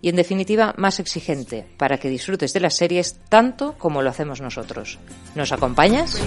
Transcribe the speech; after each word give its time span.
y 0.00 0.08
en 0.08 0.16
definitiva 0.16 0.74
más 0.76 1.00
exigente 1.00 1.66
para 1.76 1.98
que 1.98 2.08
disfrutes 2.08 2.52
de 2.52 2.60
las 2.60 2.76
series 2.76 3.20
tanto 3.28 3.74
como 3.78 4.02
lo 4.02 4.10
hacemos 4.10 4.40
nosotros. 4.40 4.98
¿Nos 5.34 5.52
acompañas? 5.52 6.20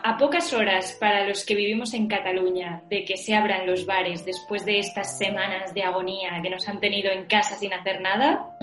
A 0.00 0.16
pocas 0.16 0.52
horas 0.54 0.96
para 0.98 1.26
los 1.28 1.44
que 1.44 1.54
vivimos 1.54 1.92
en 1.92 2.08
Cataluña 2.08 2.82
de 2.88 3.04
que 3.04 3.16
se 3.16 3.34
abran 3.34 3.66
los 3.66 3.84
bares 3.84 4.24
después 4.24 4.64
de 4.64 4.78
estas 4.78 5.18
semanas 5.18 5.74
de 5.74 5.82
agonía 5.82 6.40
que 6.42 6.50
nos 6.50 6.66
han 6.68 6.80
tenido 6.80 7.10
en 7.10 7.26
casa 7.26 7.56
sin 7.56 7.72
hacer 7.74 8.00
nada, 8.00 8.56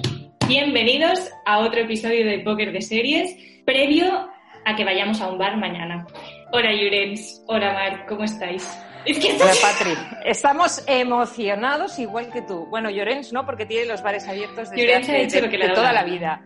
bienvenidos 0.48 1.32
a 1.46 1.60
otro 1.60 1.82
episodio 1.82 2.26
de 2.26 2.40
Póker 2.40 2.72
de 2.72 2.82
Series, 2.82 3.36
previo 3.66 4.30
a 4.66 4.76
que 4.76 4.84
vayamos 4.86 5.22
a 5.22 5.28
un 5.30 5.38
bar 5.38 5.58
mañana. 5.58 6.06
Hola 6.52 6.72
Llorens, 6.74 7.44
hola 7.48 7.74
Mar, 7.74 8.06
¿cómo 8.08 8.24
estáis? 8.24 8.68
Es 9.06 9.20
que 9.20 9.34
Hola 9.34 9.52
Patri, 9.62 9.92
estamos 10.26 10.84
emocionados 10.88 12.00
igual 12.00 12.32
que 12.32 12.42
tú. 12.42 12.66
Bueno, 12.68 12.90
Llorens 12.90 13.34
no, 13.34 13.46
porque 13.46 13.66
tiene 13.66 13.86
los 13.88 14.02
bares 14.02 14.28
abiertos 14.28 14.70
desde 14.70 14.78
Llorens 14.86 15.04
hace- 15.10 15.18
ha 15.18 15.22
hecho 15.22 15.36
de- 15.38 15.42
lo 15.44 15.50
que 15.50 15.58
le 15.58 15.68
de 15.70 15.74
toda 15.74 15.94
la 15.94 16.04
vida. 16.04 16.42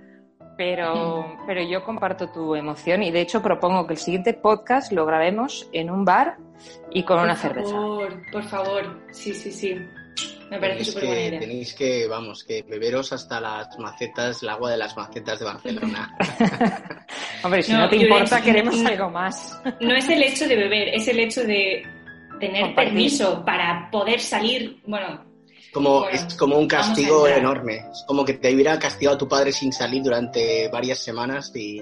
Pero, 0.57 1.37
pero 1.47 1.61
yo 1.63 1.83
comparto 1.83 2.29
tu 2.31 2.55
emoción 2.55 3.03
y 3.03 3.11
de 3.11 3.21
hecho 3.21 3.41
propongo 3.41 3.87
que 3.87 3.93
el 3.93 3.99
siguiente 3.99 4.33
podcast 4.33 4.91
lo 4.91 5.05
grabemos 5.05 5.69
en 5.73 5.89
un 5.89 6.03
bar 6.03 6.37
y 6.91 7.03
con 7.03 7.19
una 7.19 7.33
por 7.33 7.41
cerveza. 7.41 7.71
favor, 7.71 8.21
por 8.31 8.43
favor, 8.43 8.99
sí, 9.11 9.33
sí, 9.33 9.51
sí. 9.51 9.75
Me 10.49 10.57
parece 10.59 10.77
Tenéis 10.79 10.87
súper 10.93 11.05
buena 11.05 11.21
que, 11.21 11.27
idea. 11.27 11.39
tenéis 11.39 11.73
que, 11.75 12.07
vamos, 12.07 12.43
que 12.43 12.63
beberos 12.63 13.13
hasta 13.13 13.39
las 13.39 13.77
macetas, 13.77 14.41
el 14.41 14.49
agua 14.49 14.71
de 14.71 14.77
las 14.77 14.97
macetas 14.97 15.39
de 15.39 15.45
Barcelona. 15.45 16.15
Hombre, 17.43 17.63
si 17.63 17.71
No, 17.71 17.79
no, 17.79 17.89
te 17.89 17.97
importa, 17.97 18.41
queremos 18.41 18.75
no. 18.77 18.89
algo 18.89 19.09
más. 19.09 19.61
No 19.79 19.95
es 19.95 20.09
el 20.09 20.23
hecho 20.23 20.47
de 20.47 20.55
beber, 20.55 20.89
es 20.89 21.07
el 21.07 21.19
hecho 21.19 21.43
de 21.43 21.83
tener 22.39 22.61
Compartir. 22.63 22.93
permiso 22.93 23.43
para 23.45 23.89
poder 23.91 24.19
salir, 24.19 24.81
bueno, 24.85 25.25
Como, 25.71 25.99
Bueno, 26.01 26.15
es 26.17 26.33
como 26.35 26.57
un 26.57 26.65
a 26.65 26.67
castigo 26.67 27.27
enorme. 27.27 27.75
Es 27.91 28.03
como 28.07 28.25
que 28.25 28.33
te 28.33 28.53
hubiera 28.53 28.79
castigado 28.79 29.17
tu 29.19 29.27
padre 29.27 29.51
sin 29.51 29.71
salir 29.71 30.01
durante 30.01 30.67
varias 30.69 30.97
semanas 30.99 31.51
y 31.55 31.81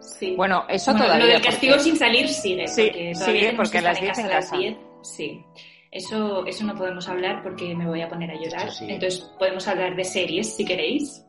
sí. 0.00 0.34
Bueno, 0.36 0.64
eso 0.68 0.90
Bueno, 0.90 1.06
todavía. 1.06 1.26
Lo 1.26 1.32
del 1.34 1.42
castigo 1.42 1.74
porque- 1.74 1.84
sin 1.84 1.96
salir 1.96 2.28
sigue. 2.28 2.66
Sí, 2.66 2.82
porque 2.86 3.14
sigue, 3.14 3.52
porque 3.54 3.70
que 3.72 3.78
a 3.78 3.82
las 3.82 3.98
estar 4.02 4.14
10 4.16 4.18
en 4.18 4.24
a 4.24 4.28
las 4.34 4.44
casa. 4.46 4.56
10. 4.56 4.76
Sí. 5.02 5.44
Eso, 5.92 6.46
eso 6.46 6.64
no 6.64 6.74
podemos 6.76 7.08
hablar 7.08 7.42
porque 7.42 7.74
me 7.74 7.86
voy 7.86 8.00
a 8.00 8.08
poner 8.08 8.30
a 8.30 8.34
llorar. 8.34 8.70
Sí. 8.70 8.86
Entonces 8.88 9.28
podemos 9.38 9.66
hablar 9.66 9.96
de 9.96 10.04
series 10.04 10.54
si 10.54 10.64
queréis. 10.64 11.24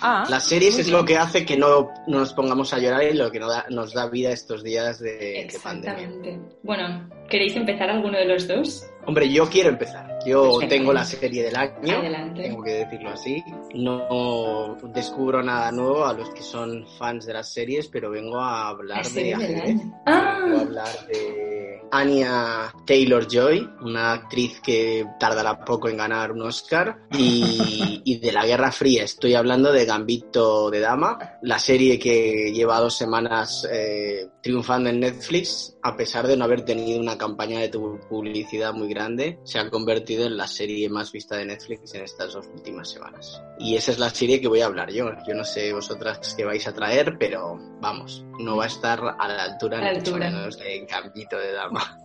Ah, 0.00 0.24
las 0.28 0.46
series 0.46 0.78
es 0.78 0.86
bien. 0.86 0.98
lo 0.98 1.04
que 1.04 1.16
hace 1.16 1.44
que 1.44 1.56
no 1.56 1.90
nos 2.06 2.32
pongamos 2.34 2.72
a 2.72 2.78
llorar 2.78 3.02
y 3.04 3.14
lo 3.14 3.30
que 3.30 3.40
nos 3.40 3.48
da, 3.48 3.66
nos 3.70 3.92
da 3.94 4.08
vida 4.08 4.30
estos 4.30 4.62
días 4.62 4.98
de, 5.00 5.12
de 5.12 5.58
pandemia. 5.62 6.02
Exactamente. 6.04 6.40
Bueno, 6.62 7.08
¿queréis 7.28 7.56
empezar 7.56 7.90
alguno 7.90 8.18
de 8.18 8.26
los 8.26 8.46
dos? 8.46 8.84
Hombre, 9.06 9.32
yo 9.32 9.48
quiero 9.48 9.70
empezar. 9.70 10.11
Yo 10.26 10.52
Pues 10.54 10.68
tengo 10.68 10.92
la 10.92 11.04
serie 11.04 11.42
del 11.44 11.56
año. 11.56 11.72
Adelante. 11.98 12.42
tengo 12.42 12.62
que 12.62 12.70
decirlo 12.72 13.10
así. 13.10 13.42
No 13.74 14.76
descubro 14.94 15.42
nada 15.42 15.72
nuevo 15.72 16.04
a 16.04 16.12
los 16.12 16.30
que 16.30 16.42
son 16.42 16.86
fans 16.98 17.26
de 17.26 17.32
las 17.34 17.52
series, 17.52 17.88
pero 17.88 18.10
vengo 18.10 18.38
a 18.40 18.68
hablar 18.68 19.04
La 19.06 19.10
de 19.12 19.34
ajedrez. 19.34 19.62
año. 19.64 20.02
Ah. 20.06 20.38
Vengo 20.44 20.58
a 20.58 20.60
hablar 20.62 21.06
de 21.08 21.80
Anya 21.90 22.72
Taylor 22.86 23.26
Joy, 23.28 23.68
una 23.82 24.12
actriz 24.12 24.60
que 24.60 25.04
tardará 25.20 25.64
poco 25.64 25.88
en 25.88 25.96
ganar 25.98 26.32
un 26.32 26.42
Oscar, 26.42 26.98
y, 27.12 28.00
y 28.04 28.18
de 28.18 28.32
la 28.32 28.46
Guerra 28.46 28.72
Fría. 28.72 29.04
Estoy 29.04 29.34
hablando 29.34 29.72
de 29.72 29.84
Gambito 29.84 30.70
de 30.70 30.80
Dama, 30.80 31.18
la 31.42 31.58
serie 31.58 31.98
que 31.98 32.52
lleva 32.52 32.80
dos 32.80 32.96
semanas 32.96 33.68
eh, 33.70 34.28
triunfando 34.42 34.88
en 34.90 35.00
Netflix, 35.00 35.76
a 35.82 35.96
pesar 35.96 36.26
de 36.26 36.36
no 36.36 36.44
haber 36.44 36.64
tenido 36.64 36.98
una 37.00 37.18
campaña 37.18 37.60
de 37.60 37.68
publicidad 38.08 38.72
muy 38.72 38.88
grande, 38.88 39.38
se 39.44 39.58
ha 39.58 39.68
convertido 39.70 40.11
en 40.20 40.36
la 40.36 40.46
serie 40.46 40.88
más 40.88 41.10
vista 41.12 41.36
de 41.36 41.46
Netflix 41.46 41.94
en 41.94 42.02
estas 42.02 42.32
dos 42.34 42.46
últimas 42.54 42.90
semanas. 42.90 43.42
Y 43.58 43.76
esa 43.76 43.92
es 43.92 43.98
la 43.98 44.10
serie 44.10 44.40
que 44.40 44.48
voy 44.48 44.60
a 44.60 44.66
hablar 44.66 44.90
yo. 44.90 45.10
Yo 45.26 45.34
no 45.34 45.44
sé 45.44 45.72
vosotras 45.72 46.34
qué 46.36 46.44
vais 46.44 46.66
a 46.68 46.72
traer, 46.74 47.16
pero 47.18 47.58
vamos, 47.80 48.24
no 48.38 48.56
va 48.56 48.64
a 48.64 48.68
estar 48.68 49.00
a 49.18 49.28
la 49.28 49.42
altura, 49.44 49.78
A 49.78 49.80
la 49.82 49.90
ni 49.92 49.98
altura. 49.98 50.30
menos 50.30 50.58
de 50.58 50.86
Gambito 50.86 51.38
de 51.38 51.52
Dama. 51.52 51.98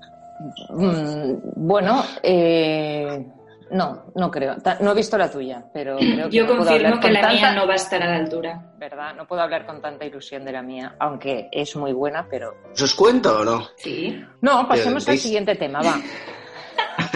mm, 0.70 1.34
bueno, 1.56 2.04
eh, 2.24 3.26
no, 3.72 4.06
no 4.16 4.32
creo. 4.32 4.56
No 4.82 4.92
he 4.92 4.96
visto 4.96 5.18
la 5.18 5.30
tuya, 5.30 5.64
pero 5.74 5.98
creo 5.98 6.30
que 6.30 6.36
Yo 6.38 6.46
no 6.46 6.58
confirmo 6.58 6.96
que 6.96 7.02
con 7.02 7.14
la 7.14 7.20
mía 7.30 7.42
tanta- 7.42 7.56
no 7.56 7.68
va 7.68 7.74
a 7.74 7.76
estar 7.76 8.02
a 8.02 8.06
la 8.08 8.16
altura. 8.18 8.64
¿Verdad? 8.78 9.16
No 9.16 9.28
puedo 9.28 9.42
hablar 9.42 9.66
con 9.66 9.82
tanta 9.82 10.06
ilusión 10.06 10.46
de 10.46 10.52
la 10.52 10.62
mía, 10.62 10.96
aunque 11.00 11.50
es 11.52 11.76
muy 11.76 11.92
buena, 11.94 12.28
pero... 12.30 12.54
¿Os 12.82 12.94
cuento 12.94 13.40
o 13.40 13.44
no? 13.44 13.68
Sí. 13.78 14.24
No, 14.42 14.68
pasemos 14.68 15.08
al 15.10 15.18
siguiente 15.18 15.56
tema, 15.56 15.82
va. 15.82 16.00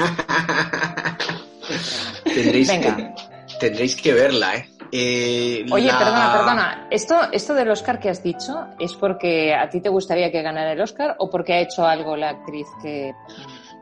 tendréis, 2.23 2.67
Venga. 2.67 2.95
que, 2.97 3.13
tendréis 3.59 3.95
que 3.95 4.13
verla, 4.13 4.56
¿eh? 4.56 4.67
Eh, 4.94 5.66
Oye, 5.72 5.88
la- 5.88 5.97
perdona, 6.00 6.31
perdona. 6.34 6.88
¿Esto, 6.91 7.17
¿Esto 7.31 7.53
del 7.53 7.69
Oscar 7.72 7.97
que 8.00 8.09
has 8.09 8.22
dicho 8.22 8.67
es 8.78 8.94
porque 8.94 9.53
a 9.56 9.69
ti 9.69 9.79
te 9.79 9.88
gustaría 9.89 10.31
que 10.31 10.41
ganara 10.41 10.73
el 10.73 10.81
Oscar 10.81 11.16
o 11.19 11.29
porque 11.29 11.53
ha 11.53 11.62
hecho 11.62 11.85
algo 11.85 12.17
la 12.17 12.29
actriz 12.31 12.67
que... 12.81 13.13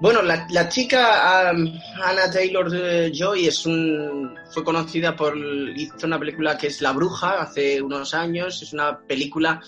Bueno, 0.01 0.21
la, 0.21 0.45
la 0.51 0.69
chica 0.69 1.51
um, 1.51 1.67
Anna 2.03 2.31
Taylor 2.31 2.69
Joy 3.11 3.47
es 3.47 3.65
un, 3.65 4.37
fue 4.51 4.63
conocida 4.63 5.15
por 5.15 5.35
hizo 5.75 6.05
una 6.07 6.17
película 6.19 6.57
que 6.57 6.67
es 6.67 6.81
La 6.81 6.93
Bruja 6.93 7.41
hace 7.41 7.81
unos 7.81 8.13
años. 8.13 8.61
Es 8.61 8.71
una 8.71 8.97
película 8.99 9.59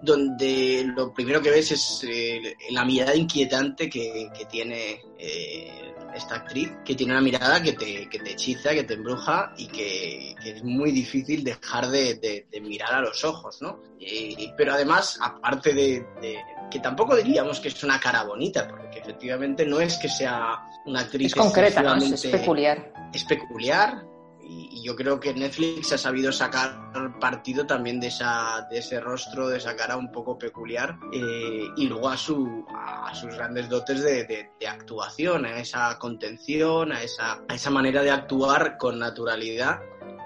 donde 0.00 0.84
lo 0.96 1.12
primero 1.12 1.40
que 1.42 1.50
ves 1.50 1.72
es 1.72 2.04
eh, 2.08 2.54
la 2.70 2.84
mirada 2.84 3.14
inquietante 3.16 3.88
que, 3.90 4.28
que 4.36 4.44
tiene 4.46 5.00
eh, 5.18 5.92
esta 6.14 6.36
actriz, 6.36 6.70
que 6.84 6.94
tiene 6.94 7.12
una 7.12 7.20
mirada 7.20 7.62
que 7.62 7.72
te, 7.72 8.08
que 8.08 8.18
te 8.18 8.32
hechiza, 8.32 8.70
que 8.70 8.84
te 8.84 8.94
embruja 8.94 9.52
y 9.56 9.66
que, 9.68 10.34
que 10.42 10.50
es 10.52 10.64
muy 10.64 10.90
difícil 10.92 11.44
dejar 11.44 11.88
de, 11.88 12.14
de- 12.14 12.46
de 12.50 12.60
mirar 12.60 12.94
a 12.94 13.00
los 13.00 13.24
ojos, 13.24 13.60
¿no? 13.60 13.80
Eh, 14.00 14.52
pero 14.56 14.72
además, 14.72 15.18
aparte 15.20 15.74
de, 15.74 16.06
de- 16.20 16.38
que 16.70 16.80
tampoco 16.80 17.16
diríamos 17.16 17.60
que 17.60 17.68
es 17.68 17.82
una 17.84 17.98
cara 18.00 18.24
bonita, 18.24 18.66
porque 18.68 18.98
efectivamente 19.00 19.64
no 19.66 19.80
es 19.80 19.96
que 19.96 20.08
sea 20.08 20.58
una 20.86 21.00
actriz 21.00 21.28
Es 21.28 21.34
concreta, 21.34 21.82
¿no? 21.82 21.96
Es, 21.96 22.26
peculiar. 22.26 22.92
es 23.12 23.24
peculiar 23.24 24.04
y, 24.48 24.82
yo 24.82 24.96
creo 24.96 25.20
que 25.20 25.34
Netflix 25.34 25.92
ha 25.92 25.98
sabido 25.98 26.32
sacar 26.32 26.90
partido 27.20 27.66
también 27.66 28.00
de 28.00 28.06
esa 28.08 28.66
de 28.70 28.78
ese 28.78 28.98
rostro 29.00 29.48
de 29.48 29.58
esa 29.58 29.76
cara 29.76 29.96
un 29.96 30.10
poco 30.10 30.38
peculiar 30.38 30.96
eh, 31.12 31.64
y 31.76 31.86
luego 31.86 32.08
a 32.08 32.16
su 32.16 32.64
a 32.74 33.14
sus 33.14 33.34
grandes 33.34 33.68
dotes 33.68 34.02
de, 34.02 34.24
de- 34.24 34.50
de 34.58 34.66
actuación 34.66 35.44
a 35.44 35.58
esa 35.60 35.98
contención 35.98 36.92
a 36.92 37.02
esa 37.02 37.40
a 37.48 37.54
esa 37.54 37.70
manera 37.70 38.02
de 38.02 38.10
actuar 38.10 38.78
con 38.78 38.98
naturalidad 38.98 39.80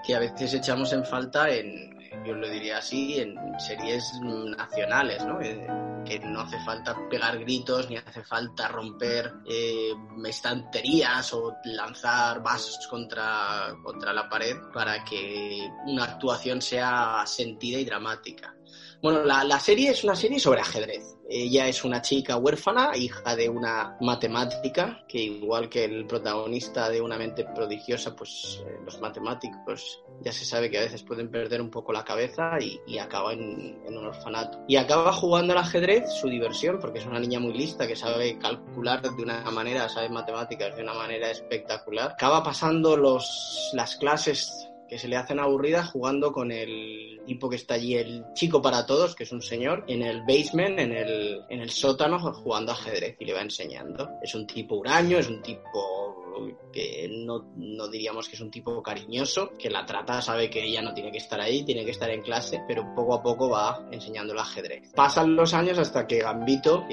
que 0.05 0.15
a 0.15 0.19
veces 0.19 0.53
echamos 0.53 0.93
en 0.93 1.05
falta 1.05 1.49
en 1.49 1.92
yo 2.25 2.33
lo 2.33 2.49
diría 2.49 2.77
así 2.77 3.19
en 3.19 3.35
series 3.59 4.03
nacionales 4.21 5.25
¿no? 5.25 5.39
Que 5.39 6.19
no 6.19 6.41
hace 6.41 6.59
falta 6.65 6.95
pegar 7.09 7.39
gritos 7.39 7.89
ni 7.89 7.97
hace 7.97 8.23
falta 8.23 8.67
romper 8.67 9.33
eh, 9.49 9.93
estanterías 10.25 11.33
o 11.33 11.55
lanzar 11.65 12.41
vasos 12.43 12.87
contra, 12.87 13.75
contra 13.83 14.11
la 14.13 14.27
pared 14.27 14.57
para 14.73 15.03
que 15.03 15.69
una 15.85 16.05
actuación 16.05 16.61
sea 16.61 17.23
sentida 17.25 17.79
y 17.79 17.85
dramática. 17.85 18.53
Bueno, 19.01 19.23
la, 19.23 19.43
la 19.43 19.59
serie 19.59 19.91
es 19.91 20.03
una 20.03 20.15
serie 20.15 20.39
sobre 20.39 20.61
ajedrez. 20.61 21.17
Ella 21.35 21.67
es 21.67 21.83
una 21.83 21.99
chica 21.99 22.37
huérfana, 22.37 22.95
hija 22.95 23.35
de 23.35 23.49
una 23.49 23.97
matemática, 24.01 25.03
que 25.07 25.17
igual 25.17 25.67
que 25.67 25.83
el 25.83 26.05
protagonista 26.05 26.91
de 26.91 27.01
una 27.01 27.17
mente 27.17 27.43
prodigiosa, 27.43 28.15
pues 28.15 28.63
eh, 28.67 28.77
los 28.85 29.01
matemáticos 29.01 30.03
ya 30.21 30.31
se 30.31 30.45
sabe 30.45 30.69
que 30.69 30.77
a 30.77 30.81
veces 30.81 31.01
pueden 31.01 31.31
perder 31.31 31.59
un 31.59 31.71
poco 31.71 31.91
la 31.91 32.03
cabeza 32.03 32.59
y, 32.61 32.79
y 32.85 32.99
acaba 32.99 33.33
en, 33.33 33.81
en 33.83 33.97
un 33.97 34.05
orfanato. 34.05 34.59
Y 34.67 34.75
acaba 34.75 35.11
jugando 35.11 35.53
al 35.53 35.59
ajedrez, 35.59 36.13
su 36.13 36.29
diversión, 36.29 36.77
porque 36.79 36.99
es 36.99 37.05
una 37.07 37.19
niña 37.19 37.39
muy 37.39 37.53
lista 37.53 37.87
que 37.87 37.95
sabe 37.95 38.37
calcular 38.37 39.01
de 39.01 39.09
una 39.23 39.41
manera, 39.49 39.89
sabe 39.89 40.09
matemáticas 40.09 40.75
de 40.75 40.83
una 40.83 40.93
manera 40.93 41.31
espectacular. 41.31 42.11
Acaba 42.11 42.43
pasando 42.43 42.95
los, 42.95 43.71
las 43.73 43.95
clases 43.95 44.69
que 44.87 44.97
se 44.97 45.07
le 45.07 45.17
hacen 45.17 45.39
aburridas 45.39 45.89
jugando 45.89 46.31
con 46.31 46.51
el 46.51 47.21
tipo 47.25 47.49
que 47.49 47.55
está 47.55 47.75
allí, 47.75 47.95
el 47.95 48.23
chico 48.33 48.61
para 48.61 48.85
todos, 48.85 49.15
que 49.15 49.23
es 49.23 49.31
un 49.31 49.41
señor, 49.41 49.83
en 49.87 50.01
el 50.01 50.21
basement, 50.21 50.79
en 50.79 50.91
el, 50.91 51.41
en 51.49 51.61
el 51.61 51.69
sótano, 51.69 52.19
jugando 52.19 52.71
ajedrez 52.71 53.15
y 53.19 53.25
le 53.25 53.33
va 53.33 53.41
enseñando. 53.41 54.09
Es 54.21 54.35
un 54.35 54.45
tipo 54.45 54.75
huraño, 54.75 55.17
es 55.17 55.29
un 55.29 55.41
tipo 55.41 56.22
que 56.71 57.09
no, 57.09 57.51
no, 57.55 57.87
diríamos 57.87 58.27
que 58.27 58.35
es 58.35 58.41
un 58.41 58.51
tipo 58.51 58.81
cariñoso, 58.81 59.51
que 59.57 59.69
la 59.69 59.85
trata, 59.85 60.21
sabe 60.21 60.49
que 60.49 60.63
ella 60.63 60.81
no 60.81 60.93
tiene 60.93 61.11
que 61.11 61.17
estar 61.17 61.39
ahí, 61.39 61.63
tiene 61.63 61.85
que 61.85 61.91
estar 61.91 62.09
en 62.09 62.21
clase, 62.21 62.61
pero 62.67 62.93
poco 62.95 63.15
a 63.15 63.21
poco 63.23 63.49
va 63.49 63.87
enseñando 63.91 64.33
el 64.33 64.39
ajedrez. 64.39 64.91
Pasan 64.95 65.35
los 65.35 65.53
años 65.53 65.77
hasta 65.77 66.07
que 66.07 66.19
Gambito, 66.19 66.85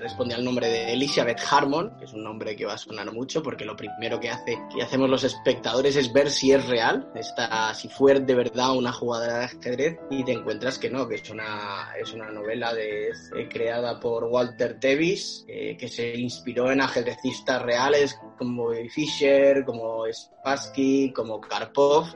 responde 0.00 0.34
al 0.34 0.44
nombre 0.44 0.68
de 0.68 0.92
Elizabeth 0.92 1.40
Harmon, 1.50 1.96
que 1.98 2.04
es 2.04 2.12
un 2.12 2.22
nombre 2.22 2.56
que 2.56 2.64
va 2.64 2.74
a 2.74 2.78
sonar 2.78 3.12
mucho, 3.12 3.42
porque 3.42 3.64
lo 3.64 3.76
primero 3.76 4.20
que 4.20 4.30
hace, 4.30 4.58
que 4.74 4.82
hacemos 4.82 5.08
los 5.08 5.24
espectadores 5.24 5.96
es 5.96 6.12
ver 6.12 6.30
si 6.30 6.52
es 6.52 6.66
real, 6.66 7.10
está, 7.14 7.74
si 7.74 7.88
fue 7.88 8.18
de 8.18 8.34
verdad 8.34 8.76
una 8.76 8.92
jugadora 8.92 9.38
de 9.38 9.44
ajedrez, 9.44 9.98
y 10.10 10.24
te 10.24 10.32
encuentras 10.32 10.78
que 10.78 10.90
no, 10.90 11.08
que 11.08 11.16
es 11.16 11.30
una, 11.30 11.92
es 12.00 12.12
una 12.12 12.30
novela 12.30 12.72
eh, 12.78 13.12
creada 13.48 14.00
por 14.00 14.24
Walter 14.24 14.78
Davis, 14.80 15.44
eh, 15.48 15.76
que 15.76 15.88
se 15.88 16.16
inspiró 16.16 16.70
en 16.70 16.80
ajedrecistas 16.80 17.62
reales 17.62 18.18
como 18.58 18.72
Fischer, 18.90 19.64
como 19.64 20.04
Spassky, 20.12 21.12
como 21.12 21.40
Karpov, 21.40 22.06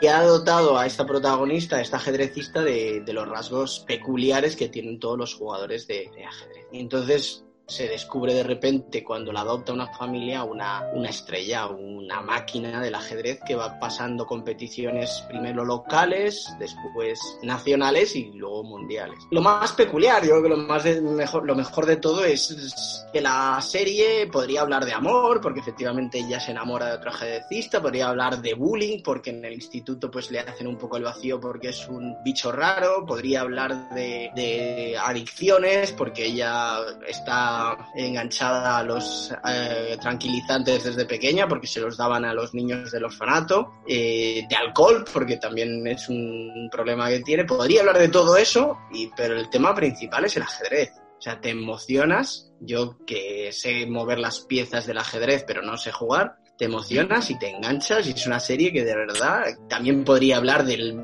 y 0.00 0.06
ha 0.06 0.22
dotado 0.22 0.78
a 0.78 0.86
esta 0.86 1.06
protagonista, 1.06 1.76
a 1.76 1.80
esta 1.80 1.98
ajedrecista, 1.98 2.62
de, 2.62 3.02
los 3.06 3.28
rasgos 3.28 3.80
peculiares 3.80 4.56
que 4.56 4.68
tienen 4.68 4.98
todos 4.98 5.18
los 5.18 5.34
jugadores 5.34 5.86
de, 5.86 6.10
ajedrez. 6.26 6.66
Entonces 6.72 7.44
se 7.66 7.88
descubre 7.88 8.32
de 8.32 8.44
repente 8.44 9.02
cuando 9.02 9.32
la 9.32 9.40
adopta 9.40 9.72
una 9.72 9.88
familia 9.88 10.44
una, 10.44 10.88
una 10.92 11.08
estrella, 11.08 11.66
una 11.66 12.20
máquina 12.20 12.80
del 12.80 12.94
ajedrez 12.94 13.40
que 13.44 13.56
va 13.56 13.78
pasando 13.80 14.24
competiciones 14.24 15.24
primero 15.28 15.64
locales, 15.64 16.54
después 16.60 17.18
nacionales 17.42 18.14
y 18.14 18.30
luego 18.32 18.62
mundiales. 18.62 19.18
Lo 19.30 19.42
más 19.42 19.72
peculiar, 19.72 20.22
yo 20.22 20.30
creo 20.30 20.42
que 20.42 20.48
lo, 20.48 20.56
más 20.58 20.84
mejor, 21.02 21.44
lo 21.44 21.56
mejor 21.56 21.86
de 21.86 21.96
todo 21.96 22.24
es, 22.24 23.04
que 23.12 23.20
la 23.20 23.60
serie 23.60 24.28
podría 24.28 24.60
hablar 24.60 24.84
de 24.84 24.92
amor, 24.92 25.40
porque 25.40 25.60
efectivamente 25.60 26.18
ella 26.18 26.38
se 26.38 26.52
enamora 26.52 26.86
de 26.86 26.96
otro 26.96 27.10
ajedrecista, 27.10 27.82
podría 27.82 28.08
hablar 28.08 28.40
de 28.40 28.54
bullying, 28.54 29.02
porque 29.02 29.30
en 29.30 29.44
el 29.44 29.54
instituto 29.54 30.10
pues 30.10 30.30
le 30.30 30.38
hacen 30.38 30.68
un 30.68 30.78
poco 30.78 30.98
el 30.98 31.04
vacío 31.04 31.40
porque 31.40 31.70
es 31.70 31.88
un 31.88 32.16
bicho 32.22 32.52
raro, 32.52 33.04
podría 33.04 33.40
hablar 33.40 33.90
de, 33.90 34.30
de 34.36 34.96
adicciones, 34.96 35.92
porque 35.92 36.26
ella 36.26 36.78
está 37.06 37.55
enganchada 37.94 38.78
a 38.78 38.82
los 38.82 39.32
eh, 39.48 39.96
tranquilizantes 40.00 40.84
desde 40.84 41.04
pequeña 41.04 41.48
porque 41.48 41.66
se 41.66 41.80
los 41.80 41.96
daban 41.96 42.24
a 42.24 42.34
los 42.34 42.54
niños 42.54 42.90
del 42.90 43.04
orfanato, 43.04 43.74
eh, 43.86 44.44
de 44.48 44.56
alcohol 44.56 45.04
porque 45.12 45.36
también 45.36 45.86
es 45.86 46.08
un 46.08 46.68
problema 46.70 47.08
que 47.08 47.20
tiene. 47.20 47.44
Podría 47.44 47.80
hablar 47.80 47.98
de 47.98 48.08
todo 48.08 48.36
eso, 48.36 48.78
y, 48.92 49.10
pero 49.16 49.36
el 49.36 49.50
tema 49.50 49.74
principal 49.74 50.24
es 50.24 50.36
el 50.36 50.42
ajedrez. 50.42 50.92
O 51.18 51.22
sea, 51.22 51.40
te 51.40 51.50
emocionas, 51.50 52.52
yo 52.60 52.98
que 53.06 53.50
sé 53.52 53.86
mover 53.86 54.18
las 54.18 54.40
piezas 54.40 54.86
del 54.86 54.98
ajedrez 54.98 55.44
pero 55.46 55.62
no 55.62 55.76
sé 55.76 55.90
jugar, 55.90 56.36
te 56.58 56.66
emocionas 56.66 57.30
y 57.30 57.38
te 57.38 57.50
enganchas 57.50 58.06
y 58.06 58.10
es 58.10 58.26
una 58.26 58.40
serie 58.40 58.72
que 58.72 58.84
de 58.84 58.94
verdad 58.94 59.44
también 59.68 60.04
podría 60.04 60.36
hablar 60.36 60.64
del 60.64 61.02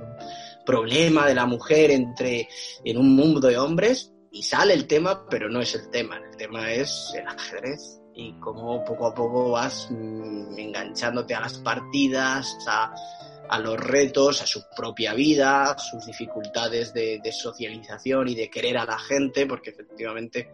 problema 0.65 1.27
de 1.27 1.35
la 1.35 1.47
mujer 1.47 1.91
entre 1.91 2.49
en 2.85 2.97
un 2.97 3.15
mundo 3.15 3.49
de 3.49 3.59
hombres 3.59 4.13
y 4.31 4.43
sale 4.43 4.73
el 4.75 4.87
tema, 4.87 5.27
pero 5.29 5.49
no 5.51 5.61
es 5.61 5.75
el 5.75 5.91
tema. 5.91 6.21
Tema 6.43 6.73
es 6.73 7.15
el 7.15 7.25
ajedrez 7.29 8.01
y 8.17 8.33
cómo 8.41 8.85
poco 8.85 9.07
a 9.07 9.15
poco 9.15 9.53
vas 9.53 9.87
mm, 9.89 10.59
enganchándote 10.59 11.37
a 11.37 11.41
las 11.41 11.59
partidas, 11.59 12.59
a, 12.67 13.59
los 13.61 13.79
retos, 13.79 14.43
a 14.43 14.47
su 14.47 14.61
propia 14.77 15.15
vida, 15.15 15.79
sus 15.79 16.05
dificultades 16.05 16.93
de, 16.93 17.21
de, 17.23 17.33
socialización 17.33 18.27
y 18.27 18.35
de 18.35 18.51
querer 18.51 18.77
a 18.77 18.85
la 18.85 18.99
gente, 18.99 19.47
porque 19.47 19.71
efectivamente 19.71 20.51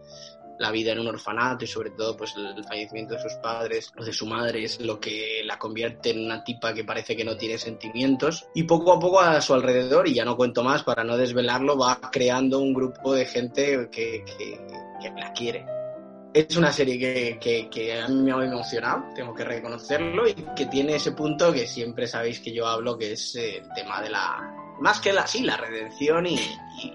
la 0.59 0.69
vida 0.69 0.91
en 0.91 0.99
un 0.99 1.07
orfanato 1.07 1.65
y 1.65 1.67
sobre 1.67 1.89
todo 1.91 2.15
pues 2.15 2.35
el 2.35 2.63
fallecimiento 2.65 3.15
de 3.15 3.21
sus 3.21 3.33
padres 3.35 3.91
o 3.97 4.03
de 4.03 4.13
su 4.13 4.27
madre 4.27 4.65
es 4.65 4.79
lo 4.81 4.99
que 4.99 5.41
la 5.43 5.57
convierte 5.57 6.11
en 6.11 6.25
una 6.25 6.43
tipa 6.43 6.73
que 6.73 6.83
parece 6.83 7.15
que 7.15 7.23
no 7.23 7.37
tiene 7.37 7.57
sentimientos 7.57 8.45
y 8.53 8.63
poco 8.63 8.93
a 8.93 8.99
poco 8.99 9.21
a 9.21 9.41
su 9.41 9.53
alrededor 9.53 10.07
y 10.07 10.13
ya 10.13 10.25
no 10.25 10.35
cuento 10.35 10.63
más 10.63 10.83
para 10.83 11.03
no 11.03 11.17
desvelarlo 11.17 11.77
va 11.77 11.99
creando 12.11 12.59
un 12.59 12.73
grupo 12.73 13.13
de 13.13 13.25
gente 13.25 13.89
que, 13.91 14.23
que, 14.25 15.11
la 15.15 15.31
quiere 15.31 15.78
es 16.33 16.55
una 16.57 16.71
serie 16.71 16.97
que, 17.39 17.69
que, 17.69 17.99
a 17.99 18.07
mí 18.07 18.21
me 18.21 18.31
ha 18.31 18.43
emocionado, 18.43 19.05
tengo 19.15 19.33
que 19.33 19.43
reconocerlo, 19.43 20.27
y 20.27 20.33
que 20.55 20.67
tiene 20.67 20.95
ese 20.95 21.11
punto 21.11 21.51
que 21.51 21.65
siempre 21.67 22.07
sabéis 22.07 22.39
que 22.39 22.53
yo 22.53 22.67
hablo, 22.67 22.97
que 22.97 23.13
es 23.13 23.35
el 23.35 23.67
tema 23.73 24.01
de 24.01 24.09
la, 24.09 24.75
más 24.79 24.99
que 24.99 25.11
la, 25.11 25.25
sí, 25.25 25.41
la 25.43 25.57
redención 25.57 26.27
y, 26.27 26.39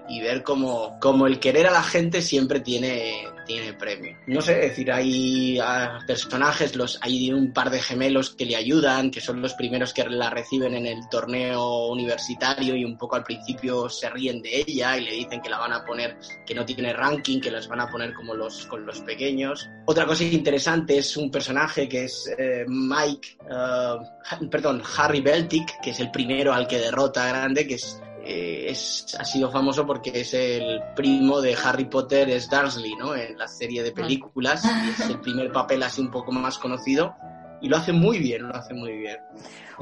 y, 0.07 0.21
ver 0.21 0.43
cómo, 0.43 0.97
cómo, 0.99 1.27
el 1.27 1.39
querer 1.39 1.67
a 1.67 1.71
la 1.71 1.83
gente 1.83 2.21
siempre 2.21 2.61
tiene, 2.61 3.27
tiene 3.45 3.73
premio. 3.73 4.17
No 4.27 4.41
sé, 4.41 4.55
decir, 4.55 4.91
hay 4.91 5.59
personajes, 6.07 6.75
los, 6.75 6.99
hay 7.01 7.31
un 7.31 7.53
par 7.53 7.69
de 7.69 7.79
gemelos 7.79 8.35
que 8.35 8.45
le 8.45 8.55
ayudan, 8.55 9.11
que 9.11 9.21
son 9.21 9.41
los 9.41 9.53
primeros 9.53 9.93
que 9.93 10.03
la 10.03 10.29
reciben 10.29 10.73
en 10.73 10.85
el 10.85 11.07
torneo 11.09 11.87
universitario 11.87 12.75
y 12.75 12.83
un 12.83 12.97
poco 12.97 13.15
al 13.15 13.23
principio 13.23 13.89
se 13.89 14.09
ríen 14.09 14.41
de 14.41 14.63
ella 14.67 14.97
y 14.97 15.05
le 15.05 15.11
dicen 15.11 15.41
que 15.41 15.49
la 15.49 15.59
van 15.59 15.73
a 15.73 15.85
poner, 15.85 16.17
que 16.45 16.55
no 16.55 16.65
tiene 16.65 16.93
ranking, 16.93 17.39
que 17.39 17.51
las 17.51 17.67
van 17.67 17.81
a 17.81 17.87
poner 17.89 18.13
como 18.13 18.33
los, 18.33 18.65
con 18.65 18.85
los 18.85 18.99
pequeños. 19.01 19.69
Otra 19.85 20.05
cosa 20.05 20.23
interesante 20.23 20.97
es 20.97 21.15
un 21.17 21.31
personaje 21.31 21.87
que 21.87 22.05
es 22.05 22.31
eh, 22.37 22.65
Mike, 22.67 23.37
uh, 23.49 24.49
perdón, 24.49 24.81
Harry 24.97 25.21
Beltic, 25.21 25.79
que 25.81 25.91
es 25.91 25.99
el 25.99 26.11
primero 26.11 26.53
al 26.53 26.67
que 26.67 26.79
derrota 26.79 27.27
grande, 27.27 27.67
que 27.67 27.75
es 27.75 28.01
eh, 28.25 28.65
es, 28.69 29.15
ha 29.19 29.23
sido 29.23 29.51
famoso 29.51 29.85
porque 29.85 30.21
es 30.21 30.33
el 30.33 30.81
primo 30.95 31.41
de 31.41 31.55
Harry 31.55 31.85
Potter, 31.85 32.29
es 32.29 32.49
Dursley, 32.49 32.95
¿no? 32.95 33.15
En 33.15 33.37
la 33.37 33.47
serie 33.47 33.83
de 33.83 33.91
películas, 33.91 34.65
y 34.65 34.89
es 34.89 35.09
el 35.09 35.19
primer 35.19 35.51
papel 35.51 35.83
así 35.83 36.01
un 36.01 36.09
poco 36.09 36.31
más 36.31 36.57
conocido, 36.57 37.15
y 37.61 37.69
lo 37.69 37.77
hace 37.77 37.93
muy 37.93 38.19
bien, 38.19 38.47
lo 38.47 38.55
hace 38.55 38.73
muy 38.73 38.97
bien. 38.97 39.17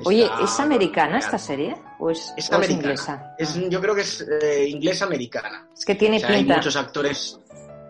Oye, 0.03 0.29
¿es 0.43 0.59
americana 0.59 1.19
esta 1.19 1.37
serie? 1.37 1.75
¿O 1.99 2.09
es, 2.09 2.33
inglesa? 2.69 3.35
yo 3.69 3.79
creo 3.79 3.95
que 3.95 4.01
es 4.01 4.21
eh, 4.21 4.67
inglesa-americana. 4.67 5.69
Es 5.75 5.85
que 5.85 5.95
tiene 5.95 6.17
pinta. 6.17 6.33
Hay 6.33 6.45
muchos 6.45 6.75
actores 6.75 7.39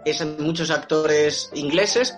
es 0.06 0.26
muchos 0.40 0.70
actores 0.72 1.50
ingleses, 1.54 2.18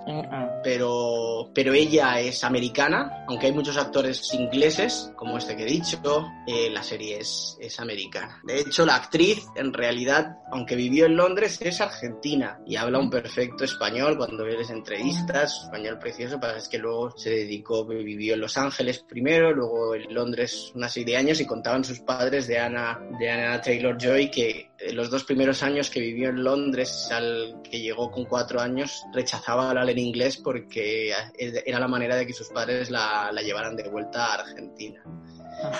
pero, 0.63 1.51
pero 1.53 1.73
ella 1.73 2.19
es 2.19 2.43
americana, 2.43 3.23
aunque 3.27 3.47
hay 3.47 3.51
muchos 3.51 3.77
actores 3.77 4.33
ingleses, 4.33 5.11
como 5.15 5.37
este 5.37 5.55
que 5.55 5.63
he 5.63 5.67
dicho, 5.67 6.25
eh, 6.47 6.69
la 6.71 6.83
serie 6.83 7.19
es, 7.19 7.57
es 7.59 7.79
americana. 7.79 8.41
De 8.43 8.59
hecho, 8.59 8.85
la 8.85 8.95
actriz, 8.95 9.45
en 9.55 9.73
realidad, 9.73 10.37
aunque 10.51 10.75
vivió 10.75 11.05
en 11.05 11.15
Londres, 11.15 11.59
es 11.61 11.81
argentina 11.81 12.59
y 12.65 12.75
habla 12.75 12.99
un 12.99 13.09
perfecto 13.09 13.63
español 13.63 14.17
cuando 14.17 14.43
ves 14.43 14.69
entrevistas, 14.69 15.63
español 15.65 15.99
precioso, 15.99 16.39
para 16.39 16.57
es 16.57 16.67
que 16.67 16.77
luego 16.77 17.11
se 17.17 17.29
dedicó, 17.29 17.85
vivió 17.85 18.33
en 18.33 18.41
Los 18.41 18.57
Ángeles 18.57 18.99
primero, 18.99 19.53
luego 19.53 19.95
en 19.95 20.13
Londres 20.13 20.71
una 20.75 20.89
serie 20.89 21.13
de 21.13 21.17
años 21.17 21.41
y 21.41 21.45
contaban 21.45 21.83
sus 21.83 21.99
padres 21.99 22.47
de 22.47 22.59
Anna, 22.59 22.99
de 23.19 23.29
Anna 23.29 23.61
Taylor 23.61 23.97
Joy 23.99 24.31
que 24.31 24.71
los 24.93 25.09
dos 25.09 25.23
primeros 25.23 25.63
años 25.63 25.89
que 25.89 25.99
vivió 25.99 26.29
en 26.29 26.43
Londres, 26.43 27.09
al 27.11 27.61
que 27.63 27.79
llegó 27.79 28.11
con 28.11 28.25
cuatro 28.25 28.59
años, 28.59 29.03
rechazaba 29.13 29.69
hablar 29.69 29.89
en 29.89 29.99
inglés 29.99 30.37
porque 30.37 31.13
era 31.37 31.79
la 31.79 31.87
manera 31.87 32.15
de 32.15 32.25
que 32.25 32.33
sus 32.33 32.49
padres 32.49 32.89
la, 32.89 33.31
la 33.31 33.41
llevaran 33.41 33.75
de 33.75 33.89
vuelta 33.89 34.25
a 34.25 34.33
Argentina. 34.35 35.01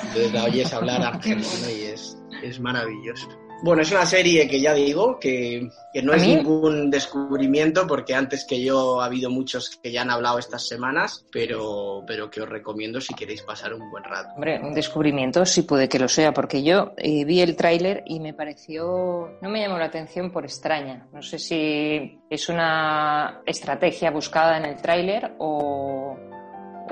Entonces 0.03 0.33
la 0.33 0.45
oyes 0.45 0.73
hablar 0.73 1.01
argentino 1.03 1.69
y 1.69 1.83
es, 1.83 2.17
es 2.43 2.59
maravilloso. 2.59 3.44
Bueno, 3.63 3.81
es 3.81 3.91
una 3.91 4.05
serie 4.05 4.47
que 4.47 4.59
ya 4.59 4.73
digo, 4.73 5.19
que, 5.19 5.69
no 6.03 6.13
es 6.13 6.27
ningún 6.27 6.89
descubrimiento, 6.89 7.87
porque 7.87 8.13
antes 8.13 8.45
que 8.45 8.61
yo 8.61 9.01
ha 9.01 9.05
habido 9.05 9.29
muchos 9.29 9.79
que 9.81 9.91
ya 9.91 10.01
han 10.01 10.11
hablado 10.11 10.39
estas 10.39 10.67
semanas, 10.67 11.25
pero, 11.31 12.03
pero 12.05 12.29
que 12.29 12.41
os 12.41 12.49
recomiendo 12.49 12.99
si 12.99 13.13
queréis 13.13 13.41
pasar 13.41 13.73
un 13.73 13.89
buen 13.89 14.03
rato. 14.03 14.29
Hombre, 14.35 14.59
un 14.61 14.73
descubrimiento 14.73 15.45
sí 15.45 15.63
puede 15.63 15.89
que 15.89 15.99
lo 15.99 16.07
sea, 16.07 16.33
porque 16.33 16.63
yo 16.63 16.93
eh, 16.97 17.23
vi 17.25 17.41
el 17.41 17.55
tráiler 17.55 18.03
y 18.05 18.19
me 18.19 18.33
pareció, 18.33 19.37
no 19.41 19.49
me 19.49 19.61
llamó 19.61 19.77
la 19.77 19.85
atención 19.85 20.31
por 20.31 20.43
extraña. 20.43 21.07
No 21.13 21.21
sé 21.21 21.39
si 21.39 22.19
es 22.29 22.49
una 22.49 23.41
estrategia 23.45 24.11
buscada 24.11 24.57
en 24.57 24.65
el 24.65 24.75
tráiler 24.81 25.33
o, 25.39 26.17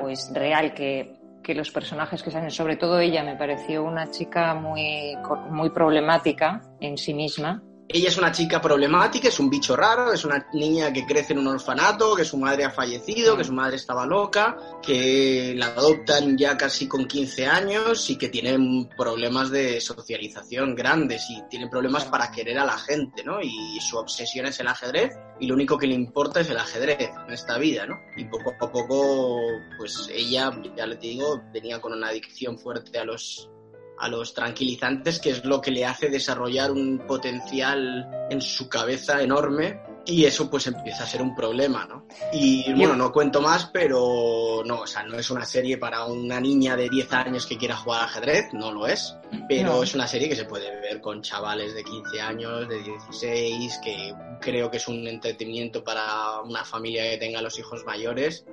o 0.01 0.09
es 0.09 0.31
real 0.33 0.73
que 0.73 1.22
que 1.43 1.53
los 1.53 1.69
personajes 1.69 2.23
que 2.23 2.31
salen, 2.31 2.49
sobre 2.49 2.77
todo 2.77 2.99
ella, 2.99 3.23
me 3.23 3.35
pareció 3.35 3.83
una 3.83 4.09
chica 4.09 4.55
muy, 4.55 5.15
muy 5.49 5.69
problemática 5.69 6.61
en 6.79 6.97
sí 6.97 7.13
misma 7.13 7.61
ella 7.93 8.09
es 8.09 8.17
una 8.17 8.31
chica 8.31 8.59
problemática, 8.59 9.27
es 9.27 9.39
un 9.39 9.51
bicho 9.51 9.75
raro, 9.75 10.11
es 10.11 10.25
una 10.25 10.47
niña 10.53 10.91
que 10.91 11.05
crece 11.05 11.33
en 11.33 11.39
un 11.39 11.47
orfanato, 11.47 12.15
que 12.15 12.25
su 12.25 12.37
madre 12.37 12.65
ha 12.65 12.71
fallecido, 12.71 13.37
que 13.37 13.43
su 13.43 13.53
madre 13.53 13.75
estaba 13.75 14.07
loca, 14.07 14.57
que 14.81 15.53
la 15.55 15.67
adoptan 15.67 16.35
ya 16.35 16.57
casi 16.57 16.87
con 16.87 17.05
15 17.05 17.45
años 17.45 18.09
y 18.09 18.17
que 18.17 18.29
tiene 18.29 18.89
problemas 18.97 19.51
de 19.51 19.79
socialización 19.79 20.73
grandes 20.73 21.29
y 21.29 21.43
tiene 21.51 21.69
problemas 21.69 22.05
para 22.05 22.31
querer 22.31 22.57
a 22.57 22.65
la 22.65 22.79
gente, 22.79 23.23
¿no? 23.23 23.39
Y 23.41 23.79
su 23.79 23.97
obsesión 23.97 24.47
es 24.47 24.59
el 24.59 24.67
ajedrez 24.67 25.15
y 25.39 25.45
lo 25.45 25.53
único 25.53 25.77
que 25.77 25.85
le 25.85 25.93
importa 25.93 26.39
es 26.39 26.49
el 26.49 26.57
ajedrez 26.57 27.11
en 27.27 27.31
esta 27.31 27.59
vida, 27.59 27.85
¿no? 27.85 27.99
Y 28.17 28.25
poco 28.25 28.55
a 28.59 28.71
poco, 28.71 29.37
pues 29.77 30.09
ella, 30.11 30.51
ya 30.75 30.87
le 30.87 30.95
digo, 30.95 31.43
venía 31.53 31.79
con 31.79 31.93
una 31.93 32.07
adicción 32.07 32.57
fuerte 32.57 32.97
a 32.97 33.05
los 33.05 33.51
a 33.97 34.07
los 34.09 34.33
tranquilizantes, 34.33 35.19
que 35.19 35.29
es 35.31 35.45
lo 35.45 35.61
que 35.61 35.71
le 35.71 35.85
hace 35.85 36.09
desarrollar 36.09 36.71
un 36.71 37.03
potencial 37.07 38.09
en 38.29 38.41
su 38.41 38.67
cabeza 38.67 39.21
enorme 39.21 39.81
y 40.05 40.25
eso 40.25 40.49
pues 40.49 40.67
empieza 40.67 41.03
a 41.03 41.07
ser 41.07 41.21
un 41.21 41.33
problema, 41.33 41.85
¿no? 41.85 42.07
Y 42.33 42.73
bueno, 42.73 42.95
no 42.95 43.11
cuento 43.11 43.41
más, 43.41 43.69
pero 43.71 44.61
no, 44.65 44.81
o 44.81 44.87
sea, 44.87 45.03
no 45.03 45.17
es 45.17 45.29
una 45.31 45.45
serie 45.45 45.77
para 45.77 46.05
una 46.05 46.39
niña 46.39 46.75
de 46.75 46.89
10 46.89 47.13
años 47.13 47.45
que 47.45 47.57
quiera 47.57 47.77
jugar 47.77 48.03
ajedrez, 48.03 48.53
no 48.53 48.71
lo 48.71 48.85
es, 48.85 49.15
pero 49.47 49.83
es 49.83 49.95
una 49.95 50.07
serie 50.07 50.27
que 50.27 50.35
se 50.35 50.45
puede 50.45 50.69
ver 50.81 50.99
con 50.99 51.21
chavales 51.21 51.73
de 51.73 51.83
15 51.83 52.21
años, 52.21 52.67
de 52.67 52.83
16, 52.83 53.79
que 53.81 54.13
creo 54.41 54.69
que 54.69 54.77
es 54.77 54.87
un 54.87 55.07
entretenimiento 55.07 55.83
para 55.83 56.41
una 56.41 56.65
familia 56.65 57.09
que 57.09 57.17
tenga 57.17 57.41
los 57.41 57.57
hijos 57.57 57.85
mayores 57.85 58.45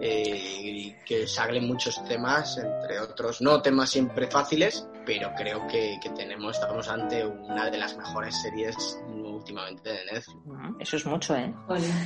eh, 0.00 0.96
que 1.04 1.26
salen 1.26 1.66
muchos 1.66 2.02
temas, 2.04 2.58
entre 2.58 3.00
otros, 3.00 3.40
no 3.40 3.62
temas 3.62 3.90
siempre 3.90 4.26
fáciles, 4.28 4.86
pero 5.04 5.32
creo 5.36 5.66
que, 5.68 5.98
tenemos, 6.16 6.56
estamos 6.56 6.88
ante 6.88 7.24
una 7.24 7.70
de 7.70 7.78
las 7.78 7.96
mejores 7.96 8.34
series 8.42 9.00
últimamente 9.08 9.90
de 9.90 10.04
Netflix. 10.06 10.36
Eso 10.80 10.96
es 10.96 11.06
mucho, 11.06 11.36
¿eh? 11.36 11.54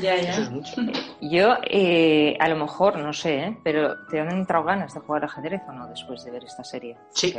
Eso 0.03 0.43
es 0.43 0.51
mucho. 0.51 0.75
Yo, 1.21 1.57
eh, 1.65 2.37
a 2.39 2.49
lo 2.49 2.57
mejor, 2.57 2.99
no 2.99 3.13
sé, 3.13 3.39
¿eh? 3.39 3.59
pero 3.65 4.07
¿te 4.09 4.21
han 4.21 4.31
entrado 4.31 4.65
ganas 4.65 4.95
de 4.95 5.01
jugar 5.01 5.25
ajedrez 5.25 5.63
o 5.69 5.73
no 5.73 5.89
después 5.89 6.25
de 6.25 6.31
ver 6.31 6.45
esta 6.45 6.65
serie? 6.65 6.97
Sí. 7.13 7.35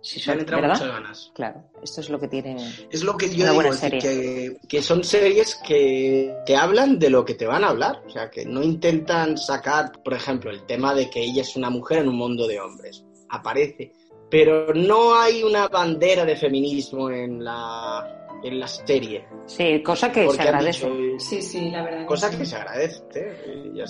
Sí, 0.00 0.20
se 0.20 0.30
han 0.30 0.40
entrado 0.40 0.66
muchas 0.66 0.88
ganas. 0.88 1.32
Claro, 1.34 1.64
esto 1.82 2.00
es 2.00 2.08
lo 2.08 2.20
que 2.20 2.28
tiene. 2.28 2.56
Es 2.90 3.02
lo 3.02 3.16
que 3.16 3.28
yo 3.34 3.50
digo, 3.50 3.70
que, 4.00 4.56
que, 4.68 4.82
son 4.82 5.02
series 5.02 5.56
que 5.66 6.34
te 6.46 6.56
hablan 6.56 6.98
de 6.98 7.10
lo 7.10 7.24
que 7.24 7.34
te 7.34 7.46
van 7.46 7.64
a 7.64 7.70
hablar. 7.70 8.02
O 8.06 8.10
sea, 8.10 8.30
que 8.30 8.44
no 8.44 8.62
intentan 8.62 9.36
sacar, 9.36 9.92
por 10.02 10.14
ejemplo, 10.14 10.50
el 10.50 10.64
tema 10.66 10.94
de 10.94 11.10
que 11.10 11.20
ella 11.20 11.42
es 11.42 11.56
una 11.56 11.68
mujer 11.68 11.98
en 11.98 12.08
un 12.08 12.16
mundo 12.16 12.46
de 12.46 12.60
hombres. 12.60 13.04
Aparece. 13.28 13.92
Pero 14.30 14.72
no 14.74 15.18
hay 15.18 15.42
una 15.42 15.68
bandera 15.68 16.24
de 16.24 16.36
feminismo 16.36 17.10
en 17.10 17.42
la, 17.42 18.27
en 18.42 18.60
la 18.60 18.68
serie. 18.68 19.26
Sí, 19.46 19.82
cosa 19.82 20.12
que 20.12 20.28
se 20.28 20.42
agradece. 20.42 20.90
sí, 21.18 21.42
sí, 21.42 21.70
la 21.70 21.82
verdad. 21.82 22.06
Cosa 22.06 22.30
que, 22.30 22.44
se 22.44 22.56
agradece. 22.56 23.02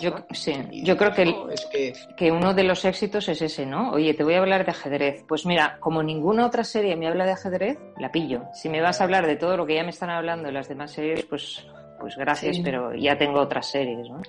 yo, 0.01 0.15
sí, 0.33 0.53
yo 0.83 0.97
creo 0.97 1.13
que, 1.13 1.95
que... 2.17 2.31
uno 2.31 2.55
de 2.55 2.65
los 2.65 2.85
éxitos 2.85 3.29
es 3.29 3.43
ese, 3.43 3.67
¿no? 3.67 3.93
Oye, 3.93 4.15
te 4.15 4.25
voy 4.25 4.35
a 4.35 4.39
hablar 4.39 4.65
de 4.65 4.71
ajedrez. 4.71 5.25
Pues 5.27 5.47
mira, 5.47 5.79
como 5.81 6.03
ninguna 6.03 6.47
otra 6.47 6.65
serie 6.65 6.97
me 6.97 7.09
habla 7.09 7.27
de 7.27 7.33
ajedrez, 7.33 7.79
la 7.99 8.11
pillo. 8.11 8.45
Si 8.55 8.69
me 8.69 8.81
vas 8.81 9.01
a 9.01 9.05
hablar 9.05 9.27
de 9.27 9.37
todo 9.37 9.57
lo 9.57 9.67
que 9.67 9.75
ya 9.75 9.85
me 9.85 9.91
están 9.91 10.11
hablando 10.11 10.49
en 10.49 10.55
las 10.55 10.69
demás 10.69 10.93
series, 10.93 11.25
pues 11.25 11.67
pues 11.99 12.17
gracias, 12.17 12.59
pero 12.63 12.95
ya 12.95 13.19
tengo 13.19 13.41
otras 13.41 13.71
series, 13.71 14.09
¿no? 14.09 14.23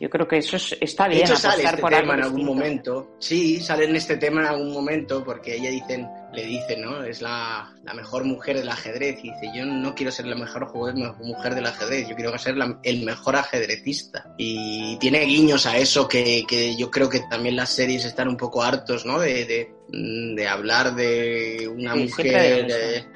Yo 0.00 0.08
creo 0.08 0.28
que 0.28 0.38
eso 0.38 0.56
está 0.80 1.08
bien. 1.08 1.26
De 1.26 1.36
sale 1.36 1.64
este 1.64 1.78
por 1.78 1.90
tema 1.90 2.14
en 2.14 2.22
algún 2.22 2.44
momento. 2.44 3.16
Sí, 3.18 3.58
sale 3.60 3.86
en 3.86 3.96
este 3.96 4.16
tema 4.16 4.42
en 4.42 4.46
algún 4.46 4.72
momento 4.72 5.24
porque 5.24 5.56
ella 5.56 5.70
dicen, 5.70 6.08
le 6.32 6.46
dicen, 6.46 6.82
¿no? 6.82 7.02
Es 7.02 7.22
la, 7.22 7.74
la 7.84 7.94
mejor 7.94 8.24
mujer 8.24 8.58
del 8.58 8.68
ajedrez. 8.68 9.18
Y 9.22 9.30
dice, 9.30 9.50
yo 9.54 9.64
no 9.66 9.94
quiero 9.94 10.12
ser 10.12 10.26
la 10.26 10.36
mejor 10.36 10.72
mujer 11.18 11.54
del 11.54 11.66
ajedrez, 11.66 12.08
yo 12.08 12.14
quiero 12.14 12.36
ser 12.38 12.56
el 12.82 13.04
mejor 13.04 13.36
ajedrecista. 13.36 14.32
Y 14.38 14.96
tiene 14.98 15.24
guiños 15.24 15.66
a 15.66 15.76
eso 15.76 16.08
que, 16.08 16.44
que, 16.46 16.76
yo 16.76 16.90
creo 16.90 17.08
que 17.08 17.20
también 17.30 17.56
las 17.56 17.70
series 17.70 18.04
están 18.04 18.28
un 18.28 18.36
poco 18.36 18.62
hartos, 18.62 19.04
¿no? 19.04 19.18
De, 19.18 19.44
de, 19.44 19.74
de 20.34 20.48
hablar 20.48 20.94
de 20.94 21.68
una 21.72 21.94
mujer 21.96 23.06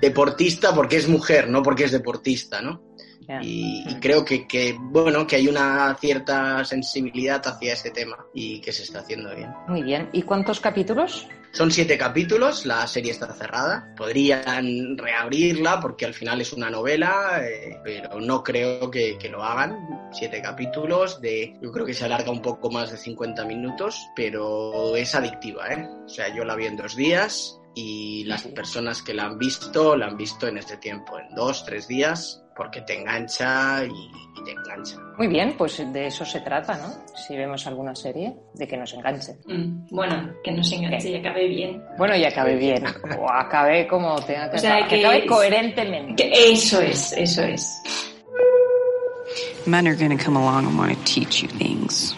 deportista 0.00 0.74
porque 0.74 0.96
es 0.96 1.08
mujer, 1.08 1.48
no 1.48 1.62
porque 1.62 1.84
es 1.84 1.92
deportista, 1.92 2.60
¿no? 2.60 2.92
Y, 3.40 3.84
creo 4.00 4.24
que, 4.24 4.46
que, 4.46 4.76
bueno, 4.78 5.26
que 5.26 5.36
hay 5.36 5.48
una 5.48 5.96
cierta 5.98 6.64
sensibilidad 6.64 7.40
hacia 7.46 7.72
ese 7.72 7.90
tema 7.90 8.26
y 8.34 8.60
que 8.60 8.72
se 8.72 8.82
está 8.82 9.00
haciendo 9.00 9.34
bien. 9.34 9.50
Muy 9.68 9.82
bien. 9.82 10.10
¿Y 10.12 10.22
cuántos 10.22 10.60
capítulos? 10.60 11.26
Son 11.52 11.70
siete 11.70 11.98
capítulos, 11.98 12.64
la 12.64 12.86
serie 12.86 13.12
está 13.12 13.30
cerrada. 13.34 13.92
Podrían 13.94 14.96
reabrirla 14.96 15.80
porque 15.80 16.06
al 16.06 16.14
final 16.14 16.40
es 16.40 16.54
una 16.54 16.70
novela, 16.70 17.42
eh, 17.46 17.78
pero 17.84 18.18
no 18.20 18.42
creo 18.42 18.90
que, 18.90 19.18
que, 19.18 19.28
lo 19.28 19.44
hagan. 19.44 19.76
Siete 20.12 20.40
capítulos 20.40 21.20
de, 21.20 21.54
yo 21.60 21.70
creo 21.70 21.84
que 21.84 21.92
se 21.92 22.06
alarga 22.06 22.30
un 22.30 22.40
poco 22.40 22.70
más 22.70 22.90
de 22.90 22.96
50 22.96 23.44
minutos, 23.44 24.00
pero 24.16 24.96
es 24.96 25.14
adictiva, 25.14 25.68
¿eh? 25.68 25.86
O 26.06 26.08
sea, 26.08 26.34
yo 26.34 26.42
la 26.46 26.56
vi 26.56 26.64
en 26.64 26.76
dos 26.78 26.96
días 26.96 27.60
y 27.74 28.24
las 28.24 28.44
personas 28.44 29.02
que 29.02 29.12
la 29.12 29.24
han 29.24 29.36
visto, 29.36 29.94
la 29.94 30.06
han 30.06 30.16
visto 30.16 30.48
en 30.48 30.56
este 30.56 30.78
tiempo, 30.78 31.18
en 31.18 31.34
dos, 31.34 31.66
tres 31.66 31.86
días 31.86 32.41
porque 32.56 32.80
te 32.82 33.00
engancha 33.00 33.84
y, 33.84 34.44
te 34.44 34.50
engancha. 34.52 34.96
Muy 35.16 35.28
bien, 35.28 35.54
pues 35.56 35.82
de 35.92 36.06
eso 36.06 36.24
se 36.24 36.40
trata, 36.40 36.74
¿no? 36.76 36.88
Si 37.16 37.36
vemos 37.36 37.66
alguna 37.66 37.94
serie, 37.94 38.34
de 38.54 38.66
que 38.66 38.76
nos 38.76 38.92
enganche. 38.94 39.36
Mm, 39.46 39.86
bueno, 39.90 40.34
que 40.42 40.52
nos 40.52 40.70
enganche 40.72 41.10
y 41.10 41.16
acabe 41.16 41.48
bien. 41.48 41.82
Bueno, 41.96 42.16
y 42.16 42.24
acabe 42.24 42.56
bien. 42.56 42.84
o 43.18 43.30
acabe 43.30 43.86
como 43.86 44.16
tenga 44.20 44.50
que, 44.50 44.56
o 44.56 44.60
sea, 44.60 44.86
que, 44.88 45.04
acabe 45.04 45.26
coherentemente. 45.26 46.30
eso 46.32 46.80
es, 46.80 47.12
eso 47.12 47.42
es. 47.42 47.82
Men 49.66 49.86
are 49.86 49.94
going 49.94 50.16
to 50.16 50.22
come 50.22 50.36
along 50.36 50.66
and 50.66 50.76
want 50.76 50.92
to 50.92 51.04
teach 51.04 51.40
you 51.42 51.48
things. 51.48 52.16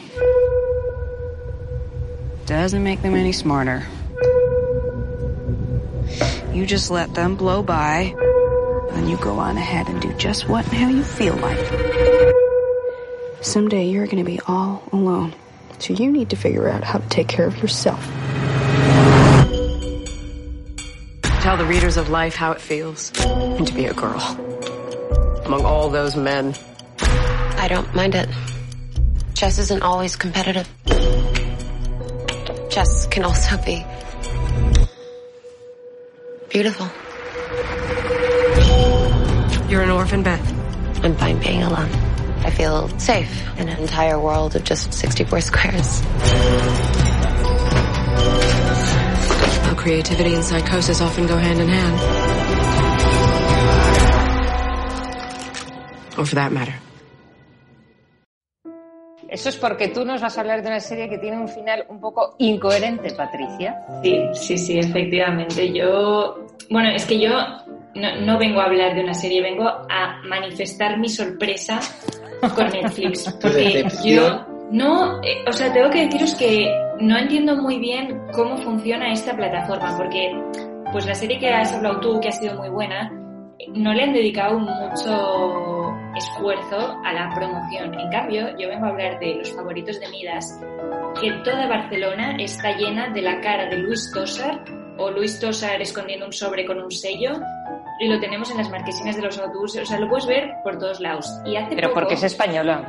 Doesn't 2.46 2.82
make 2.82 3.02
them 3.02 3.14
any 3.14 3.32
smarter. 3.32 3.82
You 6.54 6.64
just 6.66 6.90
let 6.90 7.12
them 7.14 7.36
blow 7.36 7.62
by. 7.62 8.14
Then 8.94 9.08
you 9.08 9.16
go 9.16 9.38
on 9.38 9.56
ahead 9.56 9.88
and 9.88 10.00
do 10.00 10.12
just 10.14 10.48
what 10.48 10.64
and 10.66 10.74
how 10.74 10.88
you 10.88 11.02
feel 11.02 11.34
like. 11.36 11.58
Someday 13.42 13.86
you're 13.86 14.06
going 14.06 14.18
to 14.18 14.24
be 14.24 14.40
all 14.46 14.82
alone. 14.92 15.34
So 15.78 15.92
you 15.92 16.10
need 16.10 16.30
to 16.30 16.36
figure 16.36 16.68
out 16.68 16.84
how 16.84 16.98
to 16.98 17.08
take 17.08 17.28
care 17.28 17.46
of 17.46 17.58
yourself. 17.58 18.02
Tell 21.42 21.56
the 21.56 21.66
readers 21.66 21.96
of 21.96 22.08
life 22.08 22.34
how 22.34 22.52
it 22.52 22.60
feels 22.60 23.12
and 23.20 23.66
to 23.66 23.74
be 23.74 23.86
a 23.86 23.92
girl. 23.92 24.20
Among 25.44 25.64
all 25.64 25.90
those 25.90 26.16
men. 26.16 26.54
I 27.00 27.66
don't 27.68 27.94
mind 27.94 28.14
it. 28.14 28.28
Chess 29.34 29.58
isn't 29.58 29.82
always 29.82 30.16
competitive. 30.16 30.68
Chess 32.70 33.06
can 33.06 33.24
also 33.24 33.56
be 33.58 33.84
beautiful. 36.48 36.88
You're 39.75 39.83
an 39.83 39.90
orphan, 39.90 40.23
Beth? 40.23 40.47
I'm 41.02 41.16
fine 41.16 41.40
being 41.40 41.64
alone. 41.64 41.90
I 42.47 42.50
feel 42.50 42.88
safe 42.97 43.43
in 43.59 43.69
an 43.69 43.76
entire 43.81 44.21
world 44.21 44.54
of 44.54 44.62
just 44.62 44.95
64 44.95 45.40
squares. 45.40 46.00
How 49.66 49.75
creativity 49.75 50.33
and 50.37 50.45
psychosis 50.45 51.00
often 51.00 51.26
go 51.26 51.37
hand 51.37 51.59
in 51.59 51.66
hand. 51.66 51.97
Or 56.19 56.25
for 56.25 56.37
that 56.37 56.52
matter. 56.52 56.75
Eso 59.28 59.49
es 59.49 59.57
porque 59.57 59.88
tú 59.88 60.04
nos 60.04 60.21
vas 60.21 60.38
a 60.38 60.40
hablar 60.43 60.62
de 60.62 60.69
una 60.69 60.78
serie 60.78 61.09
que 61.09 61.19
tiene 61.19 61.37
un 61.37 61.49
final 61.49 61.85
un 61.88 61.99
poco 61.99 62.37
incoherente, 62.38 63.12
Patricia. 63.14 63.75
Sí, 64.04 64.21
sí, 64.35 64.57
sí, 64.57 64.78
efectivamente. 64.78 65.73
Yo, 65.73 66.47
bueno, 66.71 66.90
es 66.90 67.04
que 67.04 67.19
yo 67.19 67.33
no, 67.94 68.38
vengo 68.38 68.60
a 68.60 68.64
hablar 68.64 68.94
de 68.94 69.02
una 69.02 69.14
serie, 69.14 69.42
vengo 69.42 69.66
a 69.66 70.20
manifestar 70.24 70.98
mi 70.98 71.08
sorpresa 71.08 71.80
con 72.54 72.68
Netflix. 72.68 73.32
Porque 73.40 73.86
yo 74.04 74.46
no, 74.70 75.22
eh, 75.22 75.44
o 75.46 75.52
sea, 75.52 75.72
tengo 75.72 75.90
que 75.90 76.06
deciros 76.06 76.34
que 76.34 76.68
no 76.98 77.18
entiendo 77.18 77.56
muy 77.56 77.78
bien 77.78 78.22
cómo 78.32 78.56
funciona 78.58 79.12
esta 79.12 79.36
plataforma, 79.36 79.96
porque 79.96 80.32
pues 80.90 81.06
la 81.06 81.14
serie 81.14 81.38
que 81.38 81.48
has 81.48 81.72
hablado 81.72 82.00
tú, 82.00 82.20
que 82.20 82.28
ha 82.28 82.32
sido 82.32 82.56
muy 82.56 82.68
buena, 82.70 83.10
no 83.74 83.92
le 83.92 84.02
han 84.02 84.12
dedicado 84.12 84.58
mucho 84.58 85.92
esfuerzo 86.16 86.98
a 87.04 87.12
la 87.12 87.32
promoción. 87.34 87.98
En 87.98 88.10
cambio, 88.10 88.56
yo 88.58 88.68
vengo 88.68 88.86
a 88.86 88.90
hablar 88.90 89.18
de 89.18 89.36
los 89.36 89.52
favoritos 89.52 90.00
de 90.00 90.08
Midas, 90.08 90.60
que 91.20 91.30
toda 91.44 91.66
Barcelona 91.66 92.36
está 92.38 92.76
llena 92.76 93.08
de 93.10 93.22
la 93.22 93.40
cara 93.40 93.66
de 93.66 93.78
Luis 93.78 94.10
Tosar 94.12 94.64
o 94.98 95.10
Luis 95.10 95.38
Tosar 95.40 95.82
escondiendo 95.82 96.26
un 96.26 96.32
sobre 96.32 96.64
con 96.64 96.80
un 96.80 96.90
sello 96.90 97.32
y 97.98 98.08
lo 98.08 98.20
tenemos 98.20 98.50
en 98.50 98.58
las 98.58 98.70
marquesinas 98.70 99.16
de 99.16 99.22
los 99.22 99.38
autobuses, 99.38 99.82
o 99.82 99.86
sea, 99.86 99.98
lo 99.98 100.08
puedes 100.08 100.26
ver 100.26 100.52
por 100.62 100.78
todos 100.78 101.00
lados. 101.00 101.28
Y 101.44 101.56
hace 101.56 101.74
Pero 101.74 101.92
porque 101.92 102.14
es 102.14 102.22
española. 102.22 102.84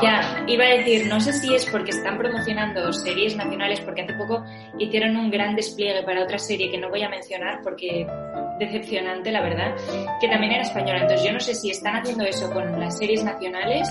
Ya, 0.00 0.44
iba 0.46 0.64
a 0.64 0.68
decir, 0.68 1.06
no 1.06 1.20
sé 1.20 1.32
si 1.34 1.54
es 1.54 1.66
porque 1.66 1.90
están 1.90 2.16
promocionando 2.16 2.92
series 2.92 3.36
nacionales, 3.36 3.80
porque 3.80 4.02
hace 4.02 4.14
poco 4.14 4.42
hicieron 4.78 5.16
un 5.16 5.30
gran 5.30 5.54
despliegue 5.54 6.02
para 6.02 6.22
otra 6.22 6.38
serie 6.38 6.70
que 6.70 6.78
no 6.78 6.88
voy 6.88 7.02
a 7.02 7.08
mencionar 7.08 7.60
porque 7.62 8.06
decepcionante, 8.58 9.30
la 9.30 9.42
verdad, 9.42 9.74
que 10.20 10.28
también 10.28 10.52
era 10.52 10.62
española. 10.62 11.00
Entonces 11.02 11.26
yo 11.26 11.32
no 11.32 11.40
sé 11.40 11.54
si 11.54 11.70
están 11.70 11.96
haciendo 11.96 12.24
eso 12.24 12.50
con 12.52 12.78
las 12.80 12.96
series 12.96 13.22
nacionales 13.24 13.88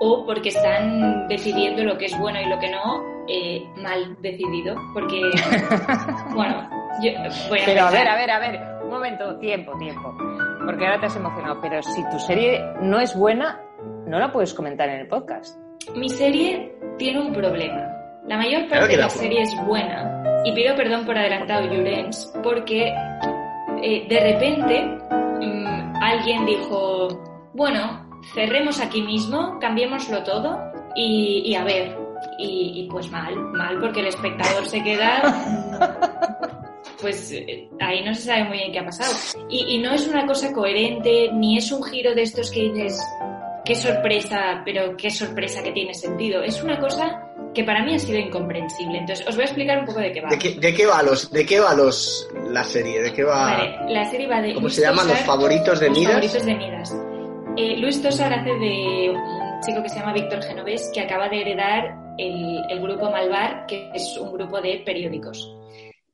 o 0.00 0.24
porque 0.26 0.48
están 0.48 1.28
decidiendo 1.28 1.84
lo 1.84 1.96
que 1.98 2.06
es 2.06 2.18
bueno 2.18 2.40
y 2.40 2.46
lo 2.46 2.58
que 2.58 2.70
no 2.70 3.04
eh, 3.28 3.62
mal 3.76 4.16
decidido. 4.20 4.76
Porque, 4.92 5.20
bueno, 6.34 6.68
yo 7.00 7.12
voy 7.48 7.60
a 7.60 7.64
Pero 7.64 7.82
a 7.82 7.88
empezar. 7.88 7.92
ver, 7.92 8.08
a 8.08 8.16
ver, 8.16 8.30
a 8.30 8.38
ver, 8.38 8.77
un 8.88 8.94
momento, 8.94 9.36
tiempo, 9.38 9.76
tiempo. 9.78 10.14
Porque 10.64 10.86
ahora 10.86 11.00
te 11.00 11.06
has 11.06 11.16
emocionado, 11.16 11.60
pero 11.60 11.82
si 11.82 12.02
tu 12.10 12.18
serie 12.18 12.64
no 12.80 12.98
es 12.98 13.14
buena, 13.14 13.60
no 14.06 14.18
la 14.18 14.32
puedes 14.32 14.54
comentar 14.54 14.88
en 14.88 15.00
el 15.00 15.08
podcast. 15.08 15.58
Mi 15.94 16.08
serie 16.08 16.74
tiene 16.96 17.20
un 17.20 17.32
problema. 17.32 17.86
La 18.26 18.36
mayor 18.36 18.62
parte 18.62 18.70
Claro 18.70 18.86
de 18.88 18.96
la 18.96 19.10
serie 19.10 19.42
es 19.42 19.54
buena. 19.66 20.42
Y 20.44 20.52
pido 20.52 20.74
perdón 20.74 21.04
por 21.04 21.16
adelantado, 21.16 21.66
Llorens, 21.66 22.32
porque 22.42 22.88
eh, 23.82 24.06
de 24.08 24.20
repente 24.20 24.84
mm, 24.84 25.92
alguien 26.02 26.46
dijo, 26.46 27.08
bueno, 27.52 28.08
cerremos 28.34 28.80
aquí 28.80 29.02
mismo, 29.02 29.58
cambiémoslo 29.60 30.22
todo 30.24 30.58
y, 30.94 31.42
y 31.44 31.54
a 31.54 31.64
ver. 31.64 31.96
Y, 32.38 32.72
y 32.74 32.88
pues 32.90 33.10
mal, 33.10 33.36
mal, 33.52 33.78
porque 33.80 34.00
el 34.00 34.06
espectador 34.06 34.64
se 34.64 34.82
queda... 34.82 36.38
Pues 37.00 37.30
eh, 37.32 37.68
ahí 37.80 38.04
no 38.04 38.12
se 38.14 38.22
sabe 38.22 38.44
muy 38.44 38.58
bien 38.58 38.72
qué 38.72 38.78
ha 38.80 38.84
pasado. 38.84 39.14
Y, 39.48 39.76
y 39.76 39.78
no 39.78 39.92
es 39.92 40.06
una 40.08 40.26
cosa 40.26 40.52
coherente, 40.52 41.30
ni 41.32 41.56
es 41.58 41.70
un 41.70 41.82
giro 41.82 42.14
de 42.14 42.22
estos 42.22 42.50
que 42.50 42.70
dices, 42.70 43.00
qué 43.64 43.74
sorpresa, 43.74 44.62
pero 44.64 44.96
qué 44.96 45.10
sorpresa 45.10 45.62
que 45.62 45.72
tiene 45.72 45.94
sentido. 45.94 46.42
Es 46.42 46.62
una 46.62 46.78
cosa 46.80 47.24
que 47.54 47.64
para 47.64 47.84
mí 47.84 47.94
ha 47.94 47.98
sido 47.98 48.18
incomprensible. 48.18 48.98
Entonces, 48.98 49.26
os 49.26 49.34
voy 49.36 49.42
a 49.42 49.46
explicar 49.46 49.78
un 49.78 49.84
poco 49.86 50.00
de 50.00 50.12
qué 50.12 50.20
va. 50.20 50.28
¿De 50.28 50.38
qué, 50.38 50.50
de 50.54 50.74
qué 50.74 50.86
va 50.86 51.02
los, 51.02 51.30
de 51.30 51.46
qué 51.46 51.60
va 51.60 51.74
los 51.74 52.28
la 52.50 52.64
serie? 52.64 53.00
¿De 53.02 53.12
qué 53.12 53.24
va? 53.24 53.56
Vale, 53.56 53.92
la 53.92 54.04
serie 54.10 54.26
va 54.26 54.40
de. 54.40 54.54
¿Cómo 54.54 54.66
Luis 54.66 54.74
se 54.74 54.82
llaman? 54.82 55.06
¿Los 55.08 55.20
favoritos 55.20 55.80
de 55.80 55.88
Los 55.88 55.98
Midas? 55.98 56.12
favoritos 56.14 56.44
de 56.46 56.54
Midas. 56.54 56.96
Eh, 57.56 57.76
Luis 57.78 58.02
Tosar 58.02 58.32
hace 58.32 58.50
de 58.50 59.10
un 59.10 59.60
chico 59.64 59.82
que 59.82 59.88
se 59.88 59.98
llama 59.98 60.12
Víctor 60.12 60.42
Genovés, 60.42 60.90
que 60.94 61.00
acaba 61.00 61.28
de 61.28 61.40
heredar 61.40 61.96
el, 62.18 62.62
el 62.68 62.80
grupo 62.80 63.10
Malvar, 63.10 63.66
que 63.66 63.90
es 63.94 64.16
un 64.16 64.32
grupo 64.32 64.60
de 64.60 64.82
periódicos. 64.84 65.54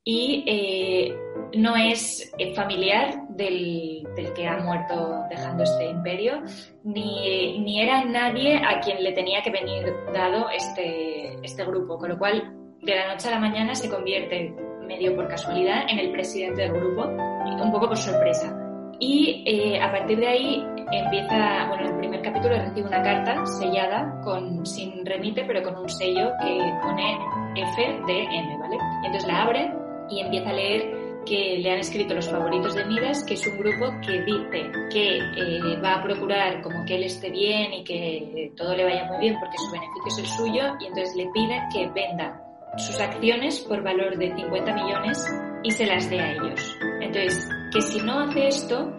Y 0.07 0.43
eh, 0.45 1.17
no 1.55 1.75
es 1.75 2.31
familiar 2.55 3.27
del, 3.29 4.07
del 4.15 4.33
que 4.33 4.47
ha 4.47 4.57
muerto 4.57 5.23
dejando 5.29 5.63
este 5.63 5.89
imperio, 5.89 6.43
ni, 6.83 7.57
ni 7.59 7.81
era 7.81 8.03
nadie 8.05 8.57
a 8.57 8.79
quien 8.81 9.03
le 9.03 9.13
tenía 9.13 9.41
que 9.41 9.49
venir 9.49 9.93
dado 10.13 10.49
este, 10.49 11.33
este 11.43 11.65
grupo, 11.65 11.97
con 11.97 12.09
lo 12.09 12.17
cual 12.19 12.53
de 12.81 12.95
la 12.95 13.13
noche 13.13 13.29
a 13.29 13.31
la 13.31 13.39
mañana 13.39 13.73
se 13.73 13.89
convierte, 13.89 14.53
medio 14.85 15.15
por 15.15 15.27
casualidad, 15.27 15.85
en 15.89 15.97
el 15.97 16.11
presidente 16.11 16.61
del 16.61 16.73
grupo, 16.73 17.05
un 17.05 17.71
poco 17.71 17.87
por 17.87 17.97
sorpresa. 17.97 18.55
Y 18.99 19.43
eh, 19.45 19.81
a 19.81 19.91
partir 19.91 20.19
de 20.19 20.27
ahí 20.27 20.65
empieza, 20.91 21.67
bueno, 21.67 21.87
en 21.87 21.93
el 21.93 21.97
primer 21.97 22.21
capítulo 22.21 22.55
recibe 22.55 22.87
una 22.87 23.01
carta 23.01 23.45
sellada, 23.45 24.21
con, 24.23 24.65
sin 24.65 25.05
remite, 25.05 25.43
pero 25.45 25.63
con 25.63 25.77
un 25.77 25.89
sello 25.89 26.31
que 26.39 26.59
pone 26.81 27.17
FDM, 27.55 28.59
¿vale? 28.59 28.77
Y 29.03 29.05
entonces 29.07 29.27
la 29.27 29.41
abre 29.41 29.84
y 30.09 30.19
empieza 30.19 30.49
a 30.49 30.53
leer 30.53 31.05
que 31.25 31.57
le 31.57 31.71
han 31.71 31.79
escrito 31.79 32.13
los 32.13 32.29
favoritos 32.29 32.75
de 32.75 32.85
Midas, 32.85 33.23
que 33.23 33.33
es 33.33 33.47
un 33.47 33.57
grupo 33.57 33.91
que 34.05 34.21
dice 34.21 34.71
que 34.91 35.17
eh, 35.17 35.77
va 35.83 35.95
a 35.95 36.03
procurar 36.03 36.61
como 36.61 36.85
que 36.85 36.95
él 36.95 37.03
esté 37.03 37.31
bien 37.31 37.73
y 37.73 37.83
que 37.83 38.51
todo 38.55 38.75
le 38.75 38.83
vaya 38.83 39.05
muy 39.05 39.17
bien 39.17 39.35
porque 39.39 39.57
su 39.57 39.71
beneficio 39.71 40.07
es 40.07 40.17
el 40.19 40.27
suyo 40.27 40.63
y 40.79 40.85
entonces 40.85 41.15
le 41.15 41.27
pide 41.31 41.61
que 41.73 41.87
venda 41.89 42.41
sus 42.77 42.99
acciones 42.99 43.59
por 43.61 43.81
valor 43.81 44.17
de 44.17 44.35
50 44.35 44.73
millones 44.73 45.25
y 45.63 45.71
se 45.71 45.85
las 45.85 46.09
dé 46.09 46.19
a 46.19 46.31
ellos. 46.33 46.77
Entonces, 47.01 47.49
que 47.71 47.81
si 47.81 47.99
no 48.01 48.19
hace 48.19 48.47
esto, 48.47 48.95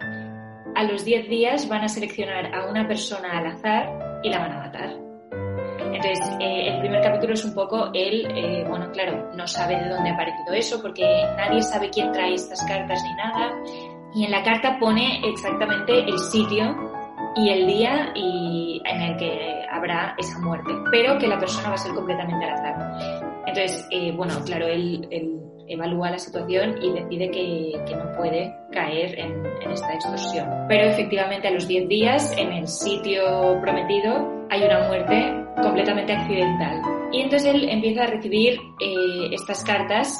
a 0.75 0.83
los 0.83 1.05
10 1.05 1.29
días 1.29 1.69
van 1.69 1.83
a 1.83 1.87
seleccionar 1.87 2.53
a 2.53 2.69
una 2.69 2.87
persona 2.87 3.37
al 3.37 3.47
azar 3.47 4.21
y 4.23 4.29
la 4.29 4.39
van 4.39 4.51
a 4.51 4.57
matar. 4.59 5.06
Entonces, 5.97 6.37
eh, 6.39 6.67
el 6.67 6.79
primer 6.79 7.01
capítulo 7.01 7.33
es 7.33 7.43
un 7.43 7.55
poco 7.55 7.89
él, 7.91 8.27
eh, 8.35 8.63
bueno, 8.67 8.91
claro, 8.91 9.31
no 9.33 9.47
sabe 9.47 9.77
de 9.77 9.89
dónde 9.89 10.11
ha 10.11 10.13
aparecido 10.13 10.53
eso 10.53 10.79
porque 10.79 11.03
nadie 11.35 11.63
sabe 11.63 11.89
quién 11.89 12.11
trae 12.11 12.35
estas 12.35 12.63
cartas 12.65 13.01
ni 13.03 13.15
nada. 13.15 13.51
Y 14.13 14.25
en 14.25 14.31
la 14.31 14.43
carta 14.43 14.77
pone 14.79 15.21
exactamente 15.27 15.99
el 16.07 16.19
sitio 16.19 16.75
y 17.35 17.49
el 17.49 17.65
día 17.65 18.11
y 18.15 18.79
en 18.85 19.01
el 19.01 19.17
que 19.17 19.65
habrá 19.71 20.15
esa 20.19 20.39
muerte, 20.39 20.71
pero 20.91 21.17
que 21.17 21.27
la 21.27 21.39
persona 21.39 21.69
va 21.69 21.75
a 21.75 21.79
ser 21.79 21.93
completamente 21.93 22.45
al 22.45 22.53
azar. 22.53 23.41
Entonces, 23.47 23.87
eh, 23.89 24.11
bueno, 24.11 24.35
claro, 24.45 24.67
él, 24.67 25.07
él 25.09 25.36
evalúa 25.67 26.11
la 26.11 26.19
situación 26.19 26.75
y 26.81 26.91
decide 26.91 27.31
que, 27.31 27.95
no 27.95 28.11
puede 28.17 28.55
caer 28.71 29.17
en, 29.19 29.45
esta 29.71 29.93
extorsión. 29.93 30.47
Pero 30.67 30.85
efectivamente 30.85 31.47
a 31.47 31.51
los 31.51 31.67
10 31.67 31.87
días, 31.87 32.33
en 32.37 32.51
el 32.51 32.67
sitio 32.67 33.59
prometido, 33.61 34.45
hay 34.49 34.63
una 34.63 34.87
muerte 34.87 35.33
completamente 35.61 36.13
accidental. 36.13 36.81
Y 37.11 37.21
entonces 37.21 37.53
él 37.53 37.69
empieza 37.69 38.03
a 38.03 38.07
recibir 38.07 38.59
eh, 38.79 39.29
estas 39.31 39.63
cartas 39.63 40.19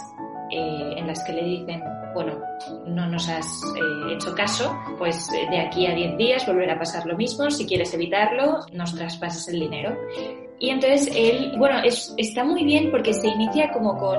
eh, 0.51 0.93
en 0.97 1.07
las 1.07 1.23
que 1.23 1.33
le 1.33 1.43
dicen, 1.43 1.83
bueno, 2.13 2.39
no 2.85 3.07
nos 3.07 3.29
has 3.29 3.61
eh, 3.75 4.13
hecho 4.13 4.33
caso, 4.33 4.75
pues 4.97 5.29
de 5.29 5.59
aquí 5.59 5.85
a 5.87 5.93
10 5.93 6.17
días 6.17 6.45
volverá 6.47 6.73
a 6.73 6.79
pasar 6.79 7.05
lo 7.05 7.15
mismo, 7.15 7.49
si 7.51 7.65
quieres 7.65 7.93
evitarlo, 7.93 8.65
nos 8.73 8.95
traspasas 8.95 9.47
el 9.49 9.59
dinero. 9.59 9.95
Y 10.59 10.69
entonces 10.69 11.11
él, 11.15 11.53
bueno, 11.57 11.79
es, 11.83 12.13
está 12.17 12.43
muy 12.43 12.63
bien 12.63 12.89
porque 12.89 13.13
se 13.13 13.27
inicia 13.27 13.71
como 13.71 13.97
con, 13.97 14.17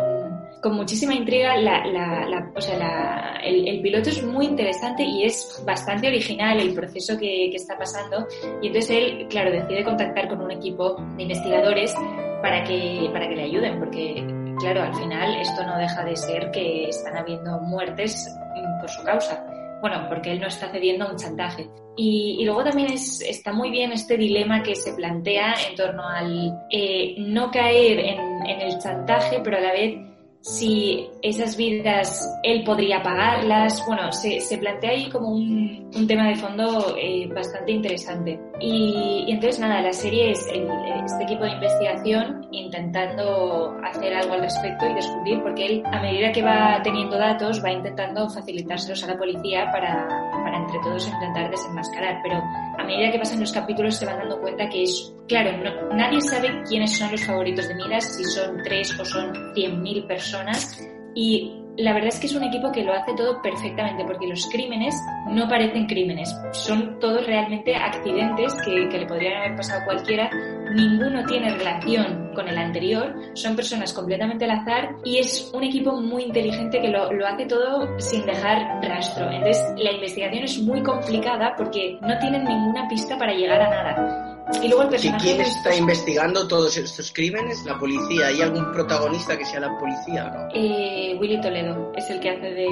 con 0.63 0.75
muchísima 0.75 1.15
intriga, 1.15 1.57
la, 1.57 1.85
la, 1.87 2.27
la- 2.29 2.53
o 2.55 2.61
sea, 2.61 3.41
el, 3.43 3.67
el 3.69 3.81
piloto 3.81 4.11
es 4.11 4.23
muy 4.25 4.47
interesante 4.47 5.03
y 5.05 5.25
es 5.25 5.63
bastante 5.67 6.09
original 6.09 6.59
el 6.61 6.75
proceso 6.75 7.19
que, 7.19 7.49
que 7.51 7.57
está 7.57 7.77
pasando. 7.79 8.27
Y 8.63 8.69
entonces 8.69 8.91
él, 8.91 9.27
claro, 9.29 9.51
decide 9.51 9.85
contactar 9.85 10.29
con 10.29 10.41
un 10.41 10.51
equipo 10.51 10.97
de 11.17 11.23
investigadores 11.23 11.95
para 12.43 12.63
que, 12.65 13.09
para 13.13 13.29
que 13.29 13.35
le 13.37 13.43
ayuden, 13.45 13.79
porque, 13.79 14.25
claro, 14.61 14.83
al 14.83 14.95
final 14.95 15.35
esto 15.41 15.65
no 15.65 15.77
deja 15.79 16.05
de 16.05 16.17
ser 16.17 16.51
que 16.51 16.89
están 16.89 17.17
habiendo 17.17 17.59
muertes 17.61 18.29
mm, 18.55 18.81
por 18.81 18.89
su 18.91 19.03
causa. 19.05 19.45
Bueno, 19.81 20.07
porque 20.09 20.33
él 20.33 20.41
no 20.41 20.49
está 20.49 20.69
cediendo 20.73 21.05
a 21.05 21.11
un 21.13 21.17
chantaje. 21.17 21.69
Y, 21.97 22.37
y 22.41 22.45
luego 22.45 22.65
también 22.65 22.93
es, 22.93 23.21
está 23.21 23.53
muy 23.53 23.71
bien 23.71 23.93
este 23.93 24.17
dilema 24.17 24.63
que 24.63 24.75
se 24.75 24.93
plantea 24.93 25.55
en 25.69 25.75
torno 25.77 26.07
al 26.09 26.53
eh, 26.71 27.15
no 27.19 27.51
caer 27.51 27.99
en, 28.01 28.19
en 28.47 28.61
el 28.61 28.79
chantaje, 28.79 29.41
pero 29.43 29.57
a 29.57 29.61
la 29.61 29.73
vez 29.73 29.97
si 30.41 31.09
esas 31.23 31.57
vidas 31.57 32.39
él 32.43 32.65
podría 32.65 33.03
pagarlas. 33.03 33.85
Bueno, 33.87 34.13
se, 34.13 34.41
se 34.41 34.59
plantea 34.59 34.91
ahí 34.91 35.11
como 35.11 35.29
un, 35.31 35.91
un 35.95 36.07
tema 36.07 36.29
de 36.29 36.37
fondo 36.37 36.97
eh, 36.99 37.27
bastante 37.35 37.73
interesante. 37.73 38.39
Y, 38.61 39.27
entonces 39.29 39.61
nada, 39.61 39.81
la 39.81 39.93
serie 39.93 40.33
es 40.33 40.47
este 40.47 41.25
equipo 41.25 41.45
de 41.45 41.53
investigación 41.53 42.49
intentando 42.51 43.77
hacer 43.85 44.15
algo 44.15 44.35
al 44.35 44.43
respecto 44.43 44.87
y 44.89 44.95
descubrir, 44.95 45.43
porque 45.43 45.67
él 45.67 45.83
a 45.87 46.01
medida 46.01 46.33
que 46.33 46.43
va 46.43 46.81
teniendo 46.83 47.19
datos 47.19 47.63
va 47.63 47.73
intentando 47.73 48.29
facilitárselos 48.29 49.03
a 49.05 49.09
la 49.09 49.19
policía 49.19 49.71
para, 49.71 50.28
para 50.51 50.63
entre 50.65 50.79
todos 50.81 51.07
intentar 51.07 51.51
desenmascarar. 51.51 52.21
Pero 52.23 52.37
a 52.79 52.85
medida 52.85 53.13
que 53.13 53.19
pasan 53.19 53.41
los 53.41 53.53
capítulos 53.53 53.97
se 53.97 54.07
van 54.07 54.19
dando 54.19 54.41
cuenta 54.41 54.69
que 54.69 54.83
es, 54.85 55.13
claro, 55.29 55.53
no- 55.59 55.95
nadie 55.95 56.21
sabe 56.23 56.63
quiénes 56.69 56.97
son 56.97 57.11
los 57.13 57.25
favoritos 57.25 57.69
de 57.69 57.75
Midas, 57.75 58.17
si 58.17 58.25
son 58.25 58.63
tres 58.65 58.99
o 58.99 59.05
son 59.05 59.33
100.000 59.55 60.07
personas. 60.07 60.81
Y 61.15 61.53
la 61.79 61.93
verdad 61.93 62.09
es 62.09 62.19
que 62.19 62.27
es 62.27 62.35
un 62.35 62.43
equipo 62.43 62.73
que 62.73 62.83
lo 62.83 62.93
hace 62.93 63.15
todo 63.15 63.41
perfectamente, 63.41 64.05
porque 64.05 64.27
los 64.27 64.47
crímenes 64.51 64.95
no 65.29 65.49
parecen 65.49 65.87
crímenes, 65.87 66.35
son 66.51 66.99
todos 66.99 67.25
realmente 67.25 67.75
accidentes 67.77 68.53
que, 68.65 68.99
le 68.99 69.07
podrían 69.07 69.37
haber 69.37 69.57
pasado 69.57 69.83
a 69.83 69.85
cualquiera. 69.85 70.29
Ninguno 70.75 71.25
tiene 71.27 71.55
relación 71.55 72.33
con 72.35 72.49
el 72.49 72.59
anterior, 72.59 73.15
son 73.35 73.55
personas 73.55 73.93
completamente 73.93 74.45
al 74.45 74.51
azar 74.51 74.97
y 75.05 75.19
es 75.19 75.53
un 75.55 75.63
equipo 75.63 76.01
muy 76.01 76.25
inteligente 76.25 76.81
que 76.81 76.89
lo, 76.89 77.13
lo 77.13 77.27
hace 77.27 77.47
todo 77.47 77.97
sin 78.01 78.27
dejar 78.27 78.83
rastro. 78.83 79.31
Entonces 79.31 79.65
la 79.77 79.93
investigación 79.93 80.45
es 80.45 80.59
muy 80.61 80.83
complicada 80.83 81.55
porque 81.57 81.97
no 82.03 82.19
tienen 82.19 82.45
ninguna 82.45 82.89
pista 82.89 83.17
para 83.17 83.33
llegar 83.35 83.63
a 83.63 83.71
nada. 83.71 84.38
Y 84.63 84.69
luego 84.69 84.83
el 84.83 84.89
¿Qui- 84.89 84.91
personaje 84.93 85.25
¿Quién 85.25 85.37
de- 85.39 85.43
está 85.45 85.75
investigando 85.77 86.49
todos 86.49 86.77
estos 86.77 87.13
crímenes? 87.13 87.65
¿La 87.65 87.79
policía? 87.79 88.29
¿Hay 88.29 88.41
algún 88.41 88.73
protagonista 88.73 89.37
que 89.37 89.45
sea 89.45 89.61
la 89.61 89.79
policía? 89.79 90.25
no? 90.31 90.49
Eh, 90.55 91.17
Willy 91.21 91.41
Toledo 91.41 91.93
es 91.97 92.09
el 92.11 92.19
que 92.21 92.31
hace 92.31 92.51
de 92.55 92.69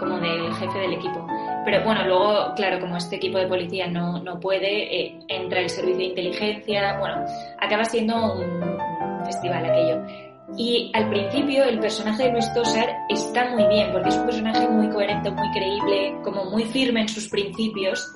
como 0.00 0.18
del 0.18 0.52
jefe 0.54 0.78
del 0.78 0.92
equipo. 0.94 1.26
Pero 1.64 1.82
bueno, 1.84 2.04
luego, 2.06 2.54
claro, 2.54 2.80
como 2.80 2.96
este 2.96 3.16
equipo 3.16 3.38
de 3.38 3.46
policía 3.46 3.86
no, 3.88 4.18
no 4.22 4.38
puede, 4.38 5.00
eh, 5.06 5.18
entra 5.28 5.60
el 5.60 5.68
servicio 5.70 5.98
de 5.98 6.04
inteligencia, 6.04 6.98
bueno, 6.98 7.24
acaba 7.60 7.84
siendo 7.84 8.14
un 8.34 9.24
festival 9.24 9.64
aquello. 9.64 10.02
Y 10.56 10.92
al 10.94 11.08
principio 11.10 11.64
el 11.64 11.80
personaje 11.80 12.24
de 12.24 12.32
Luis 12.32 12.52
Tosar 12.54 12.88
está 13.08 13.50
muy 13.50 13.66
bien, 13.66 13.90
porque 13.92 14.10
es 14.10 14.16
un 14.16 14.26
personaje 14.26 14.68
muy 14.68 14.88
coherente, 14.90 15.30
muy 15.30 15.50
creíble, 15.50 16.14
como 16.22 16.44
muy 16.44 16.64
firme 16.66 17.00
en 17.00 17.08
sus 17.08 17.28
principios. 17.28 18.06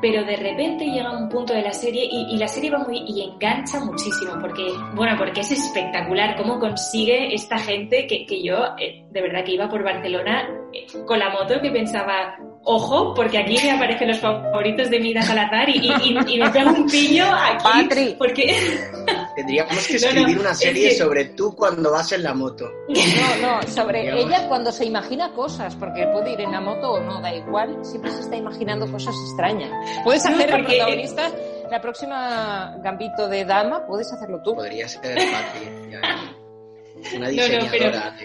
Pero 0.00 0.24
de 0.24 0.36
repente 0.36 0.86
llega 0.86 1.10
un 1.10 1.28
punto 1.28 1.52
de 1.52 1.62
la 1.62 1.72
serie 1.72 2.08
y, 2.10 2.36
la 2.36 2.48
serie 2.48 2.70
va 2.70 2.78
muy 2.78 3.04
y 3.06 3.22
engancha 3.22 3.80
muchísimo 3.80 4.32
porque, 4.40 4.66
bueno, 4.94 5.14
porque 5.18 5.40
es 5.40 5.50
espectacular 5.50 6.36
cómo 6.36 6.58
consigue 6.58 7.34
esta 7.34 7.58
gente 7.58 8.06
que, 8.06 8.24
que 8.24 8.42
yo, 8.42 8.56
eh, 8.78 9.04
de 9.10 9.22
verdad 9.22 9.44
que 9.44 9.52
iba 9.52 9.68
por 9.68 9.84
Barcelona 9.84 10.48
eh, 10.72 10.86
con 11.06 11.18
la 11.18 11.30
moto 11.30 11.60
que 11.60 11.70
pensaba, 11.70 12.36
ojo, 12.64 13.12
porque 13.14 13.38
aquí 13.38 13.58
me 13.62 13.72
aparecen 13.72 14.08
los 14.08 14.18
favoritos 14.18 14.88
de 14.90 15.00
Mida 15.00 15.22
Salazar 15.22 15.68
y, 15.68 15.78
y, 15.78 16.34
y, 16.34 16.38
me 16.40 16.50
pego 16.50 16.70
un 16.70 16.86
pillo 16.86 17.24
aquí. 17.26 18.14
Porque... 18.18 18.54
Tendríamos 19.40 19.86
que 19.86 19.96
escribir 19.96 20.38
una 20.38 20.54
serie 20.54 20.94
sobre 20.94 21.24
tú 21.26 21.54
cuando 21.54 21.90
vas 21.90 22.12
en 22.12 22.22
la 22.22 22.34
moto. 22.34 22.70
No, 22.88 23.60
no, 23.60 23.62
sobre 23.66 24.20
ella 24.20 24.46
cuando 24.48 24.70
se 24.70 24.84
imagina 24.84 25.32
cosas, 25.32 25.74
porque 25.76 26.06
puede 26.08 26.32
ir 26.32 26.40
en 26.40 26.52
la 26.52 26.60
moto 26.60 26.92
o 26.92 27.00
no, 27.00 27.20
da 27.22 27.34
igual, 27.34 27.78
siempre 27.82 28.10
se 28.10 28.20
está 28.20 28.36
imaginando 28.36 28.90
cosas 28.90 29.14
extrañas. 29.14 29.70
Puedes 30.04 30.26
hacer 30.26 30.50
el 30.50 30.64
protagonista, 30.66 31.30
la 31.70 31.80
próxima 31.80 32.76
Gambito 32.82 33.28
de 33.28 33.44
Dama, 33.46 33.86
puedes 33.86 34.12
hacerlo 34.12 34.42
tú. 34.42 34.54
Podría 34.54 34.86
ser 34.86 35.00
Una 37.16 37.28
diseñadora. 37.28 38.16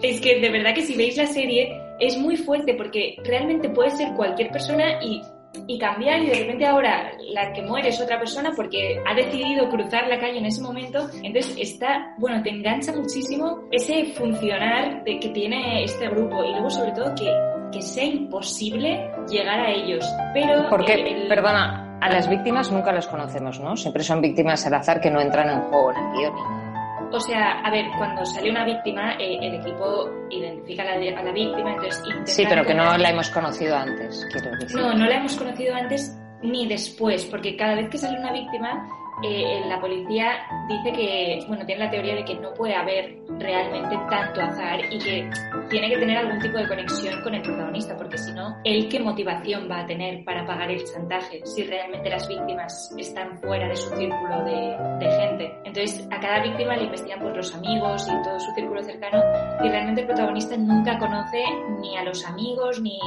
Es 0.00 0.20
que 0.22 0.40
de 0.40 0.50
verdad 0.50 0.74
que 0.74 0.82
si 0.82 0.96
veis 0.96 1.18
la 1.18 1.26
serie 1.26 1.78
es 2.00 2.16
muy 2.16 2.36
fuerte 2.38 2.74
porque 2.74 3.16
realmente 3.24 3.68
puede 3.68 3.90
ser 3.90 4.14
cualquier 4.14 4.50
persona 4.50 5.02
y, 5.02 5.22
y, 5.66 5.78
cambiar 5.78 6.22
y 6.22 6.26
de 6.26 6.34
repente 6.34 6.66
ahora 6.66 7.12
la 7.32 7.52
que 7.52 7.62
muere 7.62 7.88
es 7.88 8.00
otra 8.00 8.18
persona 8.18 8.52
porque 8.54 9.00
ha 9.06 9.14
decidido 9.14 9.68
cruzar 9.68 10.08
la 10.08 10.18
calle 10.18 10.38
en 10.38 10.46
ese 10.46 10.62
momento. 10.62 11.08
Entonces 11.22 11.54
está, 11.58 12.14
bueno, 12.18 12.42
te 12.42 12.50
engancha 12.50 12.92
muchísimo 12.92 13.64
ese 13.70 14.06
funcionar 14.14 15.04
de 15.04 15.18
que 15.18 15.28
tiene 15.30 15.84
este 15.84 16.08
grupo 16.08 16.42
y 16.44 16.50
luego 16.50 16.70
sobre 16.70 16.92
todo 16.92 17.14
que, 17.14 17.32
que 17.72 17.82
sea 17.82 18.04
imposible 18.04 19.10
llegar 19.28 19.60
a 19.60 19.70
ellos. 19.70 20.04
Pero... 20.34 20.68
Porque, 20.68 21.26
perdona, 21.28 21.98
a 22.00 22.10
las 22.10 22.28
víctimas 22.28 22.72
nunca 22.72 22.92
las 22.92 23.06
conocemos, 23.06 23.60
¿no? 23.60 23.76
Siempre 23.76 24.02
son 24.02 24.20
víctimas 24.20 24.66
al 24.66 24.74
azar 24.74 25.00
que 25.00 25.10
no 25.10 25.20
entran 25.20 25.48
en 25.50 25.60
juego 25.62 25.92
en 25.92 25.98
el 25.98 26.12
guion. 26.12 26.71
O 27.12 27.20
sea, 27.20 27.60
a 27.60 27.70
ver, 27.70 27.86
cuando 27.98 28.24
sale 28.24 28.50
una 28.50 28.64
víctima, 28.64 29.12
eh, 29.18 29.38
el 29.40 29.56
equipo 29.56 30.10
identifica 30.30 30.82
a 30.82 30.96
la, 30.96 31.20
a 31.20 31.22
la 31.22 31.32
víctima, 31.32 31.74
entonces... 31.74 32.02
Sí, 32.24 32.44
pero 32.48 32.64
que 32.64 32.74
no 32.74 32.96
la 32.96 33.10
hemos 33.10 33.28
conocido 33.30 33.76
antes, 33.76 34.26
quiero 34.32 34.50
decir. 34.56 34.76
No, 34.76 34.94
no 34.94 35.06
la 35.06 35.16
hemos 35.16 35.36
conocido 35.36 35.74
antes 35.74 36.18
ni 36.42 36.66
después, 36.66 37.26
porque 37.26 37.56
cada 37.56 37.74
vez 37.74 37.90
que 37.90 37.98
sale 37.98 38.18
una 38.18 38.32
víctima, 38.32 38.88
eh, 39.22 39.62
la 39.68 39.80
policía 39.80 40.46
dice 40.68 40.92
que, 40.92 41.44
bueno, 41.46 41.64
tiene 41.66 41.84
la 41.84 41.90
teoría 41.90 42.14
de 42.14 42.24
que 42.24 42.34
no 42.34 42.52
puede 42.54 42.74
haber 42.74 43.18
realmente 43.38 43.96
tanto 44.10 44.40
azar 44.40 44.80
y 44.90 44.98
que 44.98 45.30
tiene 45.70 45.90
que 45.90 45.98
tener 45.98 46.18
algún 46.18 46.40
tipo 46.40 46.58
de 46.58 46.66
conexión 46.66 47.22
con 47.22 47.34
el 47.34 47.42
protagonista, 47.42 47.96
porque 47.96 48.18
si 48.18 48.32
no, 48.32 48.56
¿él 48.64 48.88
qué 48.88 49.00
motivación 49.00 49.68
va 49.70 49.80
a 49.80 49.86
tener 49.86 50.24
para 50.24 50.46
pagar 50.46 50.70
el 50.70 50.84
chantaje 50.84 51.40
si 51.44 51.62
realmente 51.64 52.10
las 52.10 52.26
víctimas 52.26 52.94
están 52.98 53.38
fuera 53.38 53.68
de 53.68 53.76
su 53.76 53.94
círculo 53.94 54.44
de, 54.44 55.10
gente? 55.20 55.52
Entonces, 55.64 56.08
a 56.10 56.18
cada 56.18 56.42
víctima 56.42 56.76
le 56.76 56.84
investigan 56.84 57.20
por 57.20 57.36
los 57.36 57.54
amigos 57.54 58.08
y 58.08 58.22
todo 58.22 58.40
su 58.40 58.50
círculo 58.52 58.82
cercano 58.82 59.22
y 59.62 59.68
realmente 59.68 60.00
el 60.00 60.06
protagonista 60.06 60.56
nunca 60.56 60.98
conoce 60.98 61.44
ni 61.80 61.96
a 61.96 62.04
los 62.04 62.24
amigos 62.26 62.80
ni... 62.80 62.98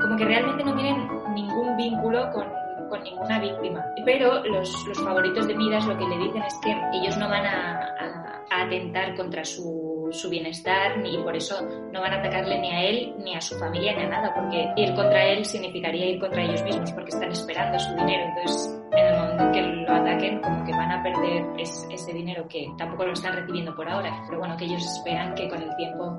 como 0.00 0.16
que 0.16 0.24
realmente 0.24 0.62
no 0.64 0.74
tienen 0.74 1.08
ningún 1.34 1.76
vínculo 1.76 2.30
con 2.32 2.61
con 2.92 3.02
ninguna 3.02 3.40
víctima. 3.40 3.86
Pero 4.04 4.44
los, 4.44 4.70
favoritos 5.02 5.48
de 5.48 5.54
Midas 5.54 5.86
lo 5.86 5.96
que 5.96 6.04
le 6.04 6.18
dicen 6.18 6.42
es 6.42 6.54
que 6.62 6.76
ellos 6.92 7.16
no 7.16 7.26
van 7.26 7.46
a, 7.46 8.44
atentar 8.50 9.16
contra 9.16 9.42
su, 9.46 9.91
su, 10.12 10.30
bienestar 10.30 10.98
ni 10.98 11.18
por 11.18 11.36
eso 11.36 11.60
no 11.92 12.00
van 12.00 12.14
a 12.14 12.18
atacarle 12.18 12.58
ni 12.60 12.70
a 12.70 12.82
él, 12.82 13.14
ni 13.18 13.34
a 13.34 13.40
su 13.40 13.58
familia, 13.58 13.94
ni 13.96 14.04
a 14.04 14.08
nada, 14.08 14.34
porque 14.34 14.68
ir 14.76 14.94
contra 14.94 15.24
él 15.26 15.44
significaría 15.44 16.06
ir 16.06 16.20
contra 16.20 16.42
ellos 16.42 16.62
mismos, 16.62 16.92
porque 16.92 17.10
están 17.10 17.30
esperando 17.30 17.78
su 17.78 17.94
dinero. 17.94 18.24
Entonces, 18.36 18.82
en 18.92 19.06
el 19.06 19.16
momento 19.16 19.52
que 19.52 19.62
lo 19.62 19.92
ataquen, 19.92 20.40
como 20.40 20.64
que 20.64 20.72
van 20.72 20.90
a 20.90 21.02
perder 21.02 21.44
ese 21.58 22.12
dinero 22.12 22.46
que 22.48 22.68
tampoco 22.78 23.06
lo 23.06 23.12
están 23.12 23.34
recibiendo 23.34 23.74
por 23.74 23.88
ahora, 23.88 24.22
pero 24.26 24.38
bueno, 24.38 24.56
que 24.56 24.64
ellos 24.64 24.84
esperan 24.84 25.34
que 25.34 25.48
con 25.48 25.62
el 25.62 25.74
tiempo... 25.76 26.18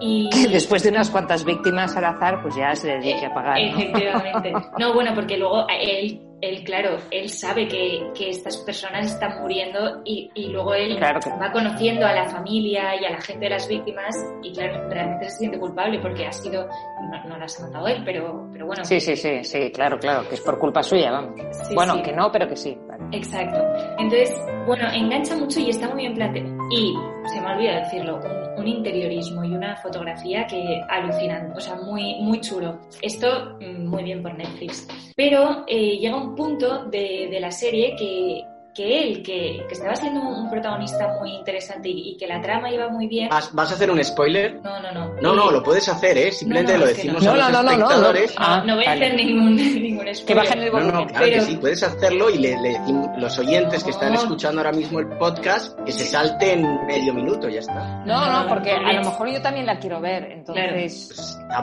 Y... 0.00 0.30
Después 0.50 0.82
de 0.82 0.90
unas 0.90 1.10
cuantas 1.10 1.44
víctimas 1.44 1.96
al 1.96 2.04
azar, 2.04 2.40
pues 2.42 2.54
ya 2.56 2.74
se 2.74 2.88
dedique 2.88 3.26
a 3.26 3.34
pagar. 3.34 3.60
¿no? 3.60 3.78
Efectivamente. 3.78 4.52
No, 4.78 4.94
bueno, 4.94 5.12
porque 5.14 5.36
luego 5.36 5.66
él 5.68 6.20
él, 6.48 6.64
claro, 6.64 6.98
él 7.10 7.28
sabe 7.28 7.68
que, 7.68 8.10
que, 8.14 8.30
estas 8.30 8.58
personas 8.58 9.12
están 9.12 9.40
muriendo 9.40 10.02
y, 10.04 10.30
y 10.34 10.48
luego 10.48 10.74
él 10.74 10.98
va 11.02 11.52
conociendo 11.52 12.06
a 12.06 12.12
la 12.12 12.28
familia 12.28 13.00
y 13.00 13.04
a 13.04 13.10
la 13.10 13.20
gente 13.20 13.44
de 13.44 13.50
las 13.50 13.68
víctimas 13.68 14.14
y 14.42 14.52
claro, 14.52 14.88
realmente 14.88 15.30
se 15.30 15.38
siente 15.38 15.58
culpable 15.58 15.98
porque 16.00 16.26
ha 16.26 16.32
sido, 16.32 16.66
no, 16.66 17.24
no 17.24 17.38
las 17.38 17.58
ha 17.60 17.66
matado 17.66 17.88
él, 17.88 18.02
pero, 18.04 18.48
pero 18.52 18.66
bueno. 18.66 18.84
Sí, 18.84 19.00
sí, 19.00 19.16
sí, 19.16 19.44
sí, 19.44 19.70
claro, 19.70 19.98
claro, 19.98 20.28
que 20.28 20.34
es 20.34 20.40
por 20.40 20.58
culpa 20.58 20.82
suya, 20.82 21.10
vamos. 21.10 21.40
bueno, 21.74 22.02
que 22.02 22.12
no, 22.12 22.30
pero 22.30 22.48
que 22.48 22.56
sí. 22.56 22.76
Exacto. 23.12 23.58
Entonces, 23.98 24.34
bueno, 24.66 24.88
engancha 24.92 25.36
mucho 25.36 25.60
y 25.60 25.70
está 25.70 25.88
muy 25.88 26.02
bien 26.02 26.14
planteado. 26.14 26.48
Y, 26.70 26.94
se 27.32 27.40
me 27.40 27.54
olvida 27.54 27.80
decirlo, 27.80 28.20
un, 28.56 28.68
interiorismo 28.68 29.44
y 29.44 29.54
una 29.54 29.76
fotografía 29.76 30.46
que 30.46 30.82
alucinante, 30.88 31.56
o 31.56 31.60
sea, 31.60 31.76
muy, 31.76 32.16
muy 32.20 32.40
chulo. 32.40 32.80
Esto 33.02 33.56
mm, 33.60 33.86
muy 33.86 34.02
bien 34.02 34.22
por 34.22 34.36
Netflix. 34.36 34.88
Pero 35.16 35.64
eh, 35.66 35.98
llega 35.98 36.16
un 36.16 36.34
punto 36.34 36.84
de, 36.86 37.28
de 37.30 37.40
la 37.40 37.50
serie 37.50 37.94
que, 37.96 38.44
que 38.74 39.02
él, 39.02 39.22
que, 39.22 39.64
que, 39.68 39.74
estaba 39.74 39.94
siendo 39.94 40.20
un 40.20 40.50
protagonista 40.50 41.16
muy 41.20 41.30
interesante 41.32 41.88
y, 41.88 42.16
que 42.16 42.26
la 42.26 42.40
trama 42.40 42.70
iba 42.70 42.88
muy 42.88 43.06
bien. 43.06 43.28
¿Vas, 43.28 43.52
a 43.54 43.74
hacer 43.74 43.90
un 43.90 44.02
spoiler? 44.02 44.60
No, 44.62 44.80
no, 44.80 44.92
no. 44.92 45.14
No, 45.20 45.34
no, 45.34 45.50
lo 45.50 45.62
puedes 45.62 45.88
hacer, 45.88 46.18
¿eh? 46.18 46.32
Simplemente 46.32 46.76
lo 46.76 46.86
decimos 46.86 47.24
a 47.26 47.36
los 47.36 47.48
espectadores. 47.48 48.34
No, 48.38 48.64
no, 48.64 48.76
voy 48.76 48.84
a 48.84 48.92
hacer 48.92 49.14
ningún, 49.14 49.56
ningún 49.82 50.14
spoiler. 50.14 50.26
Que 50.26 50.34
bajen 50.34 50.62
el 50.62 50.70
volumen. 50.70 50.94
No, 50.94 51.00
no, 51.00 51.06
claro 51.06 51.26
que 51.26 51.40
sí, 51.42 51.56
puedes 51.56 51.82
hacerlo 51.82 52.30
y 52.30 52.38
le, 52.38 52.60
le 52.60 52.80
los 53.18 53.38
oyentes 53.38 53.84
que 53.84 53.90
están 53.90 54.14
escuchando 54.14 54.60
ahora 54.60 54.72
mismo 54.72 54.98
el 54.98 55.08
podcast, 55.18 55.78
que 55.84 55.92
se 55.92 56.04
salten 56.04 56.86
medio 56.86 57.14
minuto, 57.14 57.48
ya 57.48 57.60
está. 57.60 58.04
No, 58.04 58.30
no, 58.30 58.48
porque 58.48 58.72
a 58.72 58.92
lo 58.92 59.02
mejor 59.02 59.30
yo 59.30 59.40
también 59.40 59.66
la 59.66 59.78
quiero 59.78 60.00
ver, 60.00 60.32
entonces... 60.32 61.12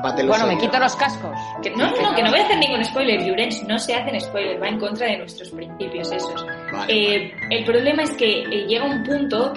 Pues, 0.02 0.26
bueno, 0.28 0.48
me 0.48 0.58
quito 0.58 0.80
los 0.80 0.96
cascos. 0.96 1.38
Que, 1.62 1.72
no, 1.72 1.92
no, 1.92 2.02
no, 2.02 2.16
que 2.16 2.24
no 2.24 2.32
voy 2.32 2.40
a 2.40 2.44
hacer 2.44 2.58
ningún 2.58 2.84
spoiler, 2.86 3.22
Jurens, 3.22 3.64
no 3.68 3.78
se 3.78 3.94
hacen 3.94 4.20
spoilers, 4.20 4.62
va 4.62 4.68
en 4.68 4.80
contra 4.80 5.08
de 5.08 5.18
nuestros 5.18 5.50
principios 5.50 6.12
esos. 6.12 6.46
Vale. 6.72 6.94
Eh, 6.94 7.01
el 7.06 7.64
problema 7.66 8.04
es 8.04 8.12
que 8.12 8.44
eh, 8.44 8.66
llega 8.68 8.86
un 8.86 9.04
punto, 9.04 9.54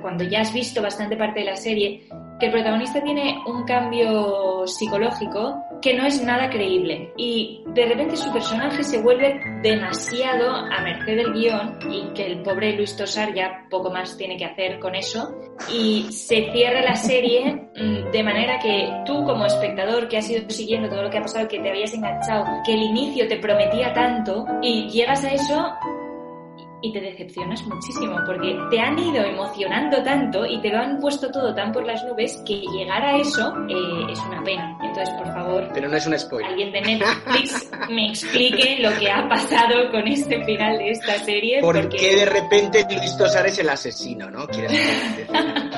cuando 0.00 0.24
ya 0.24 0.40
has 0.40 0.52
visto 0.52 0.82
bastante 0.82 1.16
parte 1.16 1.40
de 1.40 1.46
la 1.46 1.56
serie, 1.56 2.08
que 2.38 2.46
el 2.46 2.52
protagonista 2.52 3.02
tiene 3.02 3.38
un 3.46 3.64
cambio 3.64 4.66
psicológico 4.66 5.62
que 5.80 5.94
no 5.94 6.06
es 6.06 6.22
nada 6.22 6.50
creíble. 6.50 7.12
Y 7.16 7.62
de 7.68 7.86
repente 7.86 8.16
su 8.16 8.32
personaje 8.32 8.82
se 8.82 9.00
vuelve 9.00 9.40
demasiado 9.62 10.50
a 10.50 10.80
merced 10.82 11.16
del 11.16 11.32
guion 11.32 11.78
y 11.90 12.12
que 12.14 12.26
el 12.26 12.42
pobre 12.42 12.76
Luis 12.76 12.96
Tosar 12.96 13.34
ya 13.34 13.66
poco 13.70 13.90
más 13.90 14.16
tiene 14.16 14.36
que 14.36 14.44
hacer 14.44 14.78
con 14.78 14.94
eso. 14.94 15.34
Y 15.72 16.10
se 16.10 16.50
cierra 16.52 16.82
la 16.82 16.96
serie 16.96 17.70
mm, 17.76 18.10
de 18.10 18.22
manera 18.22 18.58
que 18.58 18.90
tú 19.06 19.24
como 19.24 19.46
espectador 19.46 20.08
que 20.08 20.18
has 20.18 20.30
ido 20.30 20.48
siguiendo 20.48 20.88
todo 20.88 21.02
lo 21.02 21.10
que 21.10 21.18
ha 21.18 21.22
pasado, 21.22 21.48
que 21.48 21.60
te 21.60 21.70
habías 21.70 21.94
enganchado, 21.94 22.44
que 22.64 22.74
el 22.74 22.82
inicio 22.82 23.28
te 23.28 23.36
prometía 23.36 23.92
tanto 23.92 24.46
y 24.62 24.88
llegas 24.88 25.24
a 25.24 25.32
eso 25.32 25.72
y 26.82 26.92
te 26.92 27.00
decepcionas 27.00 27.62
muchísimo 27.66 28.16
porque 28.26 28.58
te 28.70 28.80
han 28.80 28.98
ido 28.98 29.22
emocionando 29.24 30.02
tanto 30.02 30.46
y 30.46 30.60
te 30.60 30.70
lo 30.70 30.78
han 30.78 30.98
puesto 30.98 31.30
todo 31.30 31.54
tan 31.54 31.72
por 31.72 31.86
las 31.86 32.04
nubes 32.04 32.42
que 32.46 32.54
llegar 32.54 33.02
a 33.02 33.16
eso 33.16 33.54
eh, 33.68 34.12
es 34.12 34.18
una 34.20 34.42
pena. 34.42 34.78
Entonces, 34.82 35.10
por 35.16 35.26
favor, 35.26 35.68
pero 35.74 35.88
no 35.88 35.96
es 35.96 36.06
un 36.06 36.18
spoiler. 36.18 36.50
Alguien 36.50 36.72
de 36.72 36.80
Netflix 36.80 37.70
me 37.90 38.08
explique 38.08 38.78
lo 38.80 38.96
que 38.98 39.10
ha 39.10 39.28
pasado 39.28 39.90
con 39.90 40.06
este 40.08 40.44
final 40.44 40.78
de 40.78 40.90
esta 40.90 41.18
serie. 41.18 41.60
¿Por 41.60 41.80
porque... 41.80 41.96
qué 41.96 42.16
de 42.16 42.26
repente 42.26 42.86
Luis 42.90 43.16
Tosar 43.16 43.46
es 43.46 43.58
el 43.58 43.68
asesino, 43.68 44.30
no? 44.30 44.46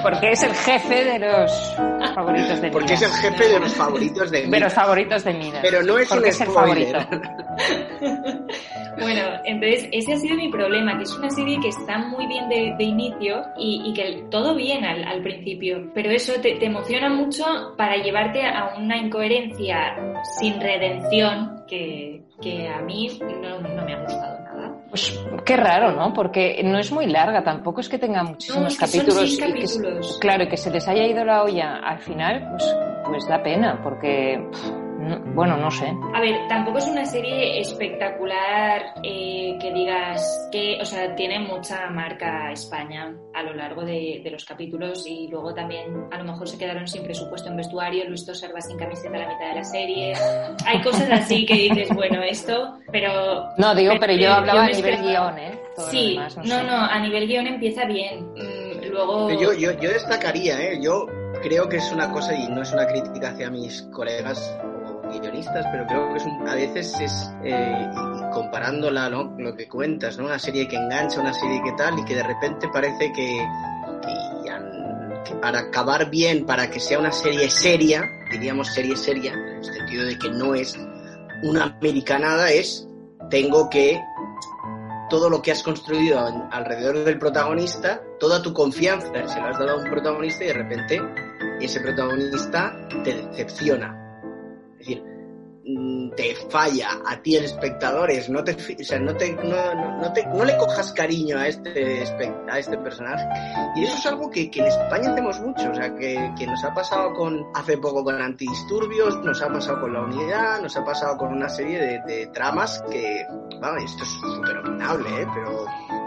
porque 0.03 0.33
es 0.33 0.43
el 0.43 0.55
jefe 0.55 1.05
de 1.05 1.19
los 1.19 1.77
favoritos 2.15 2.61
de. 2.61 2.71
Porque 2.71 2.95
es 2.95 3.03
el 3.03 3.11
jefe 3.11 3.49
de 3.49 3.61
los 3.61 3.75
favoritos 3.75 4.31
de 4.31 4.43
Mina. 4.43 4.57
De 4.57 4.61
los 4.61 4.73
favoritos 4.73 5.25
de 5.25 5.33
Mina. 5.35 5.59
Pero 5.63 5.83
no 5.83 5.99
es 5.99 6.09
porque 6.09 6.29
un 6.29 6.35
spoiler. 6.35 6.79
Es 6.79 6.95
el 6.95 7.03
favorito. 7.03 7.43
bueno, 8.99 9.23
entonces 9.45 9.89
ese 9.93 10.15
ha 10.15 10.17
sido 10.17 10.37
mi 10.37 10.51
problema 10.51 10.92
que 10.97 11.05
es 11.05 11.17
una 11.17 11.31
serie 11.31 11.59
que 11.61 11.69
está 11.69 11.99
muy 11.99 12.27
bien 12.27 12.49
de, 12.49 12.83
inicio 12.83 13.43
y, 13.57 13.93
que 13.95 14.25
todo 14.31 14.55
bien 14.55 14.85
al, 14.85 15.23
principio, 15.23 15.91
pero 15.95 16.11
eso 16.11 16.35
te, 16.41 16.65
emociona 16.65 17.09
mucho 17.09 17.45
para 17.77 17.97
llevarte 17.97 18.45
a 18.45 18.75
una 18.79 18.97
incoherencia 18.97 19.97
sin 20.39 20.61
redención 20.61 21.63
que, 21.67 22.23
a 22.69 22.83
mí 22.83 23.09
no, 23.21 23.61
me 23.61 23.95
ha 23.95 24.01
gustado 24.01 24.39
nada. 24.41 24.75
Pues 24.91 25.19
qué 25.45 25.57
raro, 25.57 25.93
¿no? 25.93 26.13
Porque 26.13 26.61
no 26.65 26.79
es 26.79 26.93
muy 26.93 27.07
larga, 27.07 27.43
tampoco 27.43 27.81
es 27.81 27.89
que 27.89 27.99
tenga 27.99 28.23
muchísimos 28.23 28.77
capítulos. 28.77 29.39
capítulos. 29.39 30.19
claro, 30.21 30.45
y 30.45 30.49
que 30.49 30.57
se 30.57 30.71
les 30.71 30.87
haya 30.89 31.07
ido 31.07 31.25
la 31.25 31.45
olla 31.45 31.77
al 31.77 32.01
final, 32.01 32.49
pues, 32.51 32.77
pues 33.07 33.29
da 33.29 33.43
pena, 33.43 33.81
porque 33.83 34.39
bueno, 35.35 35.57
no 35.57 35.71
sé. 35.71 35.93
A 36.15 36.21
ver, 36.21 36.47
tampoco 36.49 36.79
es 36.79 36.87
una 36.87 37.05
serie 37.05 37.61
espectacular 37.61 38.95
eh, 39.03 39.57
que 39.61 39.73
digas 39.73 40.49
que, 40.53 40.79
o 40.81 40.85
sea, 40.85 41.15
tiene 41.15 41.41
mucha 41.41 41.91
marca 41.91 42.53
España 42.53 43.15
a 43.35 43.43
lo 43.43 43.55
largo 43.55 43.83
de, 43.85 44.23
los 44.31 44.45
capítulos 44.45 45.07
y 45.07 45.29
luego 45.29 45.53
también 45.53 46.07
a 46.11 46.19
lo 46.19 46.25
mejor 46.25 46.49
se 46.49 46.57
quedaron 46.57 46.87
sin 46.87 47.03
presupuesto 47.03 47.51
en 47.51 47.57
vestuario, 47.57 48.09
Luis 48.09 48.25
Tosar 48.25 48.55
va 48.55 48.61
sin 48.61 48.79
camiseta 48.79 49.17
a 49.17 49.21
la 49.21 49.29
mitad 49.29 49.49
de 49.49 49.55
la 49.57 49.65
serie. 49.65 50.15
Hay 50.65 50.81
cosas 50.81 51.11
así 51.11 51.45
que 51.45 51.55
dices, 51.55 51.89
bueno, 51.95 52.23
esto, 52.23 52.79
pero... 52.91 53.49
No, 53.59 53.75
digo, 53.75 53.95
pero, 54.01 54.15
yo 54.15 54.33
hablaba 54.33 54.65
a 54.65 54.71
nivel 54.71 55.03
guion, 55.03 55.39
¿eh? 55.39 55.59
sí, 55.91 56.19
no, 56.45 56.63
no, 56.63 56.77
a 56.77 56.99
nivel 57.01 57.27
guion 57.27 57.47
empieza 57.47 57.85
bien. 57.85 58.33
Mm, 58.33 58.91
luego... 58.91 59.31
Yo, 59.31 59.53
yo, 59.53 59.73
yo 59.73 59.91
destacaría, 59.91 60.61
¿eh? 60.61 60.79
Yo 60.83 61.07
creo 61.43 61.69
que 61.69 61.77
es 61.77 61.93
una 61.93 62.11
cosa, 62.11 62.35
y 62.35 62.49
no 62.49 62.63
es 62.63 62.73
una 62.73 62.87
crítica 62.87 63.31
hacia 63.31 63.51
mis 63.51 63.83
colegas 63.93 64.57
guionistas, 65.21 65.67
pero 65.71 65.87
creo 65.87 66.13
que 66.13 66.19
es 66.19 66.27
a 66.27 66.55
veces 66.55 67.01
es, 67.01 67.31
eh, 67.45 67.91
comparándola. 68.33 69.09
Lo 69.09 69.55
que 69.55 69.69
cuentas, 69.69 70.19
¿no? 70.19 70.25
Una 70.25 70.39
serie 70.39 70.69
que 70.69 70.77
engancha, 70.77 71.21
una 71.21 71.33
serie 71.33 71.63
que 71.63 71.73
tal, 71.73 71.99
y 71.99 72.05
que 72.05 72.15
de 72.15 72.23
repente 72.23 72.69
parece 72.73 73.13
que, 73.13 73.47
para 75.41 75.61
acabar 75.61 76.11
bien, 76.11 76.47
para 76.47 76.71
que 76.71 76.81
sea 76.81 76.99
una 76.99 77.13
serie 77.13 77.51
seria, 77.51 78.05
diríamos 78.31 78.69
serie 78.69 78.97
seria, 78.97 79.33
en 79.33 79.57
el 79.57 79.65
sentido 79.65 80.07
de 80.07 80.19
que 80.19 80.31
no 80.31 80.55
es 80.55 80.79
una 81.43 81.65
americanada, 81.65 82.51
es 82.51 82.87
tengo 83.31 83.69
que 83.71 84.01
todo 85.11 85.29
lo 85.29 85.43
que 85.43 85.53
has 85.53 85.63
construido 85.63 86.19
alrededor 86.51 87.05
del 87.05 87.19
protagonista, 87.19 88.03
toda 88.19 88.41
tu 88.41 88.55
confianza 88.55 89.09
se 89.29 89.41
la 89.41 89.51
has 89.51 89.59
dado 89.59 89.73
a 89.73 89.77
un 89.83 89.91
protagonista 89.91 90.45
y 90.45 90.47
de 90.47 90.55
repente 90.55 91.03
ese 91.61 91.81
protagonista 91.81 92.75
te 93.05 93.15
decepciona. 93.15 94.02
Decir, 94.83 95.03
Mm, 95.65 96.11
te 96.17 96.35
falla 96.51 96.89
a 97.07 97.23
ti 97.23 97.37
el 97.37 97.45
espectador 97.45 98.11
es 98.11 98.29
no 98.29 98.43
te 98.43 98.51
o 98.51 98.85
sea, 98.85 98.99
no 98.99 99.15
te 99.15 99.33
no, 99.33 99.75
no, 100.01 100.13
te, 100.13 100.27
no 100.27 100.45
le 100.45 100.57
cojas 100.57 100.93
cariño 100.93 101.39
a 101.39 101.47
este 101.47 102.03
a 102.51 102.59
este 102.59 102.79
personaje 102.79 103.25
y 103.77 103.85
eso 103.85 103.95
es 103.97 104.07
algo 104.07 104.29
que, 104.29 104.51
que 104.51 104.59
en 104.59 104.67
España 104.67 105.13
hacemos 105.13 105.41
mucho 105.41 105.71
o 105.71 105.75
sea 105.77 105.95
que, 105.95 106.35
que, 106.37 106.47
nos 106.49 106.65
ha 106.65 106.75
pasado 106.75 107.15
con 107.15 107.47
hace 107.55 107.79
poco 107.79 108.03
con 108.03 108.21
antidisturbios 108.21 109.23
nos 109.23 109.41
ha 109.41 109.53
pasado 109.53 109.83
con 109.83 109.93
la 109.93 110.01
unidad 110.01 110.61
nos 110.61 110.77
ha 110.77 110.85
pasado 110.85 111.17
con 111.17 111.33
una 111.33 111.49
serie 111.49 112.03
de, 112.09 112.27
tramas 112.35 112.83
que 112.91 113.25
vamos 113.61 113.85
esto 113.85 114.03
es 114.03 114.11
súper 114.35 114.59
opinable 114.59 115.09
¿eh? 115.23 115.27
pero 115.33 115.65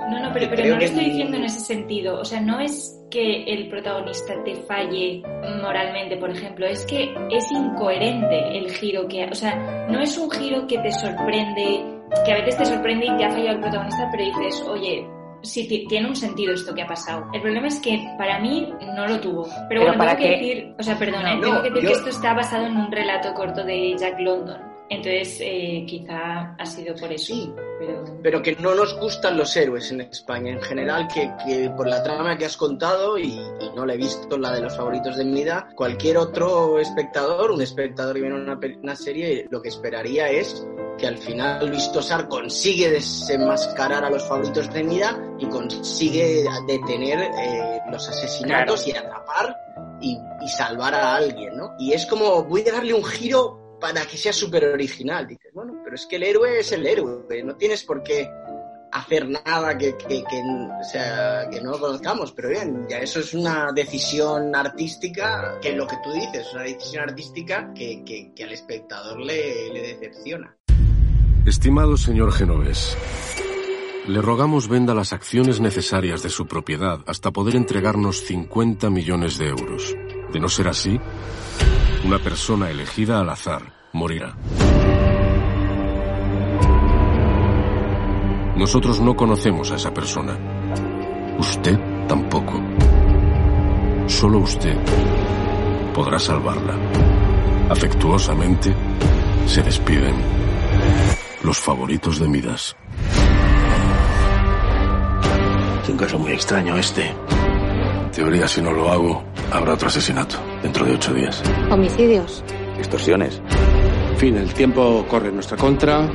no, 0.09 0.19
no, 0.19 0.33
pero, 0.33 0.49
pero 0.49 0.65
no 0.65 0.77
lo 0.77 0.83
estoy 0.83 1.05
diciendo 1.05 1.37
en 1.37 1.43
ese 1.45 1.59
sentido. 1.59 2.19
O 2.19 2.25
sea, 2.25 2.39
no 2.41 2.59
es 2.59 3.01
que 3.09 3.43
el 3.43 3.69
protagonista 3.69 4.33
te 4.43 4.55
falle 4.55 5.21
moralmente, 5.61 6.17
por 6.17 6.29
ejemplo, 6.29 6.65
es 6.65 6.85
que 6.85 7.13
es 7.31 7.51
incoherente 7.51 8.57
el 8.57 8.71
giro 8.71 9.07
que... 9.07 9.25
O 9.25 9.35
sea, 9.35 9.55
no 9.89 10.01
es 10.01 10.17
un 10.17 10.29
giro 10.31 10.67
que 10.67 10.77
te 10.79 10.91
sorprende, 10.91 11.83
que 12.25 12.31
a 12.31 12.35
veces 12.35 12.57
te 12.57 12.65
sorprende 12.65 13.05
y 13.05 13.17
te 13.17 13.25
ha 13.25 13.31
fallado 13.31 13.55
el 13.55 13.61
protagonista, 13.61 14.09
pero 14.11 14.25
dices, 14.25 14.63
oye, 14.67 15.07
sí 15.45 15.85
tiene 15.87 16.07
un 16.07 16.15
sentido 16.15 16.53
esto 16.53 16.73
que 16.73 16.81
ha 16.81 16.87
pasado. 16.87 17.27
El 17.33 17.41
problema 17.41 17.67
es 17.67 17.79
que 17.79 17.99
para 18.17 18.39
mí 18.39 18.73
no 18.95 19.07
lo 19.07 19.19
tuvo. 19.19 19.47
Pero, 19.69 19.81
bueno, 19.81 19.97
tengo 19.99 20.17
que 20.17 20.29
decir, 20.29 20.75
o 20.77 20.83
sea, 20.83 20.97
perdona, 20.97 21.39
tengo 21.39 21.61
que 21.61 21.69
decir 21.69 21.87
que 21.87 21.93
esto 21.93 22.09
está 22.09 22.33
basado 22.33 22.65
en 22.65 22.77
un 22.77 22.91
relato 22.91 23.33
corto 23.33 23.63
de 23.63 23.95
Jack 23.97 24.19
London. 24.19 24.74
Entonces, 24.89 25.39
eh, 25.41 25.83
quizá 25.87 26.55
ha 26.57 26.65
sido 26.65 26.95
por 26.95 27.11
eso. 27.11 27.33
Sí, 27.33 27.51
pero... 28.21 28.41
que 28.41 28.55
no 28.57 28.75
nos 28.75 28.97
gustan 28.99 29.35
los 29.35 29.55
héroes 29.57 29.91
en 29.91 30.01
España 30.01 30.51
en 30.51 30.61
general, 30.61 31.07
que, 31.11 31.31
que 31.43 31.69
por 31.71 31.87
la 31.87 32.03
trama 32.03 32.37
que 32.37 32.45
has 32.45 32.55
contado, 32.55 33.17
y, 33.17 33.35
no 33.75 33.85
la 33.85 33.95
he 33.95 33.97
visto 33.97 34.37
la 34.37 34.53
de 34.53 34.61
los 34.61 34.77
favoritos 34.77 35.17
de 35.17 35.25
mi 35.25 35.41
edad, 35.41 35.65
cualquier 35.75 36.17
otro 36.17 36.79
espectador, 36.79 37.51
un 37.51 37.61
espectador 37.61 38.15
que 38.15 38.21
viene 38.21 38.35
a 38.35 38.39
una, 38.39 38.59
una, 38.83 38.95
serie, 38.95 39.47
lo 39.49 39.61
que 39.61 39.69
esperaría 39.69 40.29
es 40.29 40.65
que 40.99 41.07
al 41.07 41.17
final 41.17 41.67
Luis 41.67 41.91
Tosar 41.91 42.27
consigue 42.29 42.89
desenmascarar 42.89 44.05
a 44.05 44.09
los 44.09 44.23
favoritos 44.23 44.71
de 44.71 44.83
Mida 44.83 45.19
y 45.39 45.47
consigue 45.47 46.45
detener 46.67 47.19
eh, 47.19 47.79
los 47.91 48.07
asesinatos 48.07 48.87
y 48.87 48.91
atrapar 48.91 49.57
y, 49.99 50.17
y 50.41 50.47
salvar 50.47 50.93
a 50.93 51.15
alguien, 51.15 51.57
¿no? 51.57 51.75
Y 51.79 51.91
es 51.91 52.05
como, 52.05 52.43
voy 52.43 52.61
a 52.69 52.73
darle 52.73 52.93
un 52.93 53.03
giro 53.03 53.64
para 53.79 54.05
que 54.05 54.17
sea 54.17 54.33
súper 54.33 54.65
original. 54.65 55.27
Dices, 55.27 55.51
bueno, 55.53 55.81
pero 55.83 55.95
es 55.95 56.05
que 56.05 56.17
el 56.17 56.23
héroe 56.23 56.59
es 56.59 56.71
el 56.71 56.85
héroe, 56.85 57.43
no 57.43 57.55
tienes 57.55 57.83
por 57.83 58.03
qué 58.03 58.29
hacer 58.91 59.27
nada 59.27 59.77
que, 59.77 59.97
que, 59.97 60.23
sea, 60.91 61.49
que 61.51 61.59
no 61.61 61.71
lo 61.71 61.79
conozcamos, 61.79 62.31
pero 62.31 62.49
bien, 62.49 62.85
ya 62.89 62.99
eso 62.99 63.19
es 63.19 63.33
una 63.33 63.71
decisión 63.73 64.55
artística, 64.55 65.59
que 65.61 65.73
lo 65.73 65.85
que 65.85 65.97
tú 66.03 66.13
dices, 66.13 66.47
una 66.53 66.63
decisión 66.63 67.09
artística 67.09 67.73
que, 67.73 68.03
que 68.05 68.43
al 68.43 68.53
espectador 68.53 69.19
le, 69.19 69.73
le 69.73 69.81
decepciona. 69.81 70.55
Estimado 71.45 71.97
señor 71.97 72.31
Genovés, 72.31 72.97
le 74.07 74.21
rogamos 74.21 74.67
venda 74.67 74.93
las 74.93 75.13
acciones 75.13 75.59
necesarias 75.59 76.23
de 76.23 76.29
su 76.29 76.47
propiedad 76.47 76.99
hasta 77.05 77.31
poder 77.31 77.55
entregarnos 77.55 78.21
50 78.21 78.89
millones 78.89 79.37
de 79.37 79.49
euros. 79.49 79.95
De 80.31 80.39
no 80.39 80.47
ser 80.47 80.67
así, 80.67 80.99
una 82.05 82.19
persona 82.19 82.69
elegida 82.69 83.19
al 83.19 83.29
azar 83.31 83.63
morirá. 83.93 84.35
Nosotros 88.55 89.01
no 89.01 89.15
conocemos 89.15 89.71
a 89.71 89.75
esa 89.75 89.91
persona. 89.91 90.37
Usted 91.39 91.79
tampoco. 92.07 92.61
Solo 94.05 94.37
usted 94.37 94.77
podrá 95.95 96.19
salvarla. 96.19 96.77
Afectuosamente 97.69 98.75
se 99.47 99.63
despiden 99.63 100.15
los 101.41 101.57
favoritos 101.57 102.19
de 102.19 102.27
Midas. 102.27 102.75
Es 105.81 105.89
un 105.89 105.97
caso 105.97 106.19
muy 106.19 106.33
extraño 106.33 106.77
este. 106.77 107.07
En 107.07 108.11
teoría, 108.11 108.47
si 108.47 108.61
no 108.61 108.71
lo 108.71 108.91
hago, 108.91 109.23
habrá 109.51 109.73
otro 109.73 109.87
asesinato 109.87 110.35
dentro 110.61 110.85
de 110.85 110.93
ocho 110.93 111.13
días. 111.13 111.41
Homicidios. 111.69 112.43
Extorsiones. 112.77 113.41
En 114.11 114.17
fin, 114.17 114.37
el 114.37 114.53
tiempo 114.53 115.05
corre 115.07 115.29
en 115.29 115.35
nuestra 115.35 115.57
contra. 115.57 116.09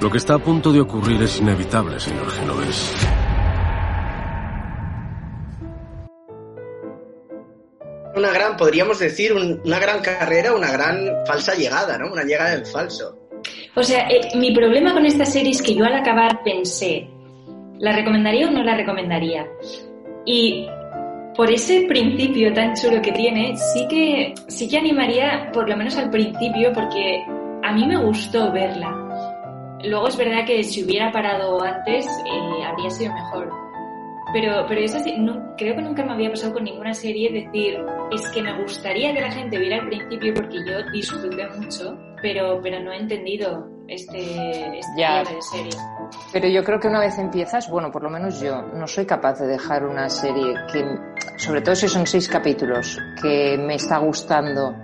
Lo 0.00 0.10
que 0.10 0.18
está 0.18 0.34
a 0.34 0.38
punto 0.38 0.72
de 0.72 0.80
ocurrir 0.80 1.22
es 1.22 1.38
inevitable, 1.40 2.00
señor 2.00 2.28
Genovés. 2.30 2.92
Una 8.16 8.30
gran, 8.32 8.56
podríamos 8.56 8.98
decir, 8.98 9.32
una 9.32 9.78
gran 9.78 10.00
carrera, 10.00 10.54
una 10.54 10.70
gran 10.70 11.24
falsa 11.26 11.54
llegada, 11.54 11.98
¿no? 11.98 12.12
Una 12.12 12.22
llegada 12.22 12.50
del 12.50 12.66
falso. 12.66 13.18
O 13.74 13.82
sea, 13.82 14.08
eh, 14.08 14.36
mi 14.36 14.54
problema 14.54 14.92
con 14.92 15.04
esta 15.04 15.24
serie 15.24 15.50
es 15.50 15.62
que 15.62 15.74
yo 15.74 15.84
al 15.84 15.94
acabar 15.94 16.42
pensé, 16.44 17.08
¿la 17.78 17.92
recomendaría 17.92 18.48
o 18.48 18.50
no 18.50 18.62
la 18.62 18.76
recomendaría? 18.76 19.46
Y 20.24 20.66
por 21.36 21.50
ese 21.50 21.86
principio 21.88 22.52
tan 22.52 22.74
chulo 22.74 23.02
que 23.02 23.12
tiene, 23.12 23.56
sí 23.56 23.86
que, 23.88 24.34
sí 24.48 24.68
que 24.68 24.78
animaría, 24.78 25.50
por 25.52 25.68
lo 25.68 25.76
menos 25.76 25.96
al 25.96 26.10
principio, 26.10 26.72
porque 26.72 27.24
a 27.62 27.72
mí 27.72 27.86
me 27.86 27.96
gustó 27.96 28.52
verla. 28.52 29.00
Luego 29.82 30.08
es 30.08 30.16
verdad 30.16 30.46
que 30.46 30.62
si 30.62 30.84
hubiera 30.84 31.10
parado 31.12 31.62
antes, 31.62 32.06
eh, 32.06 32.64
habría 32.64 32.90
sido 32.90 33.12
mejor. 33.12 33.52
Pero, 34.32 34.64
pero 34.66 34.80
es 34.80 34.94
así, 34.94 35.16
no, 35.18 35.54
creo 35.56 35.76
que 35.76 35.82
nunca 35.82 36.04
me 36.04 36.12
había 36.12 36.30
pasado 36.30 36.54
con 36.54 36.64
ninguna 36.64 36.94
serie 36.94 37.30
decir, 37.30 37.78
es 38.10 38.30
que 38.30 38.42
me 38.42 38.60
gustaría 38.62 39.12
que 39.12 39.20
la 39.20 39.30
gente 39.30 39.58
viera 39.58 39.76
al 39.76 39.88
principio 39.88 40.34
porque 40.34 40.58
yo 40.66 40.90
disfruté 40.92 41.46
mucho, 41.58 41.96
pero, 42.20 42.60
pero 42.62 42.80
no 42.80 42.92
he 42.92 42.96
entendido 42.98 43.73
este, 43.88 44.78
este 44.78 45.34
de 45.34 45.42
serie. 45.42 45.72
Pero 46.32 46.48
yo 46.48 46.64
creo 46.64 46.80
que 46.80 46.88
una 46.88 47.00
vez 47.00 47.18
empiezas, 47.18 47.68
bueno, 47.68 47.90
por 47.90 48.02
lo 48.02 48.10
menos 48.10 48.40
yo, 48.40 48.62
no 48.62 48.86
soy 48.86 49.06
capaz 49.06 49.38
de 49.40 49.46
dejar 49.46 49.84
una 49.84 50.08
serie 50.08 50.54
que, 50.72 50.84
sobre 51.36 51.60
todo 51.60 51.74
si 51.74 51.88
son 51.88 52.06
seis 52.06 52.28
capítulos, 52.28 52.98
que 53.20 53.56
me 53.58 53.74
está 53.74 53.98
gustando, 53.98 54.74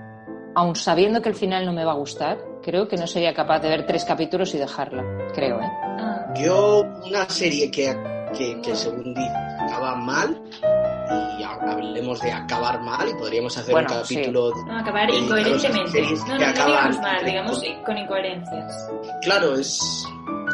aun 0.54 0.76
sabiendo 0.76 1.22
que 1.22 1.28
el 1.30 1.34
final 1.34 1.66
no 1.66 1.72
me 1.72 1.84
va 1.84 1.92
a 1.92 1.96
gustar, 1.96 2.38
creo 2.62 2.88
que 2.88 2.96
no 2.96 3.06
sería 3.06 3.34
capaz 3.34 3.60
de 3.60 3.68
ver 3.68 3.86
tres 3.86 4.04
capítulos 4.04 4.54
y 4.54 4.58
dejarla, 4.58 5.02
creo, 5.34 5.60
¿eh? 5.60 5.70
Ah. 5.82 6.34
Yo, 6.36 6.84
una 7.06 7.28
serie 7.28 7.70
que, 7.70 7.96
que, 8.36 8.60
que 8.60 8.76
según 8.76 9.14
dice, 9.14 9.49
acaba 9.70 9.94
mal, 9.94 10.42
y 11.38 11.42
hablemos 11.42 12.20
de 12.20 12.32
acabar 12.32 12.80
mal 12.82 13.08
y 13.08 13.14
podríamos 13.14 13.56
hacer 13.56 13.74
un 13.74 13.84
capítulo 13.84 14.52
no 14.66 14.78
acabar 14.78 15.10
incoherentemente. 15.10 16.02
no, 16.02 16.38
no, 16.38 16.38
no 16.38 16.52
digamos 16.52 16.98
mal 16.98 17.24
digamos 17.24 17.62
con 17.84 17.98
incoherencias. 17.98 18.90
Claro 19.22 19.54
es 19.54 20.04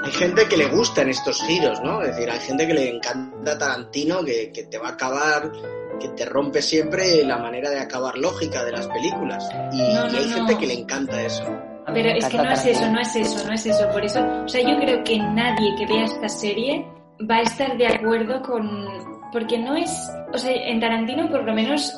hay 0.05 0.12
gente 0.12 0.46
que 0.48 0.57
le 0.57 0.66
gustan 0.68 1.09
estos 1.09 1.42
giros 1.42 1.81
no 1.83 2.02
es 2.02 2.14
decir 2.14 2.31
hay 2.31 2.40
gente 2.40 2.66
que 2.66 2.74
le 2.74 2.96
encanta 2.96 3.59
Tarantino 3.59 4.24
que, 4.24 4.52
que 4.52 4.64
te 4.64 4.79
va 4.79 4.88
a 4.88 4.92
acabar 4.92 5.50
que 6.00 6.09
te 6.09 6.24
rompe 6.26 6.61
siempre 6.61 7.24
la 7.24 7.38
manera 7.38 7.70
de 7.70 7.81
acabar 7.81 8.18
lógica 8.18 8.62
de 8.66 8.72
las 8.72 8.87
películas. 8.87 9.48
Y, 9.72 9.81
hay 9.81 10.29
gente 10.29 10.59
que 10.59 10.66
le 10.66 10.74
encanta 10.74 11.22
eso. 11.22 11.42
Pero 11.87 12.11
es 12.11 12.26
que 12.26 12.37
no 12.37 12.52
es 12.52 12.66
eso 12.66 12.90
no 12.90 13.00
es 13.00 13.16
eso 13.16 13.46
no 13.46 13.52
es 13.55 13.66
eso. 13.66 13.88
Por 13.88 14.05
eso 14.05 14.20
o 14.44 14.48
sea 14.48 14.61
yo 14.61 14.79
creo 14.79 15.02
que 15.05 15.18
nadie 15.18 15.74
que 15.79 15.87
vea 15.87 16.05
esta 16.05 16.29
serie 16.29 16.87
va 17.31 17.37
a 17.37 17.42
estar 17.42 17.76
de 17.76 17.87
acuerdo 17.87 18.42
con 18.42 18.88
porque 19.33 19.59
no 19.59 19.76
es, 19.76 19.90
o 20.33 20.38
sea, 20.38 20.52
en 20.52 20.81
Tarantino 20.81 21.29
por 21.29 21.44
lo 21.44 21.52
menos, 21.52 21.92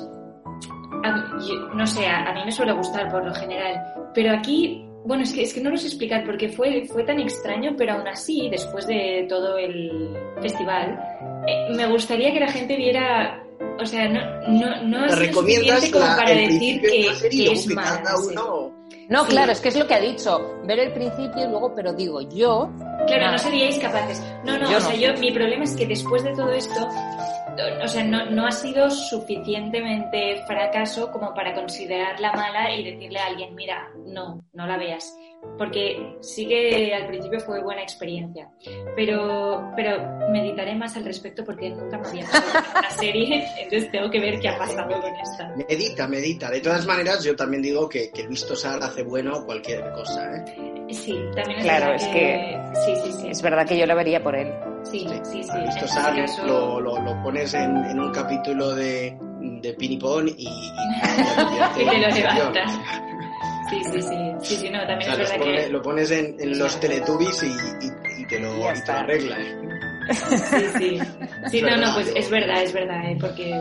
no 1.74 1.87
sé, 1.87 2.07
a, 2.07 2.33
mí 2.33 2.40
me 2.44 2.52
suele 2.52 2.72
gustar 2.72 3.11
por 3.11 3.24
lo 3.24 3.35
general, 3.35 3.81
pero 4.14 4.33
aquí 4.33 4.85
bueno, 5.04 5.22
es 5.22 5.33
que, 5.33 5.42
es 5.42 5.54
que 5.54 5.61
no 5.61 5.70
lo 5.70 5.76
sé 5.76 5.87
explicar 5.87 6.24
porque 6.24 6.48
fue, 6.48 6.85
fue 6.87 7.04
tan 7.04 7.18
extraño, 7.20 7.74
pero 7.78 7.94
aún 7.94 8.09
así, 8.09 8.48
después 8.50 8.87
de 8.87 9.26
todo 9.28 9.57
el 9.57 10.11
festival, 10.42 10.98
eh, 11.46 11.68
me 11.74 11.87
gustaría 11.87 12.33
que 12.33 12.40
la 12.40 12.48
gente 12.48 12.76
viera 12.76 13.42
o 13.81 13.87
sea, 13.87 14.09
no, 14.09 14.20
no, 14.48 14.83
no 14.83 15.07
es 15.07 15.33
suficiente 15.35 15.90
como 15.92 16.04
para 16.04 16.31
decir 16.31 16.81
que, 16.81 17.52
es 17.52 17.66
mala. 17.68 18.02
No, 19.09 19.24
claro, 19.24 19.52
es 19.52 19.61
que 19.61 19.68
es 19.68 19.76
lo 19.76 19.87
que 19.87 19.94
ha 19.94 20.00
dicho. 20.00 20.61
Ver 20.64 20.81
el 20.81 20.92
principio 20.92 21.44
y 21.44 21.48
luego, 21.48 21.74
pero 21.74 21.92
digo, 21.92 22.20
yo. 22.20 22.70
Claro, 23.09 23.33
no 23.33 23.38
seríais 23.38 23.79
capaces. 23.79 24.23
No, 24.44 24.59
no, 24.59 24.77
o 24.77 24.81
sea, 24.81 24.94
yo, 24.94 25.18
mi 25.18 25.33
problema 25.33 25.64
es 25.64 25.75
que 25.75 25.87
después 25.87 26.23
de 26.23 26.33
todo 26.33 26.53
esto, 26.53 26.88
o 27.83 27.88
sea, 27.88 28.05
no, 28.05 28.27
no 28.31 28.47
ha 28.47 28.53
sido 28.53 28.90
suficientemente 28.90 30.44
fracaso 30.47 31.11
como 31.11 31.35
para 31.35 31.55
considerarla 31.55 32.33
mala 32.33 32.75
y 32.75 32.85
decirle 32.85 33.18
a 33.18 33.27
alguien, 33.27 33.55
mira, 33.55 33.88
no, 34.07 34.44
no 34.53 34.66
la 34.66 34.77
veas. 34.77 35.12
Porque 35.57 36.16
sí 36.20 36.46
que 36.46 36.94
al 36.94 37.07
principio 37.09 37.40
fue 37.40 37.61
buena 37.62 37.83
experiencia, 37.83 38.48
pero, 38.94 39.72
pero 39.74 39.98
meditaré 40.31 40.74
más 40.77 40.96
al 40.96 41.05
respecto 41.05 41.44
porque 41.44 41.70
nunca 41.70 41.98
me 41.98 42.09
había 42.09 42.24
pasado 42.27 42.64
una 42.79 42.90
serie, 42.90 43.44
entonces 43.59 43.90
tengo 43.90 44.09
que 44.11 44.20
ver 44.20 44.38
qué 44.40 44.48
ha 44.48 44.59
pasado 44.59 45.01
con 45.01 45.14
esta. 45.16 45.53
Medita, 45.68 46.07
medita. 46.07 46.51
De 46.51 46.61
todas 46.61 46.87
maneras, 46.87 47.24
yo 47.24 47.35
también 47.35 47.62
digo 47.62 47.88
que, 47.88 48.11
que 48.11 48.22
Luis 48.24 48.46
Tosar 48.46 48.81
hace 48.83 49.03
bueno 49.03 49.44
cualquier 49.46 49.90
cosa, 49.92 50.37
¿eh? 50.37 50.44
Sí, 50.90 51.18
también 51.35 51.59
es 51.59 51.64
claro, 51.64 51.87
verdad 51.92 52.07
es 52.09 52.09
que, 52.09 52.59
Sí, 52.85 52.92
sí, 53.05 53.12
sí. 53.20 53.29
Es 53.29 53.42
verdad 53.42 53.66
que 53.66 53.77
yo 53.79 53.87
la 53.87 53.94
vería 53.94 54.22
por 54.22 54.37
él. 54.37 54.53
Sí, 54.85 55.07
sí, 55.24 55.42
sí. 55.42 55.51
Ese 55.68 55.81
caso- 55.81 56.46
lo, 56.46 56.81
lo, 56.81 57.01
lo 57.03 57.22
pones 57.22 57.53
en, 57.55 57.77
en 57.85 57.98
un 57.98 58.12
capítulo 58.12 58.74
de, 58.74 59.16
de 59.40 59.72
Pinipón 59.74 60.29
y, 60.29 60.33
y, 60.44 60.46
y 60.46 61.74
te 61.77 61.85
lo 61.85 61.92
levantas. 62.09 62.72
Sí, 63.70 63.83
sí, 63.92 64.02
sí. 64.02 64.33
Sí, 64.42 64.57
sí, 64.57 64.70
no, 64.70 64.83
O 64.83 64.87
también 64.87 65.02
sea, 65.02 65.12
es 65.12 65.18
verdad 65.31 65.38
pone- 65.44 65.57
que... 65.64 65.68
lo 65.70 65.83
pones 65.83 66.11
en, 66.11 66.37
en 66.40 66.59
los 66.59 66.81
Teletubbies 66.81 67.42
y, 67.42 67.46
y, 67.46 68.22
y 68.22 68.26
te 68.26 68.40
lo, 68.40 68.54
y 68.57 68.81
te 68.83 68.92
lo 68.92 68.98
arregla. 68.98 69.37
Sí, 70.11 70.66
sí. 70.78 70.98
Sí, 71.50 71.62
no, 71.62 71.76
no, 71.76 71.92
pues 71.94 72.11
es 72.16 72.31
verdad, 72.31 72.62
es 72.62 72.72
verdad, 72.72 73.04
¿eh? 73.11 73.16
porque 73.20 73.54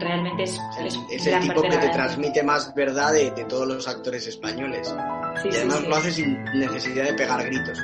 realmente 0.00 0.44
es, 0.44 0.58
es, 0.84 0.98
Es 1.10 1.26
el 1.26 1.40
tipo 1.40 1.62
que 1.62 1.68
te 1.76 1.88
transmite 1.88 2.42
más 2.42 2.72
verdad 2.74 3.12
de, 3.12 3.30
de 3.32 3.44
todos 3.44 3.66
los 3.66 3.86
actores 3.88 4.26
españoles. 4.26 4.94
Sí, 5.42 5.48
y 5.50 5.56
además 5.56 5.78
sí. 5.78 5.86
lo 5.88 5.96
hace 5.96 6.10
sin 6.12 6.44
necesidad 6.54 7.04
de 7.06 7.14
pegar 7.14 7.44
gritos. 7.44 7.78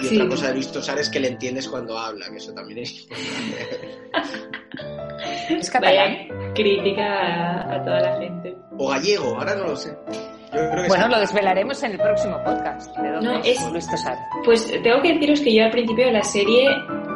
Y 0.00 0.04
Sí. 0.08 0.16
otra 0.16 0.28
cosa 0.28 0.48
de 0.48 0.54
Luis 0.54 0.72
Tosar 0.72 0.98
es 0.98 1.08
que 1.08 1.20
le 1.20 1.28
entiendes 1.28 1.68
cuando 1.68 1.96
habla, 1.98 2.26
que 2.30 2.36
eso 2.36 2.52
también 2.52 2.80
es 2.80 2.92
importante. 3.02 3.98
Es 5.50 5.70
catalán. 5.70 6.28
Vaya 6.28 6.52
crítica 6.54 7.04
a, 7.04 7.74
a 7.76 7.84
toda 7.84 8.00
la 8.00 8.18
gente. 8.18 8.56
O 8.78 8.88
gallego, 8.88 9.36
ahora 9.38 9.54
no 9.54 9.68
lo 9.68 9.76
sé. 9.76 9.96
Bueno, 10.52 11.04
sí. 11.04 11.10
lo 11.10 11.20
desvelaremos 11.20 11.82
en 11.82 11.92
el 11.92 11.98
próximo 11.98 12.42
podcast. 12.44 12.96
¿De 12.96 13.10
dónde 13.10 13.26
No, 13.26 13.38
es, 13.42 13.72
Luis 13.72 13.88
Tosar? 13.90 14.16
Pues 14.44 14.66
tengo 14.82 15.02
que 15.02 15.14
deciros 15.14 15.40
que 15.40 15.54
yo 15.54 15.64
al 15.64 15.70
principio 15.70 16.06
de 16.06 16.12
la 16.12 16.22
serie 16.22 16.68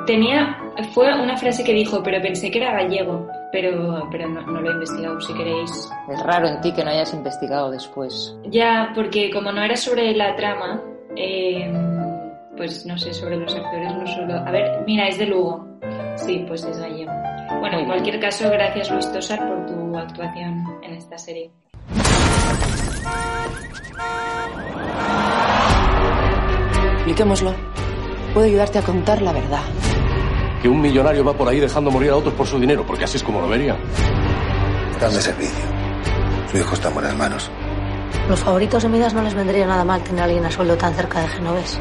tenía, 0.07 0.57
fue 0.93 1.13
una 1.15 1.37
frase 1.37 1.63
que 1.65 1.73
dijo, 1.73 2.03
pero 2.03 2.21
pensé 2.21 2.51
que 2.51 2.59
era 2.59 2.73
gallego, 2.73 3.29
pero, 3.53 4.09
pero 4.11 4.29
no, 4.29 4.43
no 4.43 4.61
lo 4.61 4.71
he 4.71 4.73
investigado, 4.73 5.21
si 5.21 5.33
queréis. 5.35 5.91
Es 6.09 6.23
raro 6.23 6.49
en 6.49 6.61
ti 6.61 6.73
que 6.73 6.85
no 6.85 6.91
hayas 6.91 7.13
investigado 7.15 7.71
después. 7.71 8.37
Ya, 8.47 8.93
porque 8.95 9.31
como 9.31 9.53
no 9.53 9.63
era 9.63 9.77
sobre 9.77 10.15
la 10.15 10.35
trama, 10.37 10.83
eh, 11.17 11.73
pues 12.57 12.85
no 12.87 12.99
sé, 12.99 13.15
sobre 13.15 13.37
los 13.37 13.55
actores 13.55 13.95
no 13.95 14.07
solo... 14.07 14.35
A 14.35 14.51
ver, 14.51 14.83
mira, 14.87 15.09
es 15.09 15.19
de 15.19 15.27
Lugo. 15.27 15.67
Sí, 16.17 16.45
pues 16.47 16.65
es 16.65 16.79
gallego. 16.79 17.13
Bueno, 17.61 17.79
en 17.79 17.87
cualquier 17.87 18.21
caso, 18.21 18.51
gracias 18.51 18.91
Luis 18.91 19.11
Tosar 19.13 19.47
por 19.49 19.67
tu 19.67 19.97
actuación 19.97 20.65
en 20.83 20.95
esta 20.95 21.19
serie. 21.19 21.51
Expliquémoslo. 27.11 27.55
Puedo 28.33 28.47
ayudarte 28.47 28.79
a 28.79 28.83
contar 28.83 29.21
la 29.21 29.33
verdad. 29.33 29.63
Que 30.63 30.69
un 30.69 30.81
millonario 30.81 31.25
va 31.25 31.33
por 31.33 31.49
ahí 31.49 31.59
dejando 31.59 31.91
morir 31.91 32.11
a 32.11 32.17
otros 32.17 32.35
por 32.35 32.47
su 32.47 32.59
dinero, 32.59 32.85
porque 32.87 33.05
así 33.05 33.17
es 33.17 33.23
como 33.23 33.41
lo 33.41 33.49
vería. 33.49 33.77
Dame 35.01 35.21
servicio. 35.21 35.65
Su 36.51 36.59
hijo 36.59 36.75
está 36.75 36.89
en 36.89 36.95
buenas 36.95 37.17
manos. 37.17 37.51
Los 38.29 38.41
favoritos 38.41 38.83
de 38.83 38.89
Midas 38.89 39.13
no 39.13 39.23
les 39.23 39.35
vendría 39.35 39.67
nada 39.67 39.85
mal 39.85 40.03
tener 40.03 40.21
a 40.21 40.25
alguien 40.25 40.45
a 40.45 40.51
sueldo 40.51 40.77
tan 40.77 40.95
cerca 40.95 41.21
de 41.21 41.29
Genovés. 41.29 41.81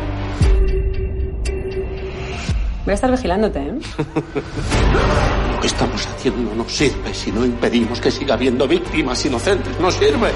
Voy 2.86 2.92
a 2.92 2.96
estar 2.96 3.12
vigilándote, 3.12 3.60
¿eh? 3.60 3.74
Lo 5.54 5.60
que 5.62 5.68
estamos 5.68 6.08
haciendo 6.08 6.56
no 6.56 6.68
sirve 6.68 7.14
si 7.14 7.32
no 7.32 7.46
impedimos 7.46 8.02
que 8.02 8.10
siga 8.10 8.34
habiendo 8.34 8.68
víctimas 8.68 9.24
inocentes. 9.26 9.80
No 9.80 9.92
sirve. 9.92 10.32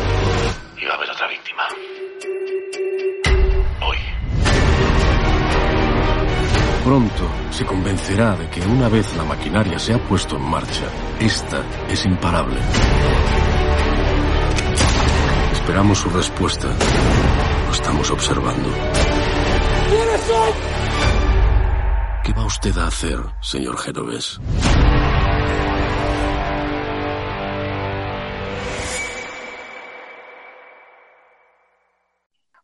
Va 0.86 0.91
a 0.91 0.96
haber 0.98 1.10
otra 1.10 1.28
víctima. 1.28 1.63
Hoy. 3.82 3.98
Pronto 6.84 7.30
se 7.52 7.65
convencerá 7.65 8.36
de 8.36 8.50
que 8.50 8.62
una 8.62 8.89
vez 8.89 9.15
la 9.15 9.24
maquinaria 9.24 9.80
se 9.80 9.93
ha 9.93 9.98
puesto 9.98 10.36
en 10.36 10.41
marcha, 10.41 10.86
esta 11.19 11.63
es 11.88 12.06
imparable. 12.06 12.60
Esperamos 15.54 16.00
su 16.00 16.10
respuesta. 16.10 16.67
Lo 17.67 17.72
estamos 17.72 18.12
observando. 18.12 18.69
¿Qué 22.26 22.34
va 22.34 22.46
usted 22.46 22.78
a 22.78 22.88
hacer, 22.88 23.19
señor 23.41 23.78
Genovés? 23.78 24.39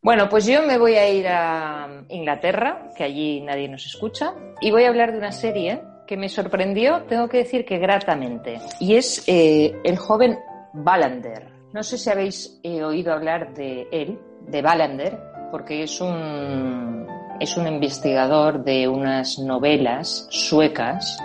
Bueno, 0.09 0.27
pues 0.27 0.47
yo 0.47 0.63
me 0.63 0.79
voy 0.79 0.95
a 0.95 1.07
ir 1.07 1.27
a 1.27 1.87
Inglaterra, 2.09 2.89
que 2.97 3.03
allí 3.03 3.41
nadie 3.41 3.69
nos 3.69 3.85
escucha, 3.85 4.33
y 4.59 4.71
voy 4.71 4.85
a 4.85 4.89
hablar 4.89 5.11
de 5.11 5.19
una 5.19 5.31
serie 5.31 5.83
que 6.07 6.17
me 6.17 6.29
sorprendió, 6.29 7.03
tengo 7.03 7.27
que 7.27 7.37
decir 7.37 7.63
que 7.63 7.77
gratamente, 7.77 8.59
y 8.79 8.95
es 8.95 9.23
eh, 9.27 9.79
el 9.83 9.97
joven 9.99 10.39
Ballander. 10.73 11.51
No 11.73 11.83
sé 11.83 11.99
si 11.99 12.09
habéis 12.09 12.59
eh, 12.63 12.83
oído 12.83 13.13
hablar 13.13 13.53
de 13.53 13.87
él, 13.91 14.17
de 14.47 14.63
Ballander, 14.63 15.15
porque 15.51 15.83
es 15.83 16.01
un, 16.01 17.05
es 17.39 17.55
un 17.55 17.67
investigador 17.67 18.63
de 18.63 18.87
unas 18.87 19.37
novelas 19.37 20.25
suecas 20.31 21.19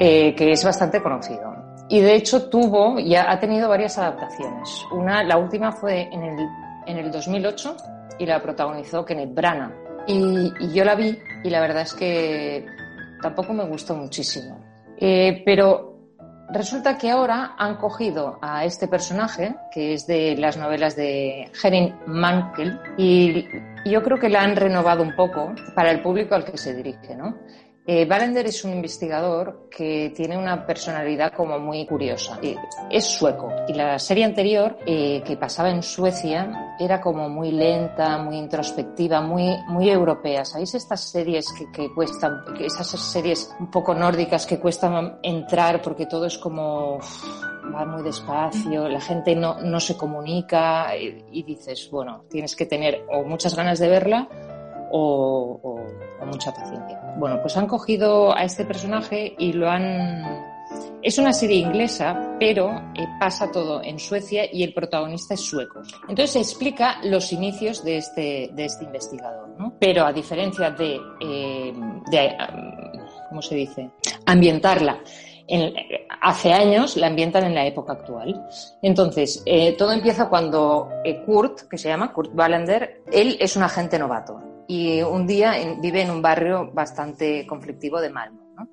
eh, 0.00 0.34
que 0.34 0.50
es 0.50 0.64
bastante 0.64 1.00
conocido. 1.00 1.54
Y 1.88 2.00
de 2.00 2.16
hecho 2.16 2.50
tuvo, 2.50 2.98
ya 2.98 3.30
ha 3.30 3.38
tenido 3.38 3.68
varias 3.68 3.98
adaptaciones. 3.98 4.84
Una, 4.90 5.22
la 5.22 5.38
última 5.38 5.70
fue 5.70 6.08
en 6.12 6.24
el, 6.24 6.48
en 6.88 6.98
el 6.98 7.12
2008 7.12 7.76
y 8.18 8.26
la 8.26 8.42
protagonizó 8.42 9.04
Kenneth 9.04 9.34
Branagh. 9.34 9.72
Y, 10.08 10.74
yo 10.74 10.84
la 10.84 10.94
vi 10.94 11.16
y 11.44 11.50
la 11.50 11.60
verdad 11.60 11.82
es 11.82 11.94
que 11.94 12.66
tampoco 13.22 13.52
me 13.52 13.64
gustó 13.64 13.94
muchísimo. 13.94 14.58
Eh, 14.96 15.42
pero 15.44 15.88
resulta 16.50 16.96
que 16.96 17.10
ahora 17.10 17.54
han 17.58 17.76
cogido 17.76 18.38
a 18.40 18.64
este 18.64 18.88
personaje, 18.88 19.54
que 19.70 19.92
es 19.92 20.06
de 20.06 20.34
las 20.36 20.56
novelas 20.56 20.96
de 20.96 21.50
Henning 21.62 21.94
Mankell, 22.06 22.80
y 22.96 23.46
yo 23.84 24.02
creo 24.02 24.18
que 24.18 24.30
la 24.30 24.42
han 24.42 24.56
renovado 24.56 25.02
un 25.02 25.14
poco 25.14 25.54
para 25.74 25.90
el 25.90 26.00
público 26.00 26.34
al 26.34 26.44
que 26.44 26.56
se 26.56 26.74
dirige, 26.74 27.14
¿no? 27.14 27.36
Eh, 27.90 28.04
Ballender 28.04 28.44
es 28.44 28.64
un 28.64 28.72
investigador 28.74 29.66
que 29.70 30.12
tiene 30.14 30.36
una 30.36 30.66
personalidad 30.66 31.32
como 31.32 31.58
muy 31.58 31.86
curiosa. 31.86 32.38
Eh, 32.42 32.54
es 32.90 33.06
sueco 33.06 33.50
y 33.66 33.72
la 33.72 33.98
serie 33.98 34.26
anterior 34.26 34.76
eh, 34.84 35.22
que 35.24 35.38
pasaba 35.38 35.70
en 35.70 35.82
Suecia 35.82 36.74
era 36.78 37.00
como 37.00 37.30
muy 37.30 37.50
lenta, 37.50 38.18
muy 38.18 38.36
introspectiva, 38.36 39.22
muy, 39.22 39.56
muy 39.68 39.88
europea. 39.88 40.44
¿Sabéis 40.44 40.74
estas 40.74 41.00
series 41.00 41.50
que, 41.50 41.72
que 41.72 41.90
cuestan, 41.94 42.44
esas 42.60 42.88
series 42.88 43.56
un 43.58 43.70
poco 43.70 43.94
nórdicas 43.94 44.44
que 44.44 44.60
cuestan 44.60 45.18
entrar 45.22 45.80
porque 45.80 46.04
todo 46.04 46.26
es 46.26 46.36
como 46.36 46.98
va 47.74 47.86
muy 47.86 48.02
despacio, 48.02 48.86
la 48.86 49.00
gente 49.00 49.34
no, 49.34 49.62
no 49.62 49.80
se 49.80 49.96
comunica 49.96 50.94
y, 50.94 51.24
y 51.32 51.42
dices, 51.42 51.88
bueno, 51.90 52.24
tienes 52.28 52.54
que 52.54 52.66
tener 52.66 53.06
o 53.10 53.22
muchas 53.24 53.56
ganas 53.56 53.78
de 53.78 53.88
verla 53.88 54.28
o, 54.90 55.60
o, 55.62 56.22
o, 56.22 56.26
mucha 56.26 56.52
paciencia. 56.52 57.00
Bueno, 57.18 57.40
pues 57.40 57.56
han 57.56 57.66
cogido 57.66 58.34
a 58.34 58.44
este 58.44 58.64
personaje 58.64 59.34
y 59.38 59.52
lo 59.52 59.68
han... 59.68 60.58
Es 61.02 61.16
una 61.18 61.32
serie 61.32 61.58
inglesa, 61.58 62.36
pero 62.38 62.70
eh, 62.94 63.06
pasa 63.18 63.50
todo 63.50 63.82
en 63.82 63.98
Suecia 63.98 64.44
y 64.52 64.62
el 64.62 64.74
protagonista 64.74 65.34
es 65.34 65.40
sueco. 65.40 65.80
Entonces 66.08 66.30
se 66.32 66.40
explica 66.40 66.98
los 67.04 67.32
inicios 67.32 67.84
de 67.84 67.98
este, 67.98 68.50
de 68.52 68.64
este 68.64 68.84
investigador, 68.84 69.48
¿no? 69.58 69.74
Pero 69.78 70.04
a 70.04 70.12
diferencia 70.12 70.70
de, 70.70 71.00
eh, 71.20 71.72
de 72.10 72.36
¿cómo 73.28 73.40
se 73.40 73.54
dice? 73.54 73.90
Ambientarla 74.26 75.00
en, 75.48 75.74
hace 76.20 76.52
años 76.52 76.96
la 76.96 77.06
ambientan 77.06 77.44
en 77.44 77.54
la 77.54 77.66
época 77.66 77.94
actual. 77.94 78.46
Entonces, 78.82 79.42
eh, 79.46 79.74
todo 79.76 79.92
empieza 79.92 80.28
cuando 80.28 80.90
Kurt, 81.24 81.62
que 81.68 81.78
se 81.78 81.88
llama 81.88 82.12
Kurt 82.12 82.32
Wallander, 82.34 83.02
él 83.10 83.36
es 83.40 83.56
un 83.56 83.62
agente 83.62 83.98
novato 83.98 84.47
y 84.68 85.00
un 85.02 85.26
día 85.26 85.54
vive 85.80 86.02
en 86.02 86.10
un 86.10 86.22
barrio 86.22 86.70
bastante 86.72 87.46
conflictivo 87.46 88.00
de 88.00 88.10
Malmo. 88.10 88.40
¿no? 88.54 88.68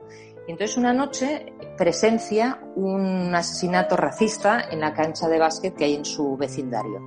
Y 0.48 0.52
entonces 0.52 0.78
una 0.78 0.94
noche 0.94 1.54
presencia 1.78 2.60
un 2.76 3.34
asesinato 3.34 3.96
racista 3.96 4.68
en 4.70 4.82
la 4.82 4.94
cancha 4.94 5.28
de 5.28 5.40
básquet 5.40 5.74
que 5.76 5.86
hay 5.86 5.96
en 5.96 6.06
su 6.06 6.38
vecindario. 6.38 7.02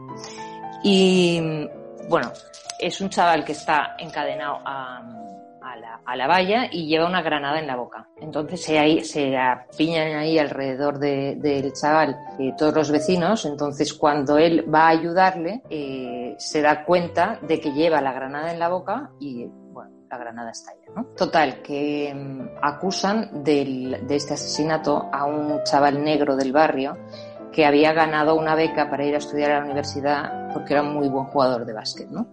Y 0.82 1.68
bueno, 2.08 2.32
es 2.80 3.00
un 3.00 3.10
chaval 3.10 3.44
que 3.44 3.52
está 3.52 3.94
encadenado 3.98 4.58
a, 4.64 5.02
a 6.04 6.16
la, 6.16 6.26
valla 6.26 6.68
y 6.70 6.86
lleva 6.86 7.06
una 7.06 7.22
granada 7.22 7.58
en 7.58 7.66
la 7.66 7.76
boca. 7.76 8.08
Entonces 8.20 8.62
se, 8.62 8.78
ahí, 8.78 9.04
se 9.04 9.36
apiñan 9.36 10.16
ahí 10.16 10.38
alrededor 10.38 10.98
del 10.98 11.72
chaval 11.72 12.16
eh, 12.38 12.52
todos 12.56 12.74
los 12.74 12.90
vecinos. 12.90 13.44
Entonces 13.44 13.94
cuando 13.94 14.38
él 14.38 14.72
va 14.72 14.86
a 14.86 14.88
ayudarle, 14.88 15.62
eh, 15.70 16.34
se 16.38 16.62
da 16.62 16.84
cuenta 16.84 17.38
de 17.42 17.60
que 17.60 17.72
lleva 17.72 18.00
la 18.00 18.12
granada 18.12 18.52
en 18.52 18.58
la 18.58 18.68
boca 18.68 19.10
y 19.20 19.46
bueno, 19.46 19.90
la 20.10 20.18
granada 20.18 20.50
estalla. 20.50 20.86
¿no? 20.94 21.04
Total, 21.16 21.62
que 21.62 22.12
mm, 22.14 22.58
acusan 22.62 23.44
de 23.44 24.04
este 24.08 24.34
asesinato 24.34 25.08
a 25.12 25.24
un 25.24 25.62
chaval 25.64 26.02
negro 26.02 26.36
del 26.36 26.52
barrio 26.52 26.96
que 27.52 27.66
había 27.66 27.92
ganado 27.92 28.36
una 28.36 28.54
beca 28.54 28.88
para 28.90 29.04
ir 29.04 29.14
a 29.14 29.18
estudiar 29.18 29.50
a 29.50 29.58
la 29.58 29.64
universidad 29.64 30.52
porque 30.52 30.74
era 30.74 30.82
un 30.82 30.94
muy 30.94 31.08
buen 31.08 31.26
jugador 31.26 31.64
de 31.64 31.72
básquet. 31.72 32.08
¿no? 32.08 32.28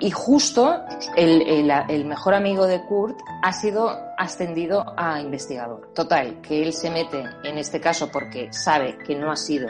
Y 0.00 0.10
justo 0.10 0.82
el, 1.14 2.04
mejor 2.06 2.32
amigo 2.32 2.66
de 2.66 2.80
Kurt 2.82 3.18
ha 3.42 3.52
sido 3.52 3.90
ascendido 4.16 4.94
a 4.96 5.20
investigador. 5.20 5.92
Total, 5.94 6.40
que 6.40 6.62
él 6.62 6.72
se 6.72 6.90
mete 6.90 7.22
en 7.44 7.58
este 7.58 7.80
caso 7.80 8.10
porque 8.10 8.50
sabe 8.50 8.96
que 9.06 9.14
no 9.14 9.30
ha 9.30 9.36
sido 9.36 9.68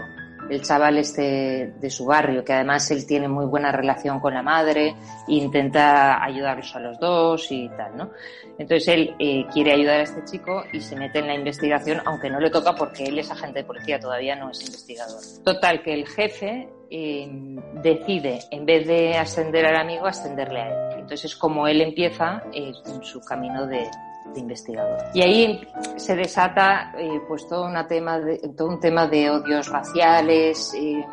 el 0.48 0.62
chaval 0.62 0.98
este 0.98 1.74
de 1.78 1.90
su 1.90 2.06
barrio, 2.06 2.44
que 2.44 2.52
además 2.52 2.90
él 2.90 3.06
tiene 3.06 3.28
muy 3.28 3.46
buena 3.46 3.70
relación 3.70 4.18
con 4.20 4.34
la 4.34 4.42
madre, 4.42 4.94
intenta 5.28 6.22
ayudarlos 6.22 6.74
a 6.74 6.80
los 6.80 6.98
dos 6.98 7.50
y 7.50 7.68
tal, 7.70 7.96
¿no? 7.96 8.10
Entonces 8.58 8.88
él 8.88 9.14
eh, 9.18 9.46
quiere 9.52 9.72
ayudar 9.72 10.00
a 10.00 10.02
este 10.02 10.24
chico 10.24 10.64
y 10.72 10.80
se 10.80 10.96
mete 10.96 11.20
en 11.20 11.28
la 11.28 11.34
investigación, 11.34 12.02
aunque 12.04 12.30
no 12.30 12.40
le 12.40 12.50
toca 12.50 12.74
porque 12.74 13.04
él 13.04 13.18
es 13.18 13.30
agente 13.30 13.60
de 13.60 13.64
policía, 13.64 14.00
todavía 14.00 14.34
no 14.34 14.50
es 14.50 14.60
investigador. 14.64 15.20
Total, 15.44 15.82
que 15.82 15.94
el 15.94 16.06
jefe 16.06 16.68
decide, 16.90 18.40
en 18.50 18.66
vez 18.66 18.86
de 18.86 19.16
ascender 19.16 19.64
al 19.66 19.76
amigo, 19.76 20.06
ascenderle 20.06 20.60
a 20.60 20.68
él. 20.68 21.00
Entonces 21.00 21.32
es 21.32 21.36
como 21.36 21.66
él 21.68 21.80
empieza 21.80 22.42
eh, 22.52 22.72
en 22.86 23.02
su 23.02 23.20
camino 23.20 23.66
de, 23.66 23.88
de 24.34 24.40
investigador. 24.40 24.98
Y 25.14 25.22
ahí 25.22 25.60
se 25.96 26.16
desata 26.16 26.92
eh, 26.98 27.20
pues 27.28 27.48
todo, 27.48 27.66
una 27.66 27.86
tema 27.86 28.18
de, 28.18 28.38
todo 28.56 28.68
un 28.68 28.80
tema 28.80 29.06
de 29.06 29.30
odios 29.30 29.68
raciales, 29.68 30.74
eh, 30.76 31.04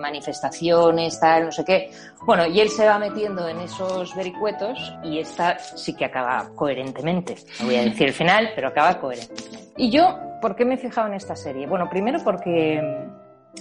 manifestaciones, 0.00 1.18
tal, 1.18 1.46
no 1.46 1.52
sé 1.52 1.64
qué. 1.64 1.90
Bueno, 2.24 2.46
y 2.46 2.60
él 2.60 2.68
se 2.68 2.86
va 2.86 2.98
metiendo 2.98 3.48
en 3.48 3.60
esos 3.60 4.14
vericuetos 4.14 4.94
y 5.02 5.18
esta 5.18 5.58
sí 5.58 5.94
que 5.94 6.04
acaba 6.04 6.50
coherentemente. 6.54 7.36
No 7.60 7.66
voy 7.66 7.76
a 7.76 7.82
decir 7.82 8.08
el 8.08 8.12
final, 8.12 8.50
pero 8.54 8.68
acaba 8.68 8.98
coherentemente. 9.00 9.72
Y 9.76 9.90
yo, 9.90 10.18
¿por 10.40 10.54
qué 10.56 10.64
me 10.64 10.74
he 10.74 10.78
fijado 10.78 11.08
en 11.08 11.14
esta 11.14 11.36
serie? 11.36 11.66
Bueno, 11.66 11.88
primero 11.88 12.20
porque 12.22 12.80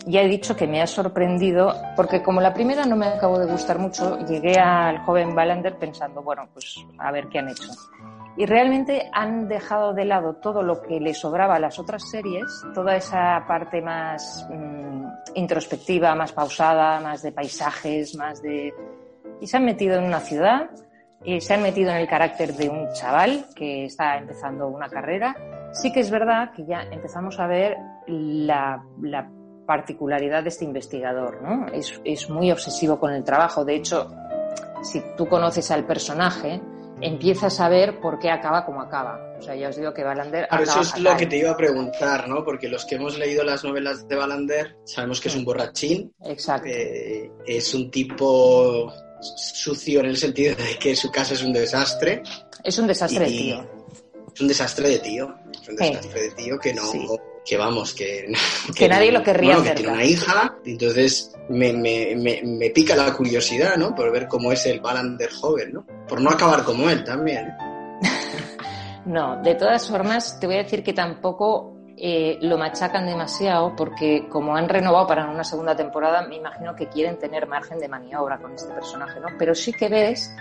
ya 0.06 0.22
he 0.22 0.28
dicho 0.28 0.56
que 0.56 0.68
me 0.68 0.82
ha 0.82 0.88
sorprendido, 0.88 1.74
porque 1.96 2.22
como 2.22 2.42
la 2.42 2.54
primera 2.54 2.86
no 2.86 2.96
me 2.96 3.08
acabó 3.08 3.40
de 3.40 3.52
gustar 3.52 3.80
mucho, 3.80 4.20
llegué 4.26 4.60
al 4.60 5.00
joven 5.00 5.36
Ballander 5.36 5.78
pensando, 5.78 6.22
bueno, 6.22 6.48
pues 6.54 6.76
a 6.98 7.12
ver 7.12 7.28
qué 7.28 7.40
han 7.40 7.50
hecho 7.50 7.72
y 8.38 8.46
realmente 8.46 9.10
han 9.14 9.48
dejado 9.48 9.94
de 9.94 10.06
lado 10.06 10.36
todo 10.36 10.62
lo 10.62 10.82
que 10.82 11.00
le 11.00 11.14
sobraba 11.14 11.56
a 11.56 11.60
las 11.60 11.80
otras 11.80 12.10
series, 12.10 12.46
toda 12.74 12.96
esa 12.96 13.46
parte 13.48 13.82
más 13.82 14.46
mm, 14.50 15.06
introspectiva, 15.36 16.14
más 16.16 16.34
pausada, 16.34 17.00
más 17.00 17.22
de 17.22 17.32
paisajes, 17.32 18.16
más 18.16 18.42
de... 18.42 18.74
Y 19.40 19.48
se 19.48 19.58
han 19.58 19.66
metido 19.66 19.98
en 19.98 20.06
una 20.06 20.20
ciudad, 20.20 20.70
y 21.24 21.40
se 21.42 21.54
han 21.54 21.64
metido 21.64 21.92
en 21.92 21.98
el 21.98 22.08
carácter 22.08 22.54
de 22.54 22.70
un 22.70 22.88
chaval 22.94 23.46
que 23.56 23.86
está 23.86 24.18
empezando 24.18 24.68
una 24.68 24.90
carrera. 24.90 25.36
Sí 25.72 25.92
que 25.92 26.02
es 26.02 26.12
verdad 26.12 26.52
que 26.52 26.66
ya 26.66 26.84
empezamos 26.92 27.40
a 27.40 27.48
ver 27.48 27.78
la, 28.08 28.84
la 29.02 29.28
particularidad 29.66 30.44
de 30.44 30.50
este 30.50 30.66
investigador, 30.66 31.42
¿no? 31.42 31.68
Es, 31.68 32.00
es 32.04 32.30
muy 32.30 32.52
obsesivo 32.52 33.00
con 33.00 33.14
el 33.14 33.24
trabajo. 33.24 33.66
De 33.66 33.76
hecho, 33.76 34.12
si 34.84 35.02
tú 35.18 35.28
conoces 35.28 35.72
al 35.72 35.86
personaje, 35.86 36.62
empiezas 37.02 37.60
a 37.60 37.70
ver 37.70 38.00
por 38.00 38.20
qué 38.20 38.30
acaba 38.30 38.66
como 38.66 38.82
acaba. 38.82 39.36
O 39.38 39.42
sea, 39.42 39.56
ya 39.56 39.70
os 39.70 39.76
digo 39.76 39.94
que 39.94 40.04
Balander. 40.04 40.48
Pero 40.50 40.64
eso 40.64 40.82
es 40.82 41.00
lo 41.00 41.16
que 41.18 41.26
te 41.26 41.38
iba 41.38 41.52
a 41.52 41.58
preguntar, 41.58 42.28
¿no? 42.28 42.44
Porque 42.44 42.70
los 42.70 42.86
que 42.86 42.96
hemos 42.96 43.18
leído 43.18 43.44
las 43.44 43.64
novelas 43.64 44.08
de 44.08 44.16
Balander 44.16 44.78
sabemos 44.86 45.20
que 45.20 45.28
es 45.28 45.36
un 45.36 45.44
borrachín. 45.44 46.14
Exacto. 46.24 46.70
Eh, 46.70 47.32
es 47.46 47.74
un 47.74 47.92
tipo 47.92 48.92
sucio 49.22 50.00
en 50.02 50.08
el 50.08 50.18
sentido 50.18 50.56
de 50.56 50.78
que 50.80 50.96
su 50.96 51.12
casa 51.12 51.34
es 51.34 51.44
un 51.44 51.54
desastre. 51.54 52.24
Es 52.64 52.78
un 52.78 52.88
desastre 52.88 53.26
de 53.26 53.32
tío. 53.32 53.70
Es 54.34 54.42
un 54.42 54.48
desastre 54.48 54.90
de 54.90 55.00
tío. 55.00 55.36
Es 55.52 55.70
un 55.70 55.76
desastre 55.76 56.22
de 56.22 56.32
tío 56.32 56.60
que 56.60 56.74
no 56.74 56.84
que 57.46 57.58
vamos, 57.58 57.94
que, 57.94 58.34
que, 58.76 58.90
nadie 58.90 59.12
lo 59.12 59.22
querría 59.22 59.58
bueno, 59.58 59.70
que 59.70 59.76
tiene 59.76 59.94
una 59.94 60.04
hija, 60.04 60.58
entonces 60.66 61.36
me, 61.50 61.72
me, 61.74 62.16
me, 62.16 62.70
pica 62.72 62.96
la 62.96 63.14
curiosidad, 63.14 63.78
¿no? 63.78 63.94
Por 63.94 64.12
ver 64.12 64.28
cómo 64.28 64.52
es 64.52 64.66
el 64.66 64.80
Balander 64.80 65.32
joven, 65.32 65.74
¿no? 65.74 65.86
Por 66.08 66.22
no 66.22 66.32
acabar 66.32 66.64
como 66.64 66.90
él 66.90 67.04
también. 67.04 67.54
no, 69.06 69.42
de 69.44 69.56
todas 69.56 69.88
formas, 69.88 70.40
te 70.40 70.48
voy 70.48 70.56
a 70.56 70.64
decir 70.64 70.84
que 70.84 70.94
tampoco 70.94 71.76
eh, 71.98 72.40
lo 72.42 72.58
machacan 72.58 73.06
demasiado 73.06 73.74
porque 73.74 74.28
como 74.28 74.56
han 74.56 74.68
renovado 74.68 75.08
para 75.08 75.30
una 75.30 75.44
segunda 75.44 75.76
temporada, 75.76 76.28
me 76.28 76.36
imagino 76.36 76.76
que 76.76 76.88
quieren 76.88 77.18
tener 77.18 77.48
margen 77.48 77.80
de 77.80 77.88
maniobra 77.88 78.38
con 78.38 78.54
este 78.54 78.74
personaje, 78.74 79.20
¿no? 79.20 79.28
Pero 79.38 79.54
sí 79.54 79.72
que 79.72 79.88
ves 79.88 80.36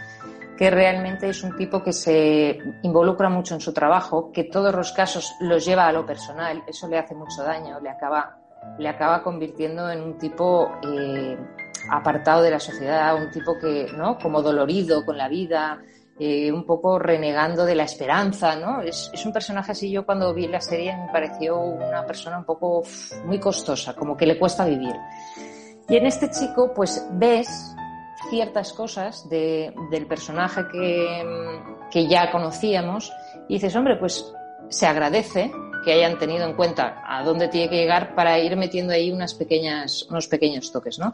que 0.56 0.70
realmente 0.70 1.28
es 1.28 1.42
un 1.42 1.56
tipo 1.56 1.82
que 1.82 1.92
se 1.92 2.58
involucra 2.82 3.28
mucho 3.28 3.54
en 3.54 3.60
su 3.60 3.72
trabajo, 3.72 4.30
que 4.32 4.44
todos 4.44 4.74
los 4.74 4.92
casos 4.92 5.34
los 5.40 5.64
lleva 5.64 5.88
a 5.88 5.92
lo 5.92 6.06
personal, 6.06 6.62
eso 6.66 6.86
le 6.88 6.98
hace 6.98 7.14
mucho 7.14 7.42
daño, 7.42 7.80
le 7.80 7.90
acaba, 7.90 8.38
le 8.78 8.88
acaba 8.88 9.22
convirtiendo 9.22 9.90
en 9.90 10.00
un 10.00 10.18
tipo 10.18 10.70
eh, 10.86 11.36
apartado 11.90 12.42
de 12.42 12.50
la 12.50 12.60
sociedad, 12.60 13.16
un 13.16 13.30
tipo 13.30 13.58
que, 13.58 13.86
¿no? 13.96 14.16
Como 14.18 14.42
dolorido 14.42 15.04
con 15.04 15.18
la 15.18 15.28
vida, 15.28 15.82
eh, 16.20 16.52
un 16.52 16.64
poco 16.64 17.00
renegando 17.00 17.64
de 17.64 17.74
la 17.74 17.82
esperanza, 17.82 18.54
¿no? 18.54 18.80
Es, 18.80 19.10
es, 19.12 19.26
un 19.26 19.32
personaje 19.32 19.72
así, 19.72 19.90
yo 19.90 20.06
cuando 20.06 20.32
vi 20.32 20.46
la 20.46 20.60
serie 20.60 20.96
me 20.96 21.10
pareció 21.10 21.58
una 21.58 22.06
persona 22.06 22.38
un 22.38 22.44
poco 22.44 22.84
muy 23.24 23.40
costosa, 23.40 23.94
como 23.94 24.16
que 24.16 24.26
le 24.26 24.38
cuesta 24.38 24.64
vivir. 24.64 24.94
Y 25.88 25.96
en 25.96 26.06
este 26.06 26.30
chico, 26.30 26.72
pues 26.72 27.06
ves 27.12 27.74
ciertas 28.30 28.72
cosas 28.72 29.28
del 29.28 30.06
personaje 30.08 30.62
que, 30.70 32.08
ya 32.08 32.30
conocíamos 32.30 33.12
y 33.48 33.54
dices, 33.54 33.74
hombre, 33.76 33.96
pues 33.96 34.32
se 34.68 34.86
agradece 34.86 35.52
que 35.84 35.92
hayan 35.92 36.18
tenido 36.18 36.46
en 36.46 36.54
cuenta 36.54 37.02
a 37.06 37.22
dónde 37.22 37.48
tiene 37.48 37.68
que 37.68 37.76
llegar 37.76 38.14
para 38.14 38.38
ir 38.38 38.56
metiendo 38.56 38.92
ahí 38.92 39.16
pequeñas, 39.38 40.06
unos 40.08 40.26
pequeños 40.26 40.72
toques, 40.72 40.98
¿no? 40.98 41.12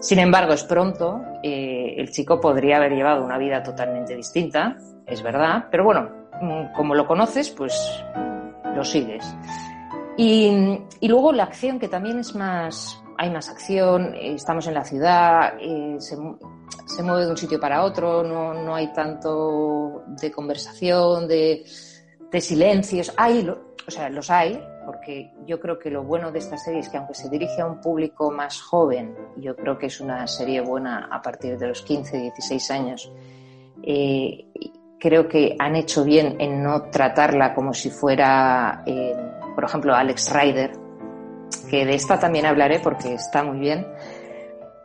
Sin 0.00 0.18
embargo, 0.18 0.52
es 0.52 0.64
pronto, 0.64 1.22
eh, 1.42 1.94
el 1.96 2.10
chico 2.10 2.40
podría 2.40 2.76
haber 2.76 2.92
llevado 2.92 3.24
una 3.24 3.38
vida 3.38 3.62
totalmente 3.62 4.14
distinta, 4.14 4.76
es 5.06 5.22
verdad, 5.22 5.66
pero 5.70 5.84
bueno, 5.84 6.10
mm, 6.40 6.74
como 6.74 6.94
lo 6.94 7.06
conoces, 7.06 7.50
pues 7.50 7.74
lo 8.74 8.84
sigues. 8.84 9.24
Y, 10.16 10.78
y 11.00 11.08
luego 11.08 11.32
la 11.32 11.44
acción, 11.44 11.78
que 11.78 11.88
también 11.88 12.18
es 12.18 12.34
más, 12.34 13.02
hay 13.18 13.30
más 13.30 13.48
acción, 13.48 14.14
eh, 14.14 14.34
estamos 14.34 14.66
en 14.66 14.74
la 14.74 14.84
ciudad, 14.84 15.54
eh, 15.60 15.96
se, 15.98 16.16
mueve 16.16 17.24
de 17.24 17.30
un 17.30 17.36
sitio 17.36 17.60
para 17.60 17.82
otro, 17.82 18.22
no, 18.22 18.74
hay 18.74 18.92
tanto 18.92 20.04
de 20.06 20.30
conversación, 20.30 21.28
de, 21.28 21.64
silencios. 22.40 23.12
Hay, 23.16 23.48
o 23.48 23.90
sea, 23.90 24.08
los 24.10 24.28
hay, 24.28 24.60
porque 24.84 25.30
yo 25.46 25.60
creo 25.60 25.78
que 25.78 25.88
lo 25.88 26.02
bueno 26.02 26.32
de 26.32 26.40
esta 26.40 26.58
serie 26.58 26.80
es 26.80 26.88
que 26.88 26.96
aunque 26.96 27.14
se 27.14 27.28
dirige 27.28 27.60
a 27.60 27.66
un 27.66 27.80
público 27.80 28.32
más 28.32 28.60
joven, 28.60 29.14
yo 29.36 29.54
creo 29.54 29.78
que 29.78 29.86
es 29.86 30.00
una 30.00 30.26
serie 30.26 30.60
buena 30.60 31.08
a 31.12 31.22
partir 31.22 31.56
de 31.56 31.68
los 31.68 31.82
15, 31.82 32.18
16 32.18 32.70
años, 32.72 33.12
eh, 33.84 34.46
creo 34.98 35.28
que 35.28 35.54
han 35.60 35.76
hecho 35.76 36.02
bien 36.02 36.40
en 36.40 36.60
no 36.60 36.90
tratarla 36.90 37.54
como 37.54 37.72
si 37.72 37.90
fuera, 37.90 38.82
por 39.54 39.62
ejemplo, 39.62 39.94
Alex 39.94 40.32
Rider, 40.32 40.83
que 41.70 41.84
de 41.84 41.94
esta 41.94 42.18
también 42.18 42.46
hablaré 42.46 42.80
porque 42.80 43.14
está 43.14 43.42
muy 43.42 43.58
bien, 43.58 43.86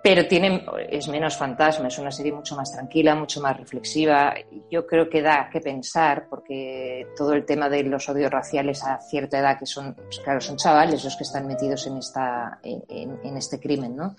pero 0.01 0.25
tiene, 0.27 0.65
es 0.89 1.07
menos 1.09 1.35
fantasma, 1.35 1.89
es 1.89 1.97
una 1.97 2.11
serie 2.11 2.31
mucho 2.31 2.55
más 2.55 2.71
tranquila, 2.71 3.15
mucho 3.15 3.41
más 3.41 3.57
reflexiva. 3.57 4.33
Yo 4.71 4.87
creo 4.87 5.09
que 5.09 5.21
da 5.21 5.49
que 5.51 5.59
pensar, 5.59 6.27
porque 6.29 7.07
todo 7.17 7.33
el 7.33 7.45
tema 7.45 7.67
de 7.67 7.83
los 7.83 8.07
odios 8.07 8.31
raciales 8.31 8.81
a 8.83 8.99
cierta 9.01 9.39
edad, 9.39 9.59
que 9.59 9.65
son, 9.65 9.95
pues 9.95 10.19
claro, 10.19 10.39
son 10.39 10.55
chavales 10.55 11.03
los 11.03 11.15
que 11.17 11.23
están 11.23 11.47
metidos 11.47 11.85
en, 11.87 11.97
esta, 11.97 12.59
en, 12.63 13.37
este 13.37 13.59
crimen, 13.59 13.95
¿no? 13.95 14.15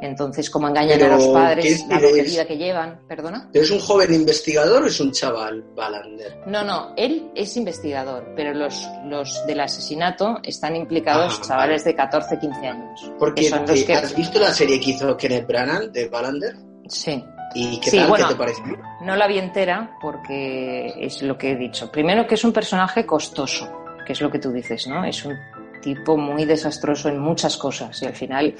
Entonces, 0.00 0.48
cómo 0.48 0.68
engañan 0.68 1.02
a 1.02 1.08
los 1.08 1.26
padres, 1.28 1.84
la 1.88 1.98
vida 1.98 2.46
que 2.46 2.56
llevan, 2.56 3.00
perdona. 3.06 3.50
¿Es 3.52 3.70
un 3.70 3.80
joven 3.80 4.14
investigador 4.14 4.84
o 4.84 4.86
es 4.86 4.98
un 4.98 5.12
chaval, 5.12 5.62
Balander? 5.74 6.38
No, 6.46 6.64
no, 6.64 6.94
él 6.96 7.30
es 7.34 7.56
investigador, 7.56 8.32
pero 8.34 8.54
los, 8.54 8.88
los 9.04 9.44
del 9.46 9.60
asesinato 9.60 10.38
están 10.42 10.74
implicados 10.74 11.42
chavales 11.42 11.84
de 11.84 11.94
14, 11.94 12.38
15 12.38 12.66
años. 12.66 13.12
Porque 13.18 13.50
¿has 13.94 14.16
visto 14.16 14.38
la 14.38 14.52
serie 14.52 14.80
que 14.80 14.92
hizo 14.92 15.18
Kenneth 15.28 15.46
Branagh 15.46 15.92
de 15.92 16.08
Balander? 16.08 16.56
Sí. 16.88 17.22
¿Y 17.54 17.80
qué 17.80 17.90
tal? 17.90 18.14
¿Qué 18.14 18.24
te 18.24 18.34
pareció? 18.34 18.64
No 19.02 19.16
la 19.16 19.26
vi 19.26 19.38
entera 19.38 19.96
porque 20.00 20.94
es 20.98 21.22
lo 21.22 21.36
que 21.36 21.52
he 21.52 21.56
dicho. 21.56 21.90
Primero 21.90 22.26
que 22.26 22.34
es 22.34 22.44
un 22.44 22.52
personaje 22.52 23.04
costoso, 23.04 23.70
que 24.06 24.12
es 24.12 24.20
lo 24.20 24.30
que 24.30 24.38
tú 24.38 24.50
dices, 24.50 24.86
¿no? 24.86 25.04
Es 25.04 25.24
un 25.24 25.36
tipo 25.82 26.16
muy 26.16 26.44
desastroso 26.44 27.08
en 27.08 27.18
muchas 27.18 27.56
cosas 27.56 28.02
y 28.02 28.06
al 28.06 28.14
final 28.14 28.54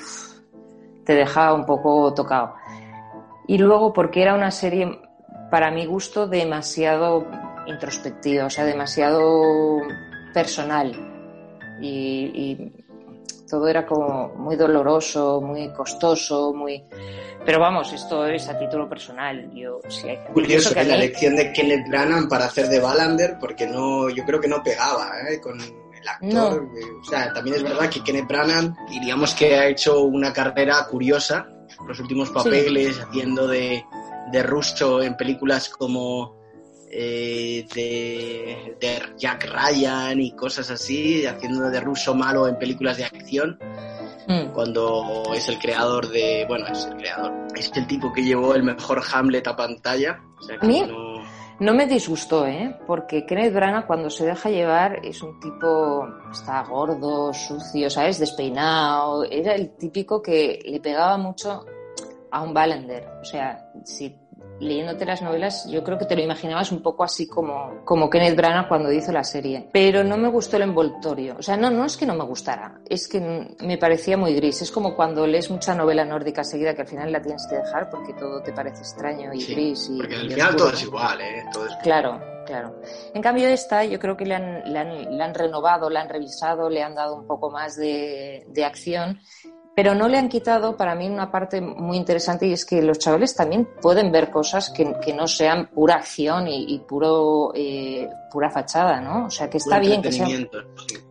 te 1.05 1.15
deja 1.15 1.55
un 1.55 1.65
poco 1.65 2.13
tocado. 2.15 2.55
y 3.47 3.57
luego 3.57 3.95
porque 3.95 4.21
era 4.21 4.35
una 4.35 4.51
serie, 4.51 5.01
para 5.51 5.71
mi 5.71 5.87
gusto, 5.87 6.27
demasiado 6.27 7.27
introspectiva, 7.67 8.45
o 8.45 8.51
sea, 8.51 8.65
demasiado 8.65 9.81
personal. 10.35 10.93
Y, 11.81 12.73
todo 13.49 13.69
era 13.69 13.87
como 13.87 14.29
muy 14.37 14.57
doloroso, 14.57 15.41
muy 15.41 15.73
costoso, 15.73 16.53
muy... 16.53 16.85
Pero 17.45 17.61
vamos, 17.61 17.93
esto 17.93 18.27
es 18.27 18.49
a 18.49 18.59
título 18.59 18.89
personal. 18.89 19.51
Yo, 19.55 19.81
sí, 19.89 20.09
hay 20.09 20.19
Curioso 20.33 20.75
que, 20.75 20.85
la 20.85 20.97
elección 20.97 21.37
de 21.37 21.53
Kenneth 21.53 21.89
Branagh 21.89 22.29
para 22.29 22.47
hacer 22.47 22.69
de 22.69 22.81
Ballander, 22.81 23.39
porque 23.41 23.67
no, 23.67 24.11
yo 24.11 24.25
creo 24.25 24.41
que 24.41 24.49
no 24.49 24.63
pegaba 24.63 25.13
¿eh? 25.31 25.41
con 25.41 25.59
el 25.61 26.09
actor. 26.09 26.69
O 27.01 27.05
sea, 27.05 27.33
también 27.33 27.57
es 27.57 27.63
verdad 27.63 27.89
que 27.89 28.03
Kenneth 28.03 28.29
Branagh, 28.29 28.75
diríamos 28.89 29.35
que 29.35 29.57
ha 29.57 29.67
hecho 29.67 30.03
una 30.03 30.33
carrera 30.33 30.87
curiosa, 30.91 31.49
los 31.87 31.99
últimos 32.01 32.31
papeles, 32.31 33.01
haciendo 33.01 33.47
de, 33.47 33.85
de 34.31 34.43
Russo 34.43 35.03
en 35.03 35.17
películas 35.17 35.69
como 35.69 36.38
eh, 36.91 37.67
de, 37.75 39.03
Jack 39.17 39.49
Ryan 39.51 40.21
y 40.21 40.33
cosas 40.33 40.71
así, 40.71 41.27
haciendo 41.27 41.71
de 41.71 41.81
ruso 41.81 42.15
malo 42.15 42.49
en 42.49 42.59
películas 42.59 42.97
de 42.97 43.05
acción, 43.05 43.59
mm. 44.27 44.53
cuando 44.53 45.33
es 45.35 45.49
el 45.49 45.59
creador 45.59 46.09
de, 46.09 46.45
bueno, 46.49 46.67
es 46.67 46.87
el 46.87 46.97
creador, 46.97 47.33
es 47.55 47.71
el 47.75 47.87
tipo 47.87 48.13
que 48.13 48.23
llevó 48.23 48.55
el 48.55 48.63
mejor 48.63 49.03
Hamlet 49.13 49.47
a 49.49 49.57
pantalla. 49.57 50.21
a 50.61 50.67
mí 50.67 50.85
no... 51.61 51.75
me 51.75 51.87
disgustó, 51.87 52.47
¿eh? 52.47 52.77
porque 52.87 53.27
Kenneth 53.27 53.53
Branagh 53.53 53.87
cuando 53.87 54.09
se 54.09 54.27
deja 54.27 54.49
llevar 54.49 55.05
es 55.05 55.23
un 55.23 55.39
tipo, 55.41 56.07
está 56.31 56.63
gordo, 56.63 57.35
sucio, 57.35 57.91
¿sabes? 57.91 58.19
Despeinado, 58.19 59.25
era 59.25 59.55
el 59.55 59.77
típico 59.77 60.23
que 60.23 60.61
le 60.65 60.81
pegaba 60.81 61.19
mucho 61.19 61.67
a 62.31 62.43
un 62.43 62.55
Ballender, 62.55 63.09
o 63.21 63.25
sea, 63.25 63.71
si 63.85 64.15
leyéndote 64.61 65.05
las 65.05 65.23
novelas, 65.23 65.69
yo 65.71 65.85
creo 65.85 65.99
que 65.99 66.05
te 66.05 66.17
lo 66.17 66.23
imaginabas 66.23 66.73
un 66.73 66.83
poco 66.83 67.05
así 67.05 67.29
como, 67.29 67.85
como 67.85 68.11
Kenneth 68.11 68.37
Branagh 68.37 68.69
cuando 68.69 68.93
hizo 68.93 69.13
la 69.13 69.25
serie. 69.25 69.69
Pero 69.73 70.05
no 70.05 70.17
me 70.17 70.29
gustó 70.29 70.57
el 70.57 70.63
envoltorio. 70.63 71.37
O 71.39 71.43
sea, 71.43 71.57
no, 71.57 71.71
no 71.71 71.85
es 71.85 71.97
que 71.97 72.07
no 72.07 72.15
me 72.15 72.25
gustara, 72.25 72.81
es 72.89 73.09
que 73.09 73.21
me 73.61 73.79
parecía 73.79 74.17
muy 74.17 74.35
gris. 74.35 74.63
Es 74.63 74.71
como 74.71 74.95
cuando 74.95 75.27
lees 75.27 75.51
mucha 75.51 75.75
novela 75.75 76.05
nórdica 76.05 76.45
seguida 76.45 76.75
que 76.75 76.83
al 76.83 76.89
final 76.89 77.13
la 77.13 77.23
tienes 77.23 77.47
que 77.49 77.57
dejar 77.57 77.91
porque 77.91 78.13
todo 78.15 78.43
te 78.43 78.53
parece 78.53 78.81
extraño 78.81 79.33
y 79.33 79.45
gris. 79.45 79.89
Y, 79.91 79.99
porque 79.99 80.17
al 80.17 80.31
final 80.31 80.57
todo 80.57 80.73
es 80.73 80.83
igual, 80.83 81.21
¿eh? 81.21 81.45
Todo 81.53 81.67
es... 81.67 81.77
Claro, 81.83 82.21
claro. 82.47 82.81
En 83.15 83.23
cambio 83.23 83.49
esta 83.49 83.85
yo 83.85 83.99
creo 83.99 84.17
que 84.17 84.27
le 84.27 84.35
han, 84.35 84.73
le 84.73 84.79
han, 84.79 85.17
le 85.17 85.23
han 85.23 85.35
renovado, 85.35 85.91
le 85.91 85.99
han 85.99 86.09
revisado, 86.09 86.69
le 86.69 86.83
han 86.83 86.95
dado 86.95 87.17
un 87.17 87.27
poco 87.27 87.51
más 87.51 87.77
de, 87.77 88.45
de 88.49 88.65
acción 88.65 89.21
pero 89.79 89.95
no 89.95 90.09
le 90.09 90.19
han 90.19 90.29
quitado 90.29 90.77
para 90.77 90.97
mí 90.97 91.09
una 91.09 91.31
parte 91.31 91.61
muy 91.61 91.99
interesante 91.99 92.49
y 92.49 92.53
es 92.53 92.65
que 92.65 92.83
los 92.83 92.99
chavales 92.99 93.37
también 93.37 93.69
pueden 93.81 94.11
ver 94.11 94.29
cosas 94.29 94.71
que, 94.71 94.93
que 95.01 95.15
no 95.15 95.29
sean 95.29 95.69
pura 95.69 95.95
acción 95.95 96.49
y, 96.49 96.81
puro 96.81 97.53
eh, 97.55 98.09
pura 98.29 98.51
fachada, 98.51 99.01
¿no? 99.01 99.27
O 99.27 99.31
sea, 99.31 99.49
que 99.49 99.59
está 99.59 99.79
bien 99.79 100.03
que 100.03 100.11
sea 100.11 100.27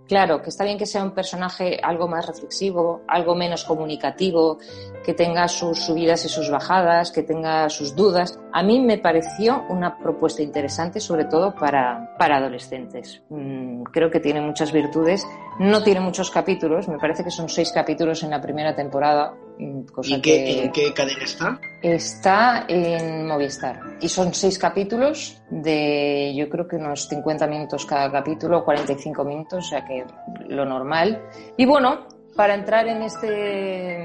Claro, 0.08 0.42
que 0.42 0.50
está 0.50 0.64
bien 0.64 0.78
que 0.78 0.86
sea 0.86 1.04
un 1.04 1.12
personaje 1.12 1.80
algo 1.84 2.08
más 2.08 2.26
reflexivo, 2.26 3.02
algo 3.08 3.36
menos 3.36 3.66
comunicativo, 3.66 4.58
que 5.04 5.14
tenga 5.14 5.48
sus 5.50 5.80
subidas 5.80 6.24
y 6.24 6.30
sus 6.30 6.50
bajadas, 6.50 7.12
que 7.12 7.24
tenga 7.24 7.70
sus 7.70 7.94
dudas. 7.96 8.40
A 8.54 8.64
mí 8.64 8.80
me 8.80 8.98
pareció 8.98 9.66
una 9.70 9.98
propuesta 9.98 10.42
interesante, 10.42 11.02
sobre 11.02 11.26
todo 11.26 11.54
para, 11.54 12.16
para 12.18 12.38
adolescentes. 12.38 13.22
Mm, 13.30 13.84
creo 13.84 14.10
que 14.10 14.22
tiene 14.22 14.40
muchas 14.40 14.72
virtudes. 14.72 15.28
No 15.60 15.84
tiene 15.84 16.00
muchos 16.00 16.32
capítulos, 16.32 16.88
me 16.88 16.98
parece 16.98 17.24
que 17.24 17.32
son 17.32 17.50
seis 17.50 17.72
capítulos 17.74 18.24
en 18.24 18.30
la 18.30 18.42
primera 18.42 18.74
temporada. 18.76 19.34
¿Y 19.60 20.22
qué, 20.22 20.64
en 20.64 20.72
qué 20.72 20.94
cadena 20.94 21.24
está? 21.24 21.60
Está 21.82 22.66
en 22.68 23.28
Movistar. 23.28 23.80
Y 24.02 24.08
son 24.08 24.34
seis 24.34 24.60
capítulos 24.60 25.42
de, 25.50 26.34
yo 26.36 26.50
creo 26.50 26.68
que 26.68 26.76
unos 26.76 27.08
50 27.08 27.48
minutos 27.48 27.86
cada 27.86 28.12
capítulo, 28.12 28.64
45 28.64 29.24
minutos, 29.24 29.66
o 29.66 29.70
sea 29.70 29.86
que 29.86 30.06
lo 30.48 30.66
normal. 30.66 31.22
Y 31.58 31.66
bueno, 31.66 32.08
para 32.38 32.54
entrar 32.54 32.88
en 32.88 33.02
este, 33.02 33.96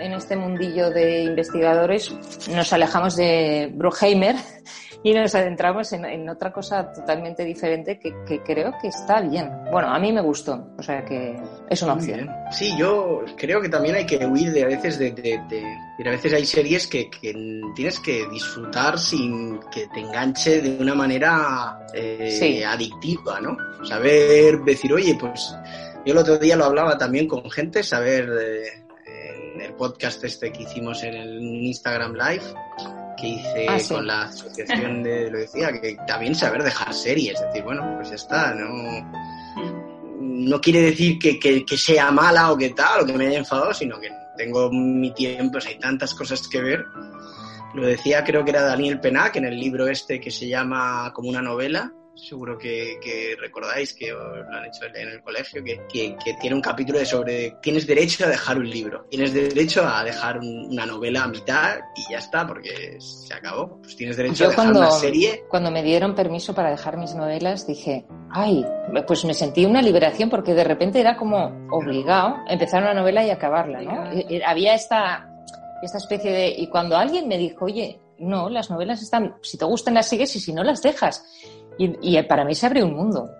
en 0.00 0.12
este 0.14 0.34
mundillo 0.34 0.90
de 0.90 1.24
investigadores, 1.24 2.10
nos 2.48 2.72
alejamos 2.72 3.16
de 3.16 3.70
Bruheimer 3.74 4.34
y 5.04 5.12
nos 5.12 5.34
adentramos 5.34 5.92
en, 5.92 6.26
otra 6.28 6.52
cosa 6.52 6.90
totalmente 6.90 7.44
diferente 7.44 7.98
que, 7.98 8.42
creo 8.42 8.72
que 8.80 8.88
está 8.88 9.20
bien. 9.20 9.50
Bueno, 9.70 9.88
a 9.88 9.98
mí 9.98 10.10
me 10.10 10.22
gustó, 10.22 10.68
o 10.78 10.82
sea 10.82 11.04
que 11.04 11.36
es 11.68 11.82
una 11.82 11.92
opción. 11.92 12.30
Sí, 12.50 12.74
yo 12.78 13.24
creo 13.36 13.60
que 13.60 13.68
también 13.68 13.96
hay 13.96 14.06
que 14.06 14.24
huir 14.26 14.52
de 14.52 14.62
a 14.62 14.66
veces 14.66 14.98
de... 14.98 15.10
de, 15.12 15.76
a 16.04 16.10
veces 16.10 16.32
hay 16.32 16.46
series 16.46 16.86
que, 16.88 17.10
tienes 17.76 18.00
que 18.00 18.26
disfrutar 18.32 18.98
sin 18.98 19.60
que 19.72 19.86
te 19.88 20.00
enganche 20.00 20.60
de 20.60 20.82
una 20.82 20.94
manera 20.94 21.86
eh, 21.94 22.64
adictiva, 22.66 23.40
¿no? 23.40 23.56
Saber 23.84 24.58
decir, 24.64 24.92
oye, 24.92 25.16
pues 25.20 25.54
yo 26.04 26.12
el 26.12 26.18
otro 26.18 26.38
día 26.38 26.56
lo 26.56 26.64
hablaba 26.64 26.98
también 26.98 27.28
con 27.28 27.48
gente, 27.50 27.82
saber 27.82 28.28
eh, 28.40 29.54
en 29.54 29.60
el 29.60 29.74
podcast 29.74 30.22
este 30.24 30.52
que 30.52 30.64
hicimos 30.64 31.02
en 31.02 31.14
el 31.14 31.40
Instagram 31.40 32.14
Live, 32.14 32.42
que 33.16 33.28
hice 33.28 33.66
ah, 33.68 33.78
con 33.88 34.06
la 34.06 34.22
asociación 34.22 35.02
de, 35.02 35.30
lo 35.30 35.38
decía, 35.38 35.72
que 35.72 35.96
también 36.06 36.34
saber 36.34 36.62
dejar 36.62 36.92
series, 36.92 37.34
es 37.34 37.46
decir, 37.46 37.62
bueno, 37.62 37.94
pues 37.96 38.08
ya 38.08 38.16
está, 38.16 38.54
no, 38.54 38.68
no 40.20 40.60
quiere 40.60 40.80
decir 40.80 41.18
que, 41.18 41.38
que, 41.38 41.76
sea 41.76 42.10
mala 42.10 42.50
o 42.50 42.56
que 42.56 42.70
tal, 42.70 43.02
o 43.02 43.06
que 43.06 43.12
me 43.12 43.28
haya 43.28 43.38
enfadado, 43.38 43.72
sino 43.72 44.00
que 44.00 44.10
tengo 44.36 44.70
mi 44.72 45.12
tiempo, 45.12 45.58
hay 45.64 45.78
tantas 45.78 46.14
cosas 46.14 46.48
que 46.48 46.60
ver. 46.60 46.84
Lo 47.74 47.86
decía, 47.86 48.24
creo 48.24 48.44
que 48.44 48.50
era 48.50 48.62
Daniel 48.62 49.00
Penac 49.00 49.36
en 49.36 49.46
el 49.46 49.58
libro 49.58 49.86
este 49.86 50.20
que 50.20 50.30
se 50.30 50.48
llama 50.48 51.10
como 51.14 51.28
una 51.28 51.40
novela, 51.40 51.92
seguro 52.14 52.58
que, 52.58 53.36
recordáis 53.38 53.94
que 53.94 54.10
lo 54.10 54.56
han 54.56 54.66
hecho 54.66 54.84
en 54.94 55.08
el 55.08 55.22
colegio, 55.22 55.62
que, 55.62 56.16
tiene 56.40 56.56
un 56.56 56.62
capítulo 56.62 56.98
de 56.98 57.06
sobre 57.06 57.56
tienes 57.62 57.86
derecho 57.86 58.24
a 58.24 58.28
dejar 58.28 58.58
un 58.58 58.68
libro, 58.68 59.06
tienes 59.10 59.32
derecho 59.32 59.86
a 59.86 60.04
dejar 60.04 60.38
una 60.38 60.86
novela 60.86 61.24
a 61.24 61.28
mitad 61.28 61.78
y 61.96 62.12
ya 62.12 62.18
está, 62.18 62.46
porque 62.46 62.96
se 62.98 63.34
acabó. 63.34 63.78
Pues 63.80 63.96
tienes 63.96 64.16
derecho 64.16 64.44
a 64.44 64.48
dejar 64.48 64.64
cuando, 64.64 64.80
una 64.80 64.90
serie. 64.90 65.44
Cuando 65.48 65.70
me 65.70 65.82
dieron 65.82 66.14
permiso 66.14 66.54
para 66.54 66.70
dejar 66.70 66.96
mis 66.96 67.14
novelas, 67.14 67.66
dije, 67.66 68.06
ay, 68.30 68.64
pues 69.06 69.24
me 69.24 69.34
sentí 69.34 69.64
una 69.64 69.82
liberación 69.82 70.30
porque 70.30 70.54
de 70.54 70.64
repente 70.64 71.00
era 71.00 71.16
como 71.16 71.66
obligado 71.70 72.36
empezar 72.48 72.82
una 72.82 72.94
novela 72.94 73.24
y 73.24 73.30
acabarla, 73.30 73.80
¿no? 73.82 74.10
Había 74.46 74.74
esta, 74.74 75.28
esta 75.82 75.98
especie 75.98 76.32
de... 76.32 76.48
Y 76.48 76.68
cuando 76.68 76.96
alguien 76.96 77.28
me 77.28 77.38
dijo, 77.38 77.64
oye, 77.64 77.98
no, 78.18 78.48
las 78.48 78.70
novelas 78.70 79.02
están, 79.02 79.34
si 79.42 79.58
te 79.58 79.64
gustan 79.64 79.94
las 79.94 80.08
sigues 80.08 80.34
y 80.36 80.40
si 80.40 80.52
no 80.52 80.62
las 80.62 80.82
dejas. 80.82 81.24
Y, 81.78 82.22
para 82.22 82.44
mí 82.44 82.54
se 82.54 82.66
abre 82.66 82.82
un 82.82 82.94
mundo. 82.94 83.30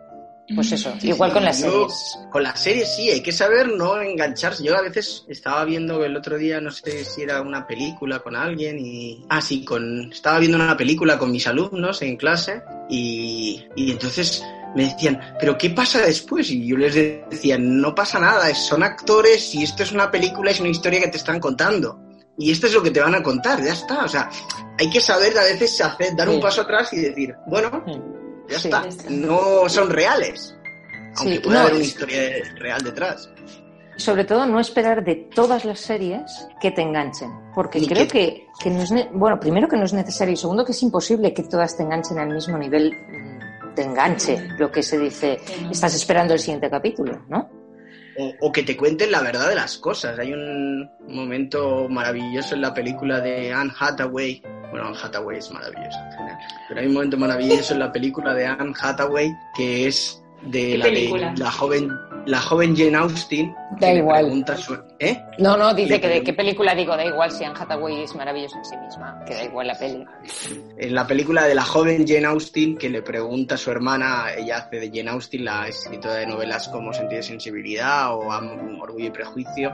Pues 0.55 0.73
eso, 0.73 0.93
igual 1.03 1.33
con 1.33 1.45
las 1.45 1.61
series. 1.61 2.19
Con 2.31 2.43
las 2.43 2.61
series 2.61 2.95
sí, 2.95 3.09
hay 3.09 3.23
que 3.23 3.33
saber 3.33 3.69
no 3.69 4.01
engancharse. 4.01 4.65
Yo 4.65 4.77
a 4.77 4.83
veces 4.83 5.25
estaba 5.29 5.65
viendo 5.65 6.05
el 6.05 6.17
otro 6.17 6.37
día, 6.37 6.61
no 6.61 6.71
sé 6.71 7.05
si 7.05 7.23
era 7.23 7.41
una 7.41 7.67
película 7.67 8.19
con 8.19 8.37
alguien 8.37 8.79
y... 8.79 9.25
Ah, 9.29 9.41
sí, 9.41 9.65
con... 9.65 10.13
estaba 10.13 10.41
viendo 10.41 10.59
una 10.59 10.77
película 10.77 11.17
con 11.19 11.31
mis 11.31 11.47
alumnos 11.47 12.03
en 12.03 12.17
clase 12.17 12.63
y, 12.91 13.65
y 13.77 13.93
entonces 13.93 14.43
me 14.75 14.85
decían, 14.85 15.21
pero 15.39 15.57
¿qué 15.59 15.71
pasa 15.71 16.01
después? 16.01 16.51
Y 16.51 16.67
yo 16.67 16.77
les 16.77 16.95
decía, 16.95 17.59
no 17.59 17.95
pasa 17.95 18.19
nada, 18.19 18.53
son 18.55 18.83
actores 18.83 19.55
y 19.55 19.63
esto 19.63 19.83
es 19.83 19.93
una 19.93 20.11
película, 20.11 20.51
es 20.51 20.61
una 20.61 20.71
historia 20.71 21.01
que 21.01 21.09
te 21.09 21.19
están 21.19 21.41
contando. 21.41 22.01
Y 22.39 22.51
esto 22.51 22.67
es 22.67 22.75
lo 22.75 22.83
que 22.83 22.91
te 22.91 23.01
van 23.01 23.15
a 23.15 23.23
contar, 23.23 23.63
ya 23.63 23.73
está. 23.73 24.05
O 24.05 24.09
sea, 24.09 24.31
hay 24.79 24.91
que 24.91 25.01
saber 25.01 25.37
a 25.39 25.45
veces 25.45 25.81
hacer, 25.81 26.17
dar 26.17 26.29
un 26.29 26.41
paso 26.41 26.63
atrás 26.63 26.93
y 26.93 27.01
decir, 27.01 27.35
bueno, 27.47 27.85
ya 28.49 28.57
está. 28.57 28.85
No 29.09 29.69
son 29.69 29.91
reales. 29.91 30.57
Aunque 31.17 31.41
pueda 31.41 31.63
haber 31.63 31.75
una 31.75 31.85
historia 31.85 32.21
real 32.57 32.83
detrás. 32.83 33.31
Sobre 33.97 34.25
todo 34.25 34.47
no 34.47 34.59
esperar 34.59 35.05
de 35.05 35.15
todas 35.35 35.65
las 35.65 35.81
series 35.81 36.49
que 36.61 36.71
te 36.71 36.83
enganchen. 36.83 37.31
Porque 37.55 37.87
creo 37.87 38.09
que, 38.09 38.47
que, 38.59 38.71
no 38.71 38.83
es. 38.83 38.91
Bueno, 39.13 39.39
primero 39.39 39.69
que 39.69 39.77
no 39.77 39.85
es 39.85 39.93
necesario 39.93 40.33
y 40.33 40.37
segundo 40.37 40.65
que 40.65 40.73
es 40.73 40.83
imposible 40.83 41.35
que 41.35 41.43
todas 41.43 41.77
te 41.77 41.83
enganchen 41.83 42.19
al 42.19 42.33
mismo 42.33 42.57
nivel 42.57 42.93
mm, 42.93 43.75
de 43.75 43.83
enganche. 43.83 44.49
Lo 44.59 44.71
que 44.71 44.83
se 44.83 44.99
dice, 44.99 45.39
estás 45.71 45.95
esperando 45.95 46.33
el 46.33 46.41
siguiente 46.41 46.71
capítulo, 46.71 47.23
¿no? 47.29 47.62
O, 48.17 48.53
que 48.53 48.63
te 48.63 48.77
cuenten 48.77 49.11
la 49.11 49.23
verdad 49.23 49.49
de 49.49 49.55
las 49.55 49.79
cosas. 49.79 50.19
Hay 50.19 50.33
un 50.33 50.91
momento 51.09 51.89
maravilloso 51.89 52.55
en 52.55 52.63
la 52.63 52.75
película 52.75 53.21
de 53.21 53.53
Anne 53.53 53.73
Hathaway. 53.79 54.43
Bueno, 54.71 54.89
Anne 54.89 54.99
Hathaway 55.03 55.39
es 55.39 55.51
maravillosa 55.51 55.99
Pero 56.69 56.81
hay 56.81 56.87
un 56.87 56.95
momento 56.95 57.19
maravilloso 57.19 57.75
en 57.75 57.81
la 57.81 57.93
película 57.93 58.35
de 58.35 58.47
Anne 58.47 58.73
Hathaway 58.81 59.31
que 59.55 59.87
es 59.87 60.23
de 60.43 60.79
la, 60.79 60.87
de 60.87 61.33
la 61.37 61.51
joven 61.51 61.91
la 62.27 62.41
joven 62.41 62.77
Jane 62.77 62.97
Austen. 62.97 63.55
Da 63.79 63.93
igual. 63.93 64.45
¿eh? 64.99 65.23
No, 65.39 65.57
no, 65.57 65.75
dice 65.75 66.01
que 66.01 66.09
de 66.09 66.23
qué 66.23 66.33
película 66.33 66.75
digo, 66.75 66.97
da 66.97 67.05
igual 67.05 67.31
si 67.31 67.45
Anne 67.45 67.59
Hathaway 67.59 68.03
es 68.03 68.15
maravillosa 68.15 68.59
en 68.59 68.65
sí 68.65 68.77
misma, 68.77 69.25
que 69.27 69.35
da 69.35 69.45
igual 69.45 69.67
la 69.67 69.79
peli. 69.79 70.05
En 70.79 70.95
la 70.95 71.07
película 71.07 71.45
de 71.45 71.55
la 71.55 71.63
joven 71.63 72.07
Jane 72.07 72.27
Austen, 72.27 72.77
que 72.77 72.89
le 72.89 73.03
pregunta 73.03 73.57
a 73.57 73.59
su 73.59 73.71
hermana, 73.71 74.27
ella 74.37 74.59
hace 74.59 74.81
de 74.81 74.91
Jane 74.93 75.11
Austen, 75.11 75.45
la 75.45 75.69
escritora 75.69 76.15
de 76.15 76.27
novelas 76.27 76.69
como 76.69 76.93
Sentido 76.93 77.19
de 77.19 77.23
Sensibilidad 77.25 78.15
o 78.15 78.29
Orgullo 78.81 79.07
y 79.07 79.11
Prejuicio. 79.11 79.73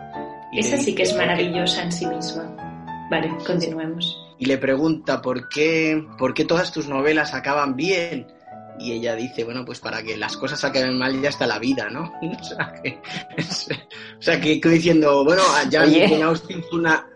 Esa 0.53 0.77
sí 0.79 0.95
que 0.95 1.03
es 1.03 1.15
maravillosa 1.17 1.83
en 1.83 1.93
sí 1.93 2.07
misma. 2.07 2.55
Vale, 3.11 3.31
continuemos. 3.47 4.17
Y 4.39 4.47
le 4.47 4.59
pregunta 4.59 5.21
por 5.21 5.49
qué, 5.49 6.05
por 6.19 6.33
qué 6.33 6.45
todas 6.45 6.73
tus 6.73 6.89
novelas 6.89 7.35
acaban 7.35 7.75
bien. 7.75 8.27
Y 8.81 8.93
ella 8.93 9.15
dice, 9.15 9.45
bueno, 9.45 9.65
pues 9.65 9.81
para 9.81 10.03
que 10.03 10.17
las 10.17 10.37
cosas 10.37 10.63
acaben 10.65 10.97
mal 10.99 11.21
ya 11.21 11.29
está 11.29 11.47
la 11.47 11.59
vida, 11.59 11.89
¿no? 11.91 12.13
O 12.41 12.45
sea, 12.45 12.73
que, 12.83 13.01
o 14.19 14.23
sea, 14.23 14.41
que, 14.41 14.61
que 14.61 14.69
diciendo, 14.69 15.25
bueno, 15.25 15.43
ya 15.71 15.81
Jane 15.81 16.23
Austen 16.23 16.63
fue 16.65 16.79
una... 16.79 17.09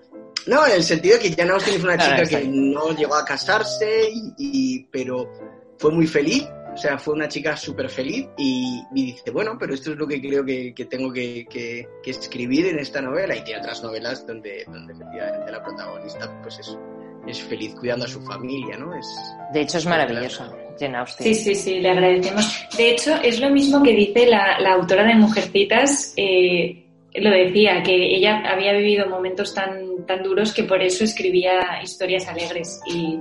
No, 0.47 0.67
en 0.67 0.73
el 0.73 0.83
sentido 0.83 1.19
de 1.19 1.23
que 1.23 1.37
Jane 1.37 1.53
Austen 1.53 1.81
fue 1.81 1.95
una 1.95 1.99
chica 1.99 2.25
que 2.25 2.49
no 2.49 2.91
llegó 2.97 3.15
a 3.15 3.25
casarse, 3.25 4.11
y, 4.11 4.35
y, 4.39 4.85
pero 4.91 5.31
fue 5.79 5.93
muy 5.93 6.07
feliz 6.07 6.45
o 6.73 6.77
sea, 6.77 6.99
fue 6.99 7.15
una 7.15 7.29
chica 7.29 7.57
súper 7.57 7.91
feliz 7.91 8.29
y, 8.39 8.83
y, 8.95 9.13
dice, 9.13 9.31
bueno, 9.31 9.57
pero 9.59 9.75
esto 9.75 9.93
es 9.93 9.99
lo 9.99 10.07
que 10.07 10.21
creo 10.21 10.45
que, 10.45 10.75
que 10.75 10.87
tengo 10.87 11.13
que, 11.13 11.47
que, 11.49 11.87
que, 12.03 12.11
escribir 12.11 12.67
en 12.67 12.79
esta 12.79 13.03
novela. 13.03 13.37
Y 13.37 13.45
tiene 13.45 13.61
otras 13.61 13.83
novelas 13.83 14.27
donde, 14.27 14.65
donde 14.67 14.95
efectivamente 14.95 15.53
la 15.53 15.63
protagonista 15.63 16.41
pues 16.43 16.59
es, 16.61 16.79
es 17.27 17.43
feliz 17.43 17.75
cuidando 17.75 18.05
a 18.05 18.09
su 18.09 18.21
familia, 18.23 18.77
¿no? 18.77 18.95
Es, 18.95 19.07
de 19.53 19.61
hecho, 19.61 19.79
es 19.79 19.87
maravilloso, 19.87 20.45
Jane 20.79 20.97
Austen. 20.97 21.27
Sí, 21.27 21.35
sí, 21.35 21.55
sí, 21.55 21.81
le 21.81 21.91
agradecemos. 21.91 22.67
De 22.77 22.91
hecho, 22.91 23.15
es 23.23 23.41
lo 23.41 23.51
mismo 23.51 23.83
que 23.83 23.93
dice 23.93 24.27
la, 24.27 24.59
la 24.61 24.73
autora 24.75 25.05
de 25.05 25.15
Mujercitas. 25.15 26.15
Eh, 26.17 26.79
lo 27.15 27.31
decía, 27.31 27.83
que 27.83 28.17
ella 28.17 28.43
había 28.51 28.73
vivido 28.73 29.07
momentos 29.09 29.55
tan, 29.55 30.07
tan 30.07 30.23
duros 30.23 30.55
que 30.55 30.65
por 30.65 30.83
eso 30.83 31.05
escribía 31.05 31.81
historias 31.83 32.27
alegres. 32.29 32.81
Y 32.87 33.21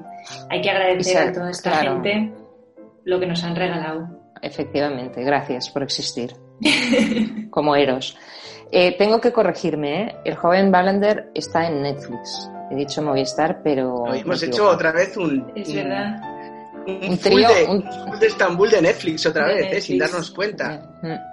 hay 0.49 0.61
que 0.61 0.69
agradecer 0.69 1.17
Exacto, 1.17 1.31
a 1.31 1.33
toda 1.33 1.51
esta 1.51 1.71
claro. 1.71 2.01
gente 2.01 2.31
lo 3.03 3.19
que 3.19 3.27
nos 3.27 3.43
han 3.43 3.55
regalado. 3.55 4.07
Efectivamente, 4.41 5.23
gracias 5.23 5.69
por 5.69 5.83
existir. 5.83 6.33
Como 7.49 7.75
Eros. 7.75 8.17
Eh, 8.71 8.95
tengo 8.97 9.19
que 9.19 9.33
corregirme, 9.33 10.03
¿eh? 10.03 10.15
El 10.23 10.35
joven 10.35 10.71
Ballander 10.71 11.29
está 11.35 11.67
en 11.67 11.81
Netflix. 11.81 12.49
He 12.71 12.75
dicho 12.75 13.01
Movistar, 13.01 13.61
pero. 13.63 14.05
No, 14.07 14.13
hemos 14.13 14.41
hecho 14.41 14.69
otra 14.69 14.91
vez 14.91 15.17
un. 15.17 15.51
Es 15.55 15.73
verdad. 15.73 16.21
Un, 16.87 17.09
un 17.11 17.17
trío, 17.19 17.47
un... 17.69 17.83
full 17.83 18.17
de 18.17 18.27
Estambul 18.27 18.69
de 18.71 18.81
Netflix 18.81 19.25
otra 19.27 19.47
de 19.47 19.53
vez, 19.53 19.63
Netflix. 19.65 19.77
¿eh? 19.83 19.87
sin 19.87 19.97
darnos 19.99 20.31
cuenta. 20.31 20.81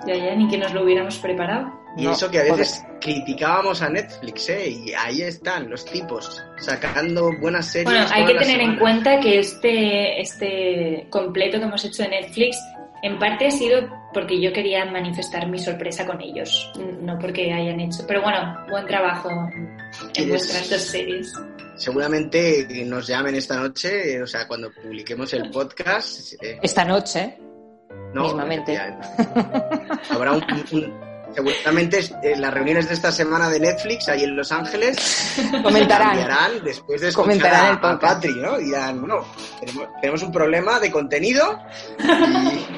Ya, 0.07 0.15
ya, 0.15 0.35
ni 0.35 0.47
que 0.49 0.59
nos 0.59 0.75
lo 0.75 0.83
hubiéramos 0.85 1.17
preparado. 1.19 1.73
Y 1.97 2.05
no, 2.05 2.13
eso 2.13 2.31
que 2.31 2.41
a 2.41 2.43
veces 2.43 2.83
joder. 2.83 3.01
criticábamos 3.01 3.81
a 3.81 3.89
Netflix, 3.89 4.49
¿eh? 4.51 4.69
Y 4.69 4.93
ahí 4.93 5.23
están 5.23 5.71
los 5.71 5.85
tipos, 5.87 6.45
sacando 6.59 7.31
buenas 7.41 7.67
series. 7.67 7.91
Bueno, 7.91 8.07
hay 8.13 8.27
que 8.27 8.35
tener 8.35 8.61
en 8.61 8.79
cuenta 8.79 9.19
que 9.21 9.39
este, 9.39 10.21
este 10.21 11.07
completo 11.09 11.59
que 11.59 11.65
hemos 11.65 11.85
hecho 11.85 12.03
de 12.03 12.11
Netflix, 12.11 12.59
en 13.03 13.19
parte 13.19 13.47
ha 13.47 13.51
sido 13.51 13.89
porque 14.13 14.41
yo 14.41 14.53
quería 14.53 14.85
manifestar 14.85 15.49
mi 15.49 15.59
sorpresa 15.59 16.07
con 16.07 16.21
ellos, 16.21 16.73
no 17.01 17.19
porque 17.19 17.53
hayan 17.53 17.81
hecho. 17.81 18.05
Pero 18.07 18.23
bueno, 18.23 18.57
buen 18.71 18.87
trabajo 18.87 19.31
en 20.15 20.29
vuestras 20.29 20.71
dos 20.71 20.83
series. 20.83 21.33
Seguramente 21.77 22.67
nos 22.87 23.07
llamen 23.07 23.37
esta 23.37 23.57
noche, 23.57 24.21
o 24.21 24.27
sea, 24.27 24.49
cuando 24.49 24.73
publiquemos 24.73 25.33
el 25.35 25.51
podcast. 25.51 26.33
Eh, 26.43 26.59
esta 26.63 26.85
noche. 26.85 27.39
No, 28.13 28.25
mismamente. 28.25 28.77
Habrá 30.11 30.33
un, 30.33 30.45
un 30.73 31.09
seguramente 31.35 32.01
en 32.23 32.41
las 32.41 32.53
reuniones 32.53 32.89
de 32.89 32.95
esta 32.95 33.13
semana 33.13 33.49
de 33.51 33.61
Netflix 33.61 34.09
ahí 34.09 34.25
en 34.25 34.37
Los 34.37 34.51
Ángeles 34.51 35.37
comentarán 35.63 36.65
después 36.65 37.01
de 37.01 37.09
escuchar 37.09 37.29
comentarán 37.29 37.79
a, 37.83 37.91
a 37.91 37.99
Patri, 37.99 38.35
¿no? 38.35 38.59
Y 38.61 38.67
dirán, 38.67 39.01
bueno, 39.01 39.25
tenemos, 39.61 39.89
tenemos 40.01 40.23
un 40.23 40.33
problema 40.33 40.81
de 40.81 40.91
contenido 40.91 41.61
y... 42.01 42.78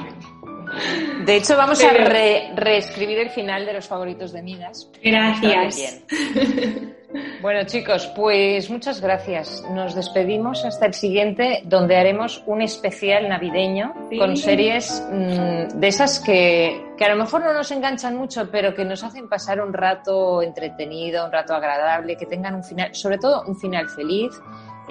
De 1.25 1.35
hecho, 1.35 1.55
vamos 1.55 1.79
Pero... 1.81 2.03
a 2.03 2.09
re 2.09 2.51
reescribir 2.55 3.19
el 3.19 3.29
final 3.29 3.65
de 3.65 3.73
los 3.73 3.87
favoritos 3.87 4.31
de 4.31 4.41
Midas. 4.41 4.89
Gracias. 5.03 6.01
Bueno, 7.41 7.65
chicos, 7.65 8.07
pues 8.15 8.69
muchas 8.69 9.01
gracias. 9.01 9.63
Nos 9.71 9.95
despedimos 9.95 10.63
hasta 10.63 10.85
el 10.85 10.93
siguiente, 10.93 11.61
donde 11.65 11.97
haremos 11.97 12.43
un 12.45 12.61
especial 12.61 13.27
navideño 13.27 13.93
sí. 14.09 14.17
con 14.17 14.37
series 14.37 15.03
mmm, 15.11 15.79
de 15.79 15.87
esas 15.87 16.19
que, 16.19 16.93
que, 16.97 17.05
a 17.05 17.09
lo 17.09 17.17
mejor 17.17 17.43
no 17.43 17.53
nos 17.53 17.71
enganchan 17.71 18.15
mucho, 18.15 18.49
pero 18.49 18.73
que 18.73 18.85
nos 18.85 19.03
hacen 19.03 19.27
pasar 19.27 19.61
un 19.61 19.73
rato 19.73 20.41
entretenido, 20.41 21.25
un 21.25 21.31
rato 21.31 21.53
agradable, 21.53 22.15
que 22.15 22.25
tengan 22.25 22.55
un 22.55 22.63
final, 22.63 22.93
sobre 22.95 23.17
todo 23.17 23.43
un 23.45 23.57
final 23.57 23.89
feliz. 23.89 24.31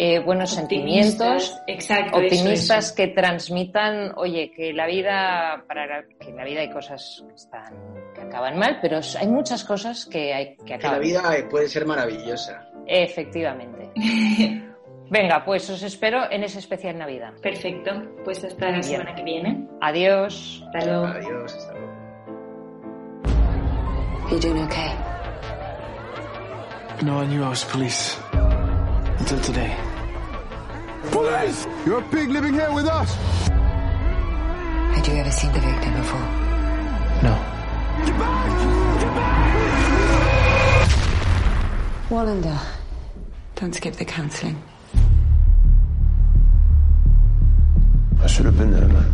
Eh, 0.02 0.18
buenos 0.18 0.56
optimistas, 0.56 1.44
sentimientos, 1.44 1.62
exacto, 1.66 2.16
optimistas 2.16 2.70
eso, 2.70 2.78
eso. 2.78 2.94
que 2.94 3.08
transmitan, 3.08 4.12
oye, 4.16 4.50
que 4.50 4.72
la 4.72 4.86
vida, 4.86 5.62
para 5.68 5.86
la, 5.86 6.04
que 6.18 6.30
en 6.30 6.36
la 6.38 6.44
vida 6.44 6.62
hay 6.62 6.70
cosas 6.70 7.22
que 7.28 7.34
están, 7.34 7.74
que 8.14 8.22
acaban 8.22 8.58
mal, 8.58 8.78
pero 8.80 9.00
hay 9.18 9.28
muchas 9.28 9.62
cosas 9.62 10.06
que 10.06 10.32
hay 10.32 10.56
que 10.56 10.72
acaban. 10.72 11.02
Que 11.02 11.12
la 11.12 11.20
vida 11.20 11.48
puede 11.50 11.68
ser 11.68 11.84
maravillosa. 11.84 12.66
Efectivamente. 12.86 13.90
Venga, 15.10 15.44
pues 15.44 15.68
os 15.68 15.82
espero 15.82 16.32
en 16.32 16.44
ese 16.44 16.60
especial 16.60 16.96
Navidad. 16.96 17.34
Perfecto, 17.42 17.90
pues 18.24 18.42
hasta 18.42 18.70
la 18.70 18.70
Bien. 18.78 18.82
semana 18.84 19.14
que 19.14 19.22
viene. 19.22 19.68
Adiós. 19.82 20.64
Hasta 20.64 20.86
luego. 20.86 21.06
Adiós, 21.08 21.54
hasta 21.54 21.72
luego. 21.74 21.92
You 24.30 24.38
doing 24.40 24.62
okay? 24.64 24.94
No, 27.02 27.22
I 27.22 27.26
knew 27.26 27.44
I 27.44 27.50
was 27.50 27.64
police. 27.64 28.16
Until 29.18 29.38
today. 29.40 29.89
Police! 31.10 31.66
You're 31.84 31.98
a 31.98 32.08
pig 32.08 32.28
living 32.30 32.54
here 32.54 32.72
with 32.72 32.86
us! 32.86 33.14
Had 34.94 35.06
you 35.06 35.14
ever 35.14 35.30
seen 35.30 35.52
the 35.52 35.60
victim 35.60 35.94
before? 35.94 36.20
No. 37.22 37.34
Get 38.04 38.18
back! 38.18 39.00
Get 39.00 39.14
back! 39.14 39.50
Wallander, 42.08 42.58
don't 43.54 43.74
skip 43.74 43.94
the 43.94 44.04
counselling. 44.04 44.62
I 48.20 48.26
should 48.26 48.46
have 48.46 48.58
been 48.58 48.72
there, 48.72 48.88
man. 48.88 49.12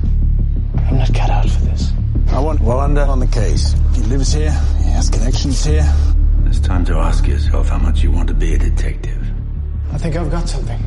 I'm 0.89 0.99
not 0.99 1.15
cut 1.15 1.31
out 1.31 1.49
for 1.49 1.61
this. 1.63 1.93
I 2.29 2.41
want 2.41 2.61
Wallander 2.61 3.07
on 3.07 3.21
the 3.21 3.27
case. 3.27 3.75
He 3.95 4.03
lives 4.03 4.33
here, 4.33 4.53
he 4.79 4.91
has 4.91 5.09
connections 5.11 5.65
here. 5.65 5.87
It's 6.47 6.61
time 6.61 6.85
to 6.87 6.95
ask 6.97 7.27
yourself 7.27 7.69
how 7.69 7.79
much 7.79 8.03
you 8.03 8.11
want 8.11 8.29
to 8.29 8.35
be 8.35 8.55
a 8.55 8.59
detective. 8.59 9.23
I 9.93 9.99
think 9.99 10.17
I've 10.17 10.31
got 10.31 10.49
something. 10.49 10.81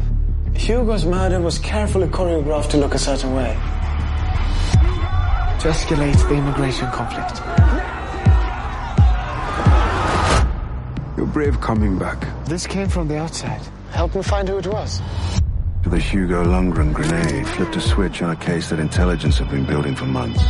Hugo's 0.60 1.06
murder 1.06 1.40
was 1.40 1.58
carefully 1.58 2.08
choreographed 2.08 2.70
to 2.72 2.78
look 2.78 2.94
a 2.94 3.00
certain 3.00 3.34
way. 3.34 3.54
To 5.62 5.70
escalate 5.70 6.20
the 6.28 6.36
immigration 6.36 6.92
conflict. 6.92 7.40
You're 11.18 11.26
brave 11.28 11.60
coming 11.62 11.98
back. 11.98 12.28
This 12.46 12.68
came 12.68 12.90
from 12.90 13.08
the 13.08 13.18
outside. 13.18 13.62
Help 13.92 14.14
me 14.14 14.22
find 14.22 14.50
who 14.50 14.58
it 14.58 14.68
was. 14.68 15.02
The 15.86 15.98
Hugo 15.98 16.44
Lundgren 16.44 16.94
grenade 16.94 17.48
flipped 17.48 17.78
a 17.78 17.82
switch 17.82 18.22
on 18.22 18.32
a 18.32 18.36
case 18.36 18.70
that 18.70 18.80
intelligence 18.80 19.38
had 19.38 19.50
been 19.50 19.66
building 19.66 19.96
for 19.96 20.06
months. 20.06 20.44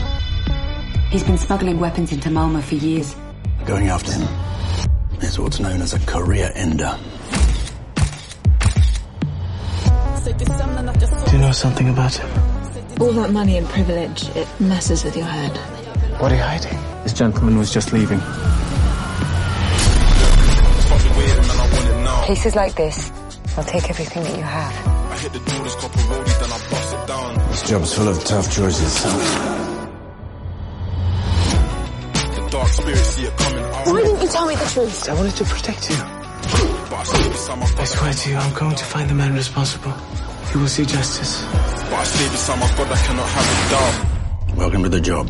He's 1.11 1.23
been 1.23 1.37
smuggling 1.37 1.79
weapons 1.79 2.11
into 2.11 2.31
Malmo 2.31 2.61
for 2.61 2.75
years. 2.75 3.15
Going 3.65 3.89
after 3.89 4.11
him 4.11 4.27
is 5.21 5.39
what's 5.39 5.59
known 5.59 5.81
as 5.81 5.93
a 5.93 5.99
career 5.99 6.51
ender. 6.55 6.97
Do 11.29 11.35
you 11.35 11.41
know 11.43 11.51
something 11.51 11.87
about 11.89 12.15
him? 12.15 12.27
All 12.99 13.13
that 13.13 13.31
money 13.31 13.57
and 13.57 13.67
privilege, 13.67 14.27
it 14.29 14.47
messes 14.59 15.03
with 15.03 15.15
your 15.15 15.27
head. 15.27 15.55
What 16.19 16.31
are 16.31 16.35
you 16.35 16.41
hiding? 16.41 16.73
This 17.03 17.13
gentleman 17.13 17.55
was 17.59 17.71
just 17.71 17.93
leaving. 17.93 18.19
Cases 22.25 22.55
like 22.55 22.73
this, 22.73 23.11
they'll 23.55 23.63
take 23.63 23.91
everything 23.91 24.23
that 24.23 24.35
you 24.35 24.41
have. 24.41 24.73
This 27.51 27.69
job's 27.69 27.93
full 27.93 28.07
of 28.07 28.23
tough 28.23 28.51
choices. 28.51 29.03
Why 33.85 34.01
didn't 34.01 34.21
you 34.21 34.27
tell 34.29 34.47
me 34.47 34.55
the 34.55 34.65
truth? 34.73 35.07
I 35.07 35.13
wanted 35.13 35.35
to 35.35 35.45
protect 35.45 35.91
you. 35.91 35.95
I 35.95 37.83
swear 37.85 38.13
to 38.13 38.29
you, 38.31 38.35
I'm 38.35 38.53
going 38.55 38.75
to 38.75 38.83
find 38.83 39.07
the 39.07 39.13
man 39.13 39.33
responsible. 39.35 39.93
You 40.53 40.59
will 40.61 40.67
see 40.67 40.83
justice. 40.83 41.43
But 41.43 41.93
I 41.93 42.03
sleep 42.05 42.31
inside 42.31 42.59
my 42.59 42.67
God, 42.75 42.87
that 42.89 43.05
cannot 43.05 43.29
have 43.29 43.47
a 43.53 43.69
doubt. 43.69 44.57
Welcome 44.57 44.83
to 44.83 44.89
the 44.89 44.99
job. 44.99 45.29